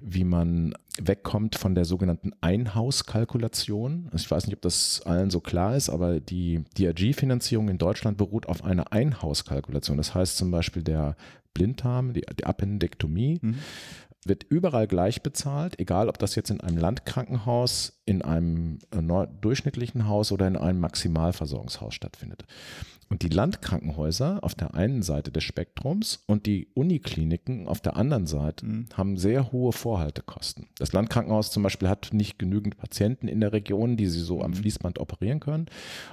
[0.00, 4.08] wie man wegkommt von der sogenannten Einhauskalkulation.
[4.12, 8.16] Also ich weiß nicht, ob das allen so klar ist, aber die DRG-Finanzierung in Deutschland
[8.16, 9.98] beruht auf einer Einhauskalkulation.
[9.98, 11.16] Das heißt zum Beispiel der
[11.52, 13.58] Blinddarm, die, die Appendektomie, mhm.
[14.24, 20.08] wird überall gleich bezahlt, egal ob das jetzt in einem Landkrankenhaus, in einem äh, durchschnittlichen
[20.08, 22.44] Haus oder in einem Maximalversorgungshaus stattfindet.
[23.10, 28.28] Und die Landkrankenhäuser auf der einen Seite des Spektrums und die Unikliniken auf der anderen
[28.28, 28.86] Seite mhm.
[28.94, 30.68] haben sehr hohe Vorhaltekosten.
[30.78, 34.42] Das Landkrankenhaus zum Beispiel hat nicht genügend Patienten in der Region, die sie so mhm.
[34.42, 35.66] am Fließband operieren können.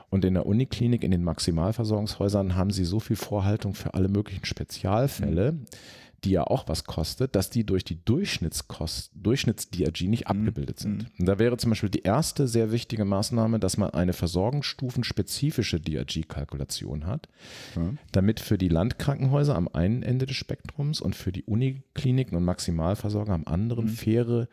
[0.10, 4.46] Und in der Uniklinik, in den Maximalversorgungshäusern haben sie so viel Vorhaltung für alle möglichen
[4.46, 5.52] Spezialfälle.
[5.52, 5.66] Mhm
[6.24, 10.32] die ja auch was kostet, dass die durch die Durchschnittskost, Durchschnitts-DRG nicht mhm.
[10.32, 11.04] abgebildet sind.
[11.04, 11.08] Mhm.
[11.20, 17.06] Und da wäre zum Beispiel die erste sehr wichtige Maßnahme, dass man eine versorgungsstufenspezifische DRG-Kalkulation
[17.06, 17.30] hat,
[17.76, 18.00] mhm.
[18.12, 23.34] damit für die Landkrankenhäuser am einen Ende des Spektrums und für die Unikliniken und Maximalversorger
[23.34, 23.90] am anderen mhm.
[23.90, 24.48] faire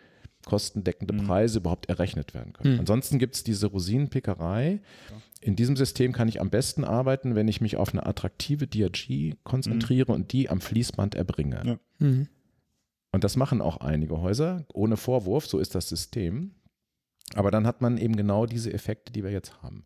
[0.44, 1.26] kostendeckende mhm.
[1.26, 2.74] Preise überhaupt errechnet werden können.
[2.74, 2.80] Mhm.
[2.80, 4.80] Ansonsten gibt es diese Rosinenpickerei.
[5.40, 9.34] In diesem System kann ich am besten arbeiten, wenn ich mich auf eine attraktive DRG
[9.44, 10.16] konzentriere mhm.
[10.16, 11.62] und die am Fließband erbringe.
[11.64, 12.06] Ja.
[12.06, 12.28] Mhm.
[13.12, 16.52] Und das machen auch einige Häuser, ohne Vorwurf, so ist das System.
[17.34, 19.84] Aber dann hat man eben genau diese Effekte, die wir jetzt haben.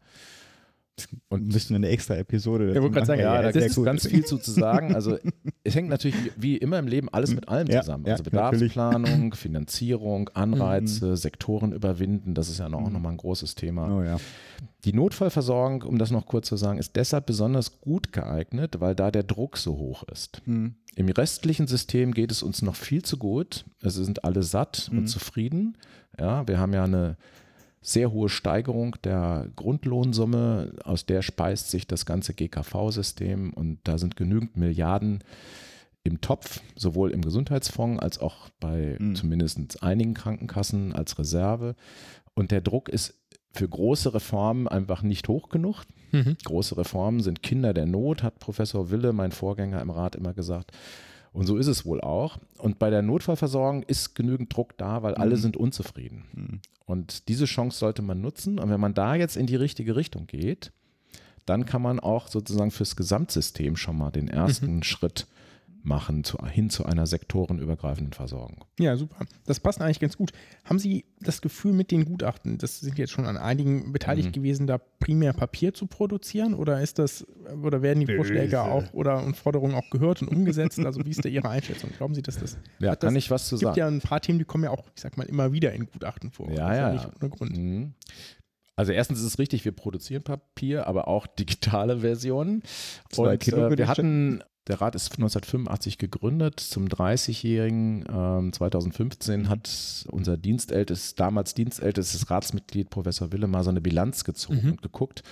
[1.28, 2.74] Und müssen eine extra Episode.
[2.74, 4.94] Ja, gerade sagen, ja, da gibt es ganz viel zu, zu sagen.
[4.94, 5.18] Also
[5.64, 8.07] es hängt natürlich wie immer im Leben alles mit allem ja, zusammen.
[8.07, 9.34] Also Bedarfsplanung, natürlich.
[9.34, 11.16] Finanzierung, Anreize, mhm.
[11.16, 12.92] Sektoren überwinden, das ist ja auch mhm.
[12.92, 13.99] nochmal ein großes Thema.
[13.99, 14.18] Oh, ja.
[14.84, 19.11] Die Notfallversorgung, um das noch kurz zu sagen, ist deshalb besonders gut geeignet, weil da
[19.11, 20.42] der Druck so hoch ist.
[20.46, 20.76] Mhm.
[20.94, 23.64] Im restlichen System geht es uns noch viel zu gut.
[23.82, 25.07] Also sind alle satt und mhm.
[25.07, 25.76] zufrieden.
[26.18, 27.16] Ja, wir haben ja eine
[27.81, 34.16] sehr hohe Steigerung der Grundlohnsumme, aus der speist sich das ganze GKV-System und da sind
[34.16, 35.22] genügend Milliarden
[36.05, 39.14] im Topf, sowohl im Gesundheitsfonds als auch bei mhm.
[39.14, 41.74] zumindest einigen Krankenkassen als Reserve.
[42.35, 43.14] Und der Druck ist
[43.53, 45.85] für große Reformen einfach nicht hoch genug.
[46.12, 46.37] Mhm.
[46.45, 50.72] Große Reformen sind Kinder der Not, hat Professor Wille, mein Vorgänger im Rat, immer gesagt.
[51.33, 52.39] Und so ist es wohl auch.
[52.59, 55.20] Und bei der Notfallversorgung ist genügend Druck da, weil mhm.
[55.20, 56.24] alle sind unzufrieden.
[56.33, 56.61] Mhm.
[56.87, 58.59] Und diese Chance sollte man nutzen.
[58.59, 60.72] Und wenn man da jetzt in die richtige Richtung geht,
[61.47, 64.83] dann kann man auch sozusagen fürs Gesamtsystem schon mal den ersten mhm.
[64.83, 65.26] Schritt
[65.83, 68.64] machen zu, hin zu einer sektorenübergreifenden Versorgung.
[68.79, 69.26] Ja, super.
[69.47, 70.33] Das passt eigentlich ganz gut.
[70.64, 74.33] Haben Sie das Gefühl mit den Gutachten, das sind jetzt schon an einigen beteiligt mhm.
[74.33, 77.26] gewesen, da primär Papier zu produzieren oder ist das
[77.62, 78.18] oder werden die Böse.
[78.18, 80.79] Vorschläge auch oder und Forderungen auch gehört und umgesetzt?
[80.81, 81.91] Also wie ist da Ihre Einschätzung?
[81.97, 83.70] Glauben Sie, dass das Ja, kann das, ich was zu sagen.
[83.70, 85.72] Es gibt ja ein paar Themen, die kommen ja auch, ich sag mal, immer wieder
[85.72, 86.51] in Gutachten vor.
[86.51, 86.93] Ja, ja.
[86.93, 87.57] Nicht ohne Grund.
[87.57, 87.95] Mhm.
[88.79, 92.62] Also erstens ist es richtig, wir produzieren Papier, aber auch digitale Versionen.
[93.11, 96.61] Zwei und äh, wir hatten der Rat ist 1985 gegründet.
[96.61, 103.81] Zum 30-jährigen ähm, 2015 hat unser dienstältestes, damals dienstältestes Ratsmitglied Professor Wille mal so eine
[103.81, 104.71] Bilanz gezogen mhm.
[104.73, 105.23] und geguckt,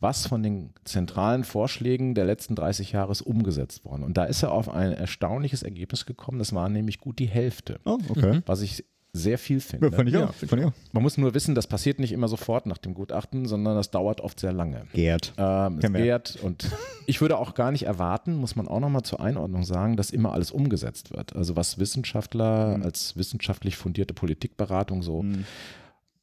[0.00, 4.02] was von den zentralen Vorschlägen der letzten 30 Jahre ist umgesetzt worden.
[4.02, 6.38] Und da ist er auf ein erstaunliches Ergebnis gekommen.
[6.38, 7.80] Das war nämlich gut die Hälfte.
[7.84, 8.40] Oh, okay.
[8.46, 8.84] Was ich
[9.16, 9.88] sehr viel finde.
[9.88, 10.34] Ja, fand ich auch.
[10.40, 10.72] Ja, fand ich auch.
[10.92, 14.20] Man muss nur wissen, das passiert nicht immer sofort nach dem Gutachten, sondern das dauert
[14.20, 14.86] oft sehr lange.
[14.92, 15.32] Gärt.
[15.36, 16.70] Ähm, es gärt und
[17.06, 20.32] ich würde auch gar nicht erwarten, muss man auch nochmal zur Einordnung sagen, dass immer
[20.32, 21.34] alles umgesetzt wird.
[21.34, 22.84] Also was Wissenschaftler mhm.
[22.84, 25.44] als wissenschaftlich fundierte Politikberatung so mhm.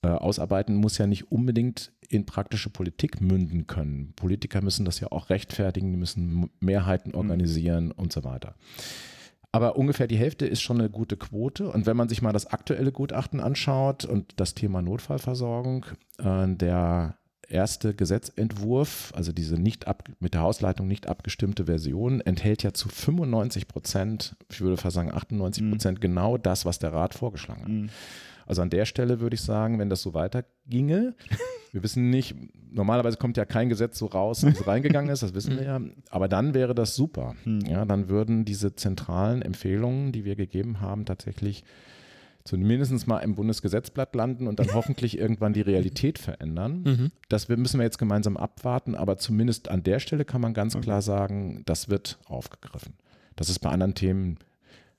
[0.04, 4.14] äh, ausarbeiten, muss ja nicht unbedingt in praktische Politik münden können.
[4.16, 7.18] Politiker müssen das ja auch rechtfertigen, die müssen Mehrheiten mhm.
[7.18, 7.94] organisieren mhm.
[7.94, 8.56] und so weiter.
[9.54, 11.70] Aber ungefähr die Hälfte ist schon eine gute Quote.
[11.70, 15.86] Und wenn man sich mal das aktuelle Gutachten anschaut und das Thema Notfallversorgung,
[16.18, 22.64] äh, der erste Gesetzentwurf, also diese nicht ab, mit der Hausleitung nicht abgestimmte Version, enthält
[22.64, 26.02] ja zu 95 Prozent, ich würde fast sagen 98 Prozent, mhm.
[26.02, 27.70] genau das, was der Rat vorgeschlagen hat.
[27.70, 27.90] Mhm.
[28.46, 31.16] Also an der Stelle würde ich sagen, wenn das so weiterginge,
[31.72, 32.36] wir wissen nicht,
[32.72, 35.82] normalerweise kommt ja kein Gesetz so raus, wie es reingegangen ist, das wissen wir ja,
[36.10, 37.36] aber dann wäre das super.
[37.44, 37.62] Hm.
[37.62, 41.64] Ja, dann würden diese zentralen Empfehlungen, die wir gegeben haben, tatsächlich
[42.44, 46.84] zumindest mal im Bundesgesetzblatt landen und dann hoffentlich irgendwann die Realität verändern.
[46.84, 47.12] Mhm.
[47.30, 51.02] Das müssen wir jetzt gemeinsam abwarten, aber zumindest an der Stelle kann man ganz klar
[51.02, 52.94] sagen, das wird aufgegriffen.
[53.36, 54.38] Das ist bei anderen Themen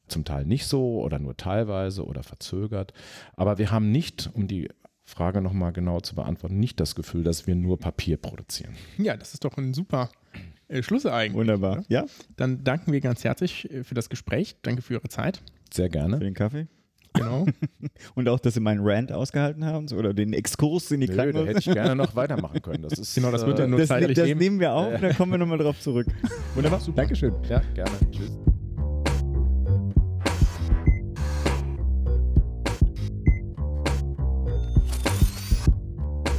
[0.08, 2.92] zum Teil nicht so oder nur teilweise oder verzögert.
[3.34, 4.68] Aber wir haben nicht, um die
[5.04, 8.74] Frage nochmal genau zu beantworten, nicht das Gefühl, dass wir nur Papier produzieren.
[8.96, 10.10] Ja, das ist doch ein super
[10.68, 11.34] äh, Schluss eigentlich.
[11.34, 11.84] Wunderbar.
[11.88, 12.02] Ja?
[12.02, 12.06] ja.
[12.36, 14.56] Dann danken wir ganz herzlich äh, für das Gespräch.
[14.62, 15.42] Danke für Ihre Zeit.
[15.72, 16.18] Sehr gerne.
[16.18, 16.66] Für den Kaffee.
[17.14, 17.46] Genau.
[18.14, 21.46] Und auch, dass Sie meinen Rant ausgehalten haben oder den Exkurs in die Nö, Krankenhäuser.
[21.46, 22.82] Da hätte ich gerne noch weitermachen können.
[22.82, 25.32] Das ist, genau, das wird ja nur das, zeitlich Das nehmen wir auf, da kommen
[25.32, 26.06] wir nochmal drauf zurück.
[26.54, 26.80] Wunderbar.
[26.80, 27.02] Super.
[27.02, 27.34] Dankeschön.
[27.48, 27.92] Ja, gerne.
[28.10, 28.32] Tschüss.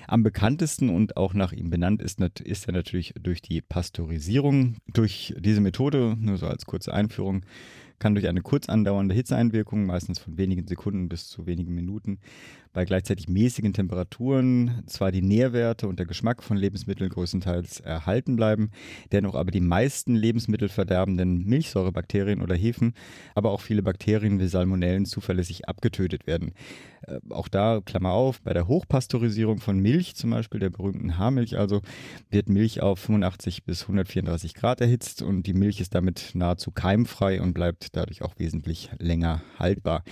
[0.06, 4.76] Am bekanntesten und auch nach ihm benannt ist, ist er natürlich durch die Pasteurisierung.
[4.86, 7.44] Durch diese Methode, nur so als kurze Einführung,
[7.98, 12.18] kann durch eine kurz andauernde Hitzeeinwirkung, meistens von wenigen Sekunden bis zu wenigen Minuten,
[12.72, 18.70] bei gleichzeitig mäßigen Temperaturen zwar die Nährwerte und der Geschmack von Lebensmitteln größtenteils erhalten bleiben,
[19.12, 22.94] dennoch aber die meisten lebensmittelverderbenden Milchsäurebakterien oder Hefen,
[23.34, 26.54] aber auch viele Bakterien wie Salmonellen zuverlässig abgetötet werden.
[27.06, 31.58] Äh, auch da, Klammer auf, bei der Hochpasteurisierung von Milch, zum Beispiel der berühmten Haarmilch,
[31.58, 31.82] also
[32.30, 37.40] wird Milch auf 85 bis 134 Grad erhitzt und die Milch ist damit nahezu keimfrei
[37.42, 40.04] und bleibt dadurch auch wesentlich länger haltbar.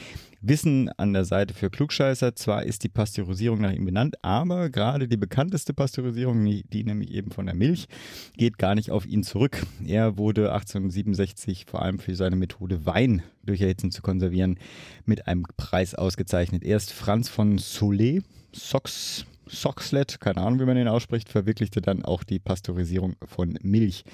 [0.43, 2.35] Wissen an der Seite für Klugscheißer.
[2.35, 7.31] Zwar ist die Pasteurisierung nach ihm benannt, aber gerade die bekannteste Pasteurisierung, die nämlich eben
[7.31, 7.89] von der Milch,
[8.37, 9.67] geht gar nicht auf ihn zurück.
[9.87, 14.59] Er wurde 1867 vor allem für seine Methode Wein durch Erhitzen zu konservieren
[15.05, 16.65] mit einem Preis ausgezeichnet.
[16.65, 18.23] Erst Franz von Solet,
[18.53, 24.05] Sox Soxlet, keine Ahnung, wie man den ausspricht, verwirklichte dann auch die Pasteurisierung von Milch.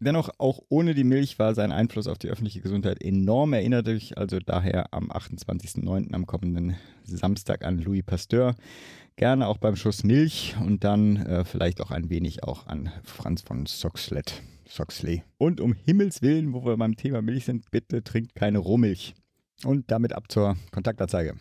[0.00, 3.52] Dennoch, auch ohne die Milch war sein Einfluss auf die öffentliche Gesundheit enorm.
[3.52, 6.14] Erinnert euch also daher am 28.09.
[6.14, 8.54] am kommenden Samstag an Louis Pasteur.
[9.16, 13.42] Gerne auch beim Schuss Milch und dann äh, vielleicht auch ein wenig auch an Franz
[13.42, 14.42] von Soxlet.
[14.68, 15.24] Soxley.
[15.38, 19.14] Und um Himmels Willen, wo wir beim Thema Milch sind, bitte trinkt keine Rohmilch.
[19.64, 21.34] Und damit ab zur Kontaktanzeige.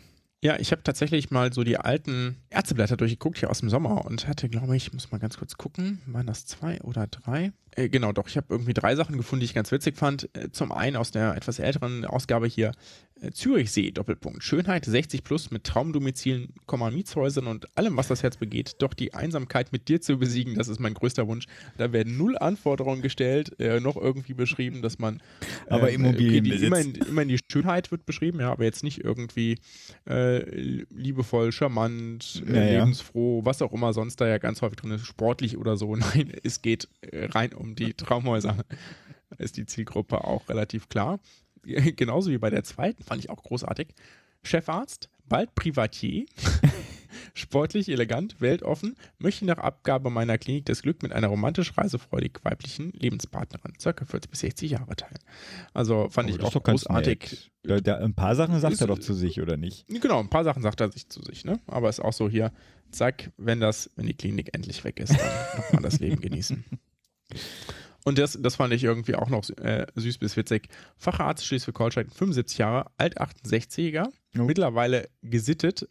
[0.44, 4.28] Ja, ich habe tatsächlich mal so die alten Ärzteblätter durchgeguckt hier aus dem Sommer und
[4.28, 7.54] hatte, glaube ich, muss mal ganz kurz gucken, waren das zwei oder drei?
[7.78, 10.30] Äh, genau, doch, ich habe irgendwie drei Sachen gefunden, die ich ganz witzig fand.
[10.36, 12.72] Äh, zum einen aus der etwas älteren Ausgabe hier
[13.22, 14.44] äh, Zürichsee, Doppelpunkt.
[14.44, 16.54] Schönheit 60 plus mit Traumdomizilen,
[16.92, 18.78] Mietshäusern und allem, was das Herz begeht.
[18.80, 21.46] Doch die Einsamkeit mit dir zu besiegen, das ist mein größter Wunsch.
[21.78, 25.22] Da werden null Anforderungen gestellt, äh, noch irgendwie beschrieben, dass man.
[25.68, 26.46] Aber Immobilien.
[26.46, 29.60] Okay, immerhin, immerhin die Schönheit wird beschrieben, ja, aber jetzt nicht irgendwie
[30.90, 32.80] liebevoll, charmant, naja.
[32.80, 35.96] lebensfroh, was auch immer sonst da ja ganz häufig drin ist, sportlich oder so.
[35.96, 38.58] Nein, es geht rein um die Traumhäuser.
[39.38, 41.20] ist die Zielgruppe auch relativ klar.
[41.96, 43.90] genauso wie bei der zweiten, fand ich auch großartig.
[44.44, 46.26] Chefarzt, bald Privatier,
[47.34, 52.92] sportlich, elegant, weltoffen, möchte nach Abgabe meiner Klinik das Glück mit einer romantisch reisefreudig weiblichen
[52.92, 55.20] Lebenspartnerin, circa 40 bis 60 Jahre teilen.
[55.74, 57.52] Also fand oh, ich auch großartig.
[57.64, 59.86] Da, da, ein paar Sachen sagt ist, er doch zu sich, oder nicht?
[59.88, 61.60] Genau, ein paar Sachen sagt er sich zu sich, ne?
[61.68, 62.54] Aber ist auch so hier,
[62.92, 66.64] zack, wenn das, wenn die Klinik endlich weg ist, dann nochmal das Leben genießen.
[68.08, 70.70] Und das, das fand ich irgendwie auch noch äh, süß bis witzig.
[70.96, 74.44] Facharzt Schleswig-Holstein, 75 Jahre, alt 68er, oh.
[74.44, 75.88] mittlerweile gesittet,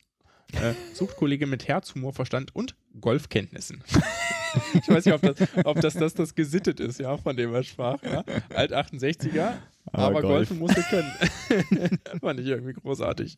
[0.52, 3.84] äh, Suchtkollege mit Herzhumor, Verstand und Golfkenntnissen.
[4.74, 7.62] ich weiß nicht, ob das, ob das, das, das gesittet ist, ja, von dem er
[7.62, 8.02] sprach.
[8.02, 8.24] Ja?
[8.54, 9.52] Alt 68er,
[9.84, 10.48] aber, aber Golf.
[10.48, 11.98] golfen musste können.
[12.20, 13.36] fand ich irgendwie großartig,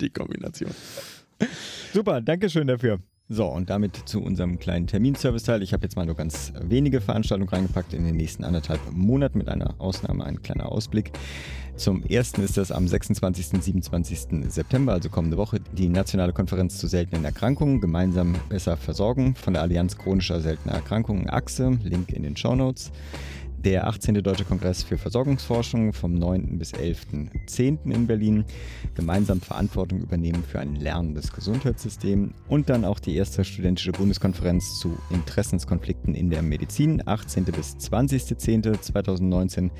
[0.00, 0.70] die Kombination.
[1.92, 3.00] Super, danke schön dafür.
[3.32, 5.62] So, und damit zu unserem kleinen Terminservice-Teil.
[5.62, 9.48] Ich habe jetzt mal nur ganz wenige Veranstaltungen reingepackt in den nächsten anderthalb Monaten, mit
[9.48, 11.12] einer Ausnahme ein kleiner Ausblick.
[11.76, 13.54] Zum ersten ist das am 26.
[13.54, 14.52] und 27.
[14.52, 19.62] September, also kommende Woche, die Nationale Konferenz zu seltenen Erkrankungen, gemeinsam besser versorgen von der
[19.62, 22.90] Allianz chronischer seltener Erkrankungen Achse, Link in den Show Notes
[23.64, 24.14] der 18.
[24.22, 26.58] Deutsche Kongress für Versorgungsforschung vom 9.
[26.58, 27.92] bis 11.10.
[27.92, 28.44] in Berlin.
[28.94, 34.96] Gemeinsam Verantwortung übernehmen für ein lernendes Gesundheitssystem und dann auch die erste studentische Bundeskonferenz zu
[35.10, 37.44] Interessenskonflikten in der Medizin, 18.
[37.44, 39.70] bis 20.10.2019.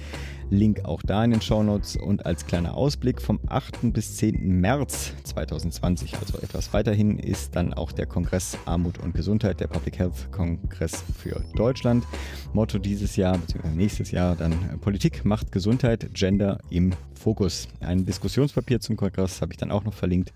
[0.50, 3.92] Link auch da in den Shownotes und als kleiner Ausblick vom 8.
[3.92, 4.60] bis 10.
[4.60, 9.98] März 2020, also etwas weiterhin, ist dann auch der Kongress Armut und Gesundheit, der Public
[10.00, 12.04] Health Kongress für Deutschland.
[12.52, 13.69] Motto dieses Jahr bzw.
[13.76, 17.68] nächstes Jahr dann äh, Politik macht Gesundheit, Gender im Fokus.
[17.80, 20.32] Ein Diskussionspapier zum Kongress habe ich dann auch noch verlinkt.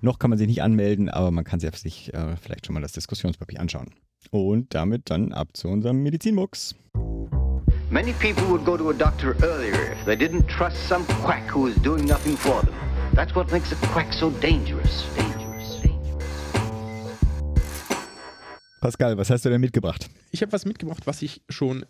[0.00, 2.92] Noch kann man sich nicht anmelden, aber man kann sich äh, vielleicht schon mal das
[2.92, 3.88] Diskussionspapier anschauen.
[4.30, 6.74] Und damit dann ab zu unserem Medizinbox.
[7.90, 11.66] Many people would go to a doctor earlier if they didn't trust some quack who
[11.66, 12.74] is doing nothing for them.
[13.14, 15.04] That's what makes a quack so dangerous.
[15.16, 16.28] Dangerous, dangerous.
[18.80, 20.08] Pascal, was hast du denn mitgebracht?
[20.30, 21.84] Ich habe was mitgebracht, was ich schon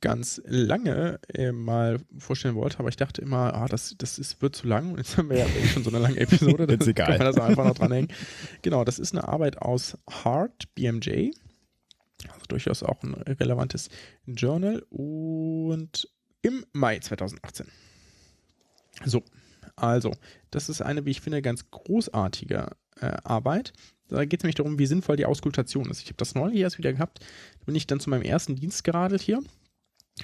[0.00, 4.54] ganz lange äh, mal vorstellen wollte, aber ich dachte immer, ah, das, das ist, wird
[4.56, 7.20] zu lang und jetzt haben wir ja schon so eine lange Episode, dann kann man
[7.20, 8.12] das einfach noch dranhängen.
[8.62, 11.30] Genau, das ist eine Arbeit aus Heart BMJ
[12.28, 13.88] also durchaus auch ein relevantes
[14.26, 14.84] Journal.
[14.90, 16.08] Und
[16.42, 17.66] im Mai 2018.
[19.04, 19.22] So,
[19.74, 20.14] also,
[20.50, 22.70] das ist eine, wie ich finde, ganz großartige
[23.00, 23.72] äh, Arbeit.
[24.08, 26.00] Da geht es nämlich darum, wie sinnvoll die Auskultation ist.
[26.00, 27.20] Ich habe das neulich erst wieder gehabt.
[27.20, 29.42] Da bin ich dann zu meinem ersten Dienst geradelt hier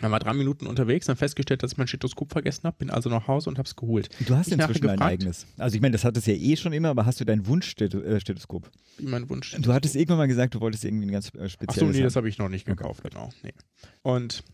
[0.00, 3.10] Dann war drei Minuten unterwegs, dann festgestellt, dass ich mein Stethoskop vergessen habe, bin also
[3.10, 4.08] nach Hause und habe es geholt.
[4.26, 5.46] Du hast ich inzwischen dein eigenes.
[5.58, 8.70] Also ich meine, das hattest du ja eh schon immer, aber hast du dein Wunschstethoskop?
[8.96, 9.54] Wie mein Wunsch.
[9.58, 11.82] Du hattest irgendwann mal gesagt, du wolltest irgendwie ein ganz äh, spezielles.
[11.82, 13.10] Achso, nee, das habe ich noch nicht gekauft, okay.
[13.12, 13.30] genau.
[13.42, 13.52] Nee.
[14.00, 14.44] Und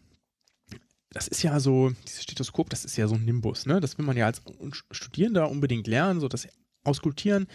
[1.11, 3.81] das ist ja so, dieses Stethoskop, das ist ja so ein Nimbus, ne?
[3.81, 4.43] Das will man ja als
[4.91, 6.49] Studierender unbedingt lernen, so das
[6.83, 7.47] Auskultieren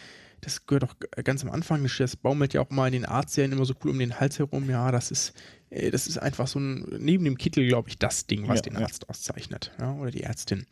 [0.43, 3.65] das gehört auch ganz am Anfang, das baumelt ja auch mal in den Arztserien immer
[3.65, 4.69] so cool um den Hals herum.
[4.69, 5.33] Ja, das ist, äh,
[5.91, 8.77] das ist einfach so ein, neben dem Kittel, glaube ich, das Ding, was ja, den
[8.77, 9.09] Arzt ja.
[9.09, 9.71] auszeichnet.
[9.79, 10.65] Ja, oder die Ärztin.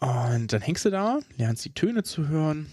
[0.00, 2.66] Und dann hängst du da, lernst die Töne zu hören.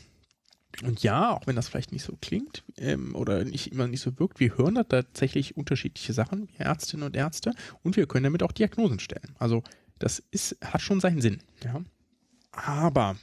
[0.83, 4.17] Und ja, auch wenn das vielleicht nicht so klingt ähm, oder nicht immer nicht so
[4.19, 8.43] wirkt, wir hören da tatsächlich unterschiedliche Sachen, wir Ärztinnen und Ärzte, und wir können damit
[8.43, 9.35] auch Diagnosen stellen.
[9.39, 9.63] Also
[9.97, 11.39] das ist, hat schon seinen Sinn.
[11.63, 11.81] Ja.
[12.51, 13.17] Aber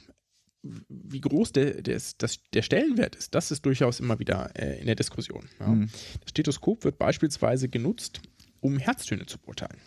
[0.89, 4.85] wie groß der, der, das, der Stellenwert ist, das ist durchaus immer wieder äh, in
[4.85, 5.47] der Diskussion.
[5.59, 5.67] Ja.
[5.67, 5.89] Mhm.
[6.21, 8.21] Das Stethoskop wird beispielsweise genutzt,
[8.61, 9.79] um Herztöne zu beurteilen.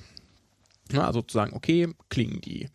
[0.93, 2.69] Ja, also zu sagen, okay, klingen die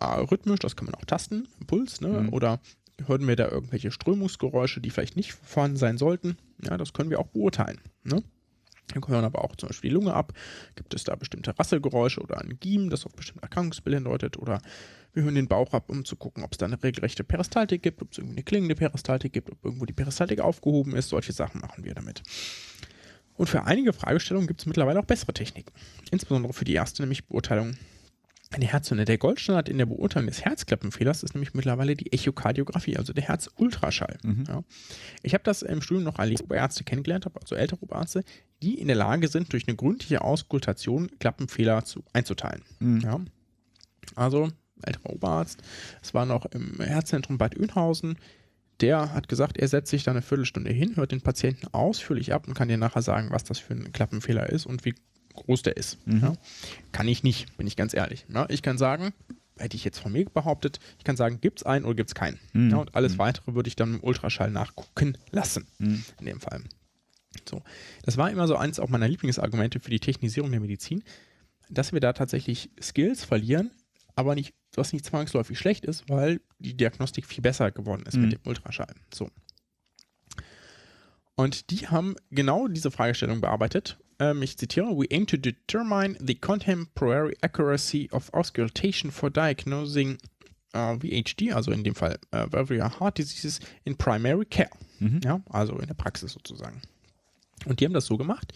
[0.00, 2.08] äh, rhythmisch, das kann man auch tasten, Puls, ne?
[2.08, 2.32] Mhm.
[2.32, 2.60] oder
[3.06, 6.36] hören wir da irgendwelche Strömungsgeräusche, die vielleicht nicht vorhanden sein sollten.
[6.62, 7.80] Ja, das können wir auch beurteilen.
[8.02, 8.22] Ne?
[8.92, 10.32] Wir hören aber auch zum Beispiel die Lunge ab.
[10.74, 14.38] Gibt es da bestimmte Rasselgeräusche oder ein Giem, das auf bestimmte Erkrankungsbilder hindeutet?
[14.38, 14.60] Oder
[15.12, 18.02] wir hören den Bauch ab, um zu gucken, ob es da eine regelrechte Peristaltik gibt,
[18.02, 21.08] ob es irgendwie eine klingende Peristaltik gibt, ob irgendwo die Peristaltik aufgehoben ist.
[21.08, 22.22] Solche Sachen machen wir damit.
[23.34, 25.72] Und für einige Fragestellungen gibt es mittlerweile auch bessere Techniken.
[26.10, 27.76] Insbesondere für die erste, nämlich Beurteilung
[28.50, 29.04] eine Herzhöne.
[29.04, 34.18] Der Goldstandard in der Beurteilung des Herzklappenfehlers ist nämlich mittlerweile die Echokardiographie, also der Herzultraschall.
[34.22, 34.44] Mhm.
[34.48, 34.64] Ja.
[35.22, 38.24] Ich habe das im Studium noch als Oberärzte kennengelernt, habe also ältere Oberärzte,
[38.62, 42.62] die in der Lage sind, durch eine gründliche Auskultation Klappenfehler zu, einzuteilen.
[42.80, 43.00] Mhm.
[43.00, 43.20] Ja.
[44.14, 44.48] Also,
[44.82, 45.62] älterer Oberarzt,
[46.02, 48.16] es war noch im Herzzentrum Bad Oeynhausen,
[48.80, 52.46] der hat gesagt, er setzt sich da eine Viertelstunde hin, hört den Patienten ausführlich ab
[52.46, 54.94] und kann dir nachher sagen, was das für ein Klappenfehler ist und wie
[55.34, 56.04] groß der ist.
[56.06, 56.20] Mhm.
[56.20, 56.32] Ja.
[56.92, 58.24] Kann ich nicht, bin ich ganz ehrlich.
[58.32, 59.12] Ja, ich kann sagen,
[59.58, 62.14] hätte ich jetzt von mir behauptet, ich kann sagen, gibt es einen oder gibt es
[62.14, 62.38] keinen.
[62.52, 62.70] Mhm.
[62.70, 63.18] Ja, und alles mhm.
[63.18, 65.66] weitere würde ich dann im Ultraschall nachgucken lassen.
[65.78, 66.04] Mhm.
[66.20, 66.62] In dem Fall.
[67.48, 67.62] So.
[68.02, 71.02] Das war immer so eins auch meiner Lieblingsargumente für die Technisierung der Medizin,
[71.68, 73.70] dass wir da tatsächlich Skills verlieren,
[74.16, 78.26] aber nicht, was nicht zwangsläufig schlecht ist, weil die Diagnostik viel besser geworden ist mit
[78.26, 78.30] mhm.
[78.30, 78.94] dem Ultraschall.
[79.14, 79.30] So.
[81.36, 86.34] Und die haben genau diese Fragestellung bearbeitet ähm, ich zitiere, we aim to determine the
[86.34, 90.18] contemporary accuracy of auscultation for diagnosing
[90.74, 94.70] uh, VHD, also in dem Fall uh, Valvular Heart Diseases, in Primary Care.
[94.98, 95.20] Mhm.
[95.24, 96.80] Ja, also in der Praxis sozusagen.
[97.68, 98.52] Und die haben das so gemacht,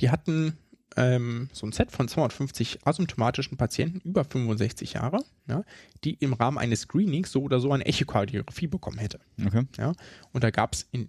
[0.00, 0.58] die hatten
[0.96, 5.62] ähm, so ein Set von 250 asymptomatischen Patienten über 65 Jahre, ja,
[6.04, 9.20] die im Rahmen eines Screenings so oder so eine Echokardiographie bekommen hätte.
[9.44, 9.64] Okay.
[9.76, 9.92] Ja,
[10.32, 11.08] und da gab es in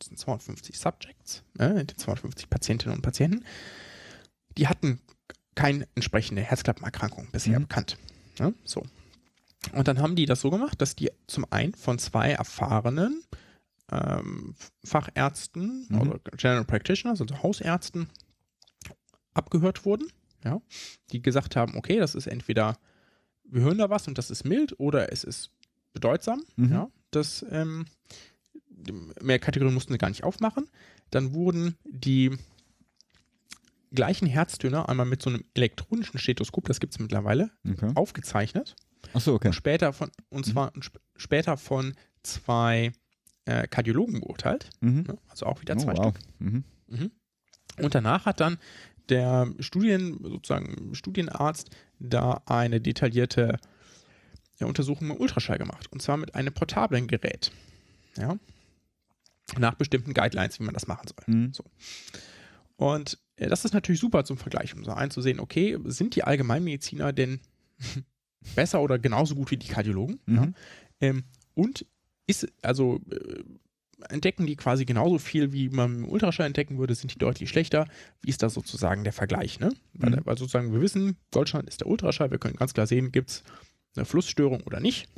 [0.00, 3.44] 250 Subjects, äh, 250 Patientinnen und Patienten,
[4.56, 5.00] die hatten
[5.54, 7.64] keine entsprechende Herzklappenerkrankung bisher mhm.
[7.64, 7.98] bekannt.
[8.38, 8.84] Ja, so.
[9.72, 13.22] Und dann haben die das so gemacht, dass die zum einen von zwei erfahrenen
[13.90, 14.54] ähm,
[14.84, 16.00] Fachärzten mhm.
[16.00, 18.08] oder General Practitioners, also Hausärzten,
[19.34, 20.08] abgehört wurden,
[20.44, 20.60] ja,
[21.12, 22.78] die gesagt haben, okay, das ist entweder,
[23.44, 25.50] wir hören da was und das ist mild oder es ist
[25.92, 26.72] bedeutsam, mhm.
[26.72, 27.86] ja, das ähm,
[29.20, 30.68] mehr Kategorien mussten sie gar nicht aufmachen.
[31.10, 32.36] Dann wurden die
[33.92, 37.92] gleichen Herztöne einmal mit so einem elektronischen Stethoskop, das gibt es mittlerweile, okay.
[37.94, 38.74] aufgezeichnet.
[39.14, 39.48] Achso, okay.
[39.48, 40.50] Und später von, und mhm.
[40.50, 40.82] zwar mhm.
[41.16, 42.92] später von zwei
[43.46, 44.70] äh, Kardiologen beurteilt.
[44.80, 45.04] Mhm.
[45.08, 45.18] Ne?
[45.28, 46.14] Also auch wieder oh, zwei wow.
[46.14, 46.28] Stück.
[46.38, 46.64] Mhm.
[46.88, 47.10] mhm.
[47.78, 48.58] Und danach hat dann
[49.08, 53.58] der Studien, sozusagen Studienarzt da eine detaillierte
[54.60, 55.92] Untersuchung im Ultraschall gemacht.
[55.92, 57.52] Und zwar mit einem portablen Gerät.
[58.16, 58.36] Ja
[59.58, 61.34] nach bestimmten Guidelines, wie man das machen soll.
[61.34, 61.52] Mhm.
[61.52, 61.64] So.
[62.76, 67.12] Und äh, das ist natürlich super zum Vergleich, um so einzusehen, okay, sind die Allgemeinmediziner
[67.12, 67.40] denn
[68.54, 70.20] besser oder genauso gut wie die Kardiologen?
[70.26, 70.36] Mhm.
[70.36, 70.48] Ja?
[71.00, 71.24] Ähm,
[71.54, 71.86] und
[72.26, 73.42] ist, also äh,
[74.08, 77.88] entdecken die quasi genauso viel, wie man im Ultraschall entdecken würde, sind die deutlich schlechter.
[78.22, 79.60] Wie ist da sozusagen der Vergleich?
[79.60, 79.70] Ne?
[79.92, 80.02] Mhm.
[80.02, 83.30] Weil, weil, sozusagen wir wissen, Deutschland ist der Ultraschall, wir können ganz klar sehen, gibt
[83.30, 83.44] es
[83.96, 85.08] eine Flussstörung oder nicht.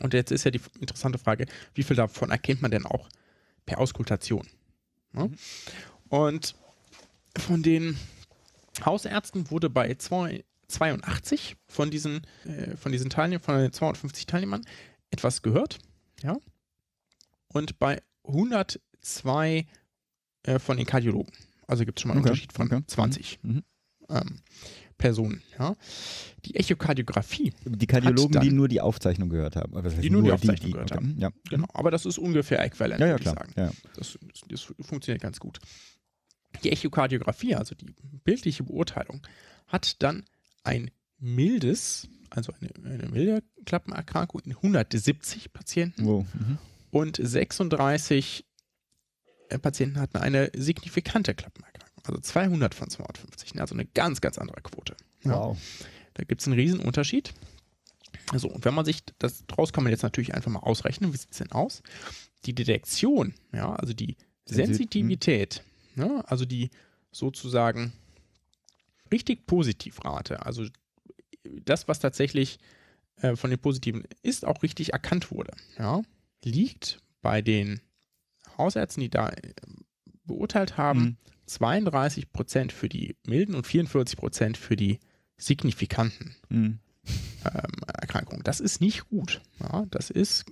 [0.00, 3.08] Und jetzt ist ja die interessante Frage, wie viel davon erkennt man denn auch
[3.66, 4.46] per Auskultation.
[5.12, 5.28] Ne?
[5.28, 5.36] Mhm.
[6.08, 6.54] Und
[7.36, 7.96] von den
[8.84, 14.62] Hausärzten wurde bei 82 von diesen, äh, von diesen Teilnehmern, von den 250 Teilnehmern
[15.10, 15.78] etwas gehört.
[16.22, 16.36] Ja.
[17.48, 19.66] Und bei 102
[20.42, 21.32] äh, von den Kardiologen.
[21.66, 22.30] Also gibt es schon mal einen okay.
[22.30, 22.82] Unterschied von okay.
[22.86, 23.38] 20.
[23.42, 23.62] Mhm.
[24.08, 24.40] Ähm,
[25.00, 25.42] Personen.
[25.58, 25.76] Ja.
[26.44, 27.52] Die Echokardiographie.
[27.64, 29.74] Die Kardiologen, dann, die nur die Aufzeichnung gehört haben.
[29.76, 31.00] Also die nur, die Aufzeichnung die, gehört okay.
[31.00, 31.16] haben.
[31.18, 31.30] Ja.
[31.48, 33.52] Genau, aber das ist ungefähr äquivalent, ja, ja, würde ich sagen.
[33.56, 33.70] Ja.
[33.96, 34.18] Das,
[34.48, 35.58] das, funktioniert ganz gut.
[36.62, 37.94] Die Echokardiographie, also die
[38.24, 39.22] bildliche Beurteilung,
[39.66, 40.24] hat dann
[40.64, 46.26] ein mildes, also eine, eine milde Klappenerkrankung in 170 Patienten wow.
[46.34, 46.58] mhm.
[46.90, 48.44] und 36
[49.48, 52.04] äh, Patienten hatten eine signifikante Klappenerkrankung.
[52.04, 53.60] Also 200 von 250, ne?
[53.60, 54.96] also eine ganz, ganz andere Quote.
[55.24, 55.58] Wow.
[56.14, 57.34] Da gibt es einen riesen Unterschied.
[58.34, 61.16] So, und wenn man sich das daraus kann man jetzt natürlich einfach mal ausrechnen, wie
[61.16, 61.82] sieht es denn aus?
[62.46, 65.62] Die Detektion, ja, also die Sensitivität,
[65.96, 66.70] ja, also die
[67.12, 67.92] sozusagen
[69.12, 70.66] richtig Positivrate, also
[71.64, 72.58] das, was tatsächlich
[73.16, 76.02] äh, von den Positiven ist, auch richtig erkannt wurde, ja,
[76.44, 77.80] liegt bei den
[78.58, 79.52] Hausärzten, die da äh,
[80.24, 81.16] beurteilt haben, mhm.
[81.46, 85.00] 32 Prozent für die milden und 44 Prozent für die
[85.36, 86.78] signifikanten mhm.
[87.44, 88.42] ähm, Erkrankungen.
[88.44, 89.40] Das ist nicht gut.
[89.60, 89.86] Ja?
[89.90, 90.44] Das ist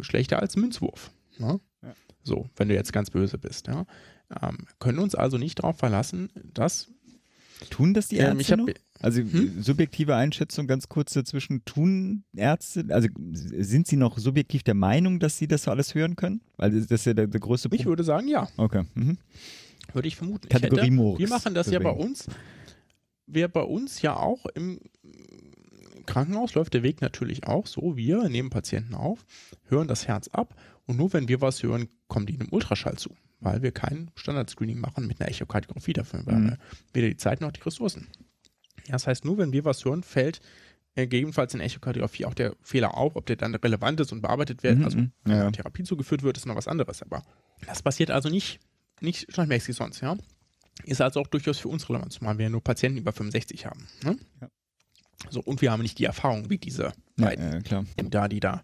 [0.00, 1.10] schlechter als Münzwurf.
[1.38, 1.58] Ja?
[1.82, 1.94] Ja.
[2.22, 3.66] So, wenn du jetzt ganz böse bist.
[3.66, 3.84] Ja?
[4.42, 6.88] Ähm, können uns also nicht darauf verlassen, dass.
[7.70, 8.54] Tun das die Ärzte?
[8.54, 9.62] Ähm, hab, also hm?
[9.62, 11.64] subjektive Einschätzung ganz kurz dazwischen.
[11.64, 16.40] Tun Ärzte, also sind sie noch subjektiv der Meinung, dass sie das alles hören können?
[16.56, 17.80] Weil das ist ja der, der größte Punkt.
[17.80, 18.48] Ich würde sagen, ja.
[18.56, 18.84] Okay.
[18.94, 19.18] Mhm.
[19.92, 20.48] Würde ich vermuten.
[20.48, 21.84] Kategorie ich hätte, Wir machen das deswegen.
[21.84, 22.26] ja bei uns.
[23.26, 24.80] Wer bei uns ja auch im
[26.06, 27.96] Krankenhaus läuft der Weg natürlich auch so.
[27.96, 29.26] Wir nehmen Patienten auf,
[29.66, 30.54] hören das Herz ab
[30.86, 33.10] und nur wenn wir was hören, kommen die einem Ultraschall zu,
[33.40, 36.24] weil wir kein Standard-Screening machen mit einer Echokardiographie dafür.
[36.24, 36.50] Wir mhm.
[36.50, 36.58] haben
[36.94, 38.06] weder die Zeit noch die Ressourcen.
[38.88, 40.40] Das heißt, nur wenn wir was hören, fällt
[40.94, 44.62] äh, gegebenenfalls in Echokardiografie auch der Fehler auf, ob der dann relevant ist und bearbeitet
[44.62, 44.84] wird, mhm.
[44.84, 45.12] also mhm.
[45.26, 45.50] ja.
[45.50, 47.02] Therapie zugeführt wird, ist noch was anderes.
[47.02, 47.22] Aber
[47.66, 48.58] das passiert also nicht,
[49.00, 50.16] nicht standardmäßig sonst, ja.
[50.84, 53.86] Ist also auch durchaus für uns relevant, zumal wir ja nur Patienten über 65 haben.
[54.04, 54.16] Ne?
[54.40, 54.48] Ja.
[55.30, 58.62] So, und wir haben nicht die Erfahrung wie diese beiden, ja, da, die da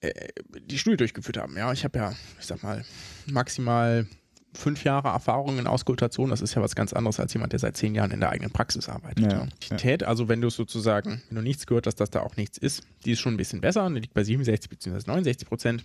[0.00, 0.28] äh,
[0.60, 1.56] die Studie durchgeführt haben.
[1.56, 2.84] Ja, ich habe ja, ich sag mal,
[3.26, 4.06] maximal
[4.54, 7.76] fünf Jahre Erfahrung in Auskultation, das ist ja was ganz anderes als jemand, der seit
[7.76, 9.32] zehn Jahren in der eigenen Praxis arbeitet.
[9.32, 10.06] Ja, ja.
[10.06, 13.12] Also wenn du sozusagen, wenn du nichts gehört hast, dass da auch nichts ist, die
[13.12, 15.06] ist schon ein bisschen besser, die liegt bei 67 bzw.
[15.06, 15.84] 69 Prozent.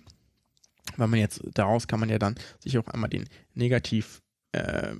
[0.96, 4.22] Weil man jetzt, daraus kann man ja dann sich auch einmal den negativ,
[4.52, 4.92] äh,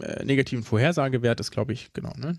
[0.00, 2.38] äh, negativen Vorhersagewert ist, glaube ich, genau, ne?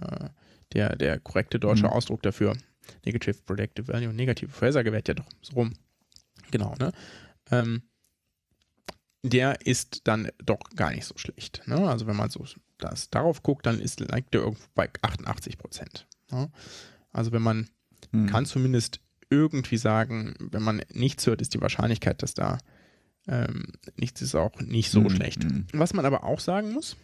[0.00, 0.28] Äh,
[0.72, 1.90] der, der korrekte deutsche mhm.
[1.90, 2.56] Ausdruck dafür.
[3.04, 5.74] Negative Predictive Value, negative Vorhersagewert, ja doch, so rum.
[6.50, 6.92] Genau, ne?
[7.50, 7.82] Ähm,
[9.22, 11.62] der ist dann doch gar nicht so schlecht.
[11.66, 11.88] Ne?
[11.88, 12.44] Also wenn man so
[12.78, 16.06] das darauf guckt, dann ist, liegt der irgendwo bei 88 Prozent.
[16.30, 16.50] Ne?
[17.12, 17.68] Also wenn man
[18.12, 18.26] hm.
[18.26, 19.00] kann zumindest
[19.30, 22.58] irgendwie sagen, wenn man nichts hört, ist die Wahrscheinlichkeit, dass da
[23.26, 25.10] ähm, nichts ist auch nicht so hm.
[25.10, 25.44] schlecht.
[25.44, 25.66] Hm.
[25.72, 26.96] Was man aber auch sagen muss,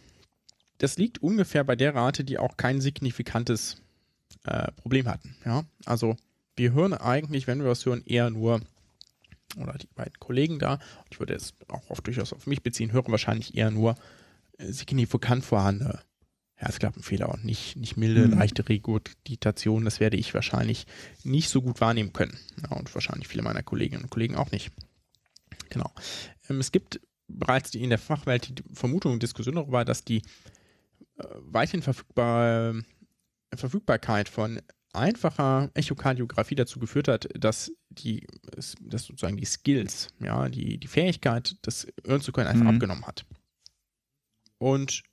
[0.79, 3.81] das liegt ungefähr bei der Rate, die auch kein signifikantes
[4.45, 5.35] äh, Problem hatten.
[5.45, 5.63] Ja?
[5.85, 6.15] Also
[6.55, 8.61] wir hören eigentlich, wenn wir was hören, eher nur
[9.57, 13.11] oder die beiden Kollegen da, ich würde es auch auf, durchaus auf mich beziehen, hören
[13.11, 13.95] wahrscheinlich eher nur
[14.57, 16.01] äh, signifikant vorhandene
[16.55, 18.39] Herzklappenfehler und nicht, nicht milde, mhm.
[18.39, 19.83] leichte Regurgitation.
[19.83, 20.87] Das werde ich wahrscheinlich
[21.23, 22.37] nicht so gut wahrnehmen können.
[22.63, 24.71] Ja, und wahrscheinlich viele meiner Kolleginnen und Kollegen auch nicht.
[25.69, 25.91] Genau.
[26.49, 30.21] Ähm, es gibt bereits die, in der Fachwelt die Vermutung und Diskussion darüber, dass die
[31.17, 32.83] äh, weiterhin verfügbare
[33.53, 34.61] Verfügbarkeit von
[34.95, 41.55] einfacher Echokardiographie dazu geführt hat, dass die, dass sozusagen die Skills, ja, die, die Fähigkeit,
[41.61, 42.75] das hören zu können, einfach mhm.
[42.75, 43.25] abgenommen hat.
[44.57, 45.03] Und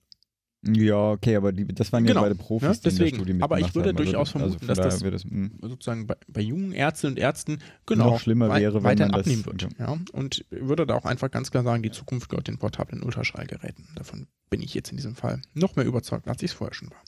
[0.65, 3.45] ja, okay, aber die, das waren genau, ja beide Profis, ja, deswegen, die in der
[3.45, 3.97] Aber ich würde haben.
[3.97, 5.59] Also durchaus also, vermuten, also dass das, das hm.
[5.61, 9.45] sozusagen bei, bei, jungen Ärztinnen und Ärzten genau noch schlimmer wäre, wenn weiter man abnehmen
[9.45, 9.67] wird.
[9.79, 9.99] Ja.
[10.13, 13.89] Und würde da auch einfach ganz klar sagen, die Zukunft gehört den portablen Ultraschallgeräten.
[13.97, 16.91] Davon bin ich jetzt in diesem Fall noch mehr überzeugt, als ich es vorher schon
[16.91, 17.03] war.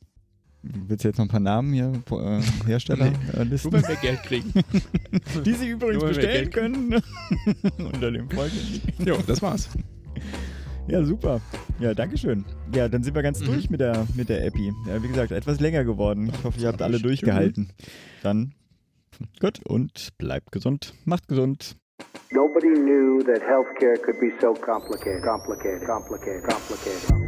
[0.88, 3.70] Willst du jetzt noch ein paar Namen hier, äh, Hersteller nee, äh, listen?
[3.70, 4.52] Nur wenn wir Geld kriegen.
[5.44, 6.94] Die sie übrigens nur, bestellen können.
[7.78, 9.68] Unter dem folgenden Jo, das war's.
[10.88, 11.40] Ja, super.
[11.80, 12.44] Ja, Dankeschön.
[12.74, 13.46] Ja, dann sind wir ganz mhm.
[13.46, 14.72] durch mit der, mit der Epi.
[14.86, 16.30] Ja, wie gesagt, etwas länger geworden.
[16.34, 17.70] Ich hoffe, ihr habt alle durchgehalten.
[18.22, 18.54] Dann
[19.40, 20.94] gut und bleibt gesund.
[21.04, 21.76] Macht gesund.
[22.32, 27.24] Nobody knew that healthcare could be so complicated, complicated, complicated, complicated.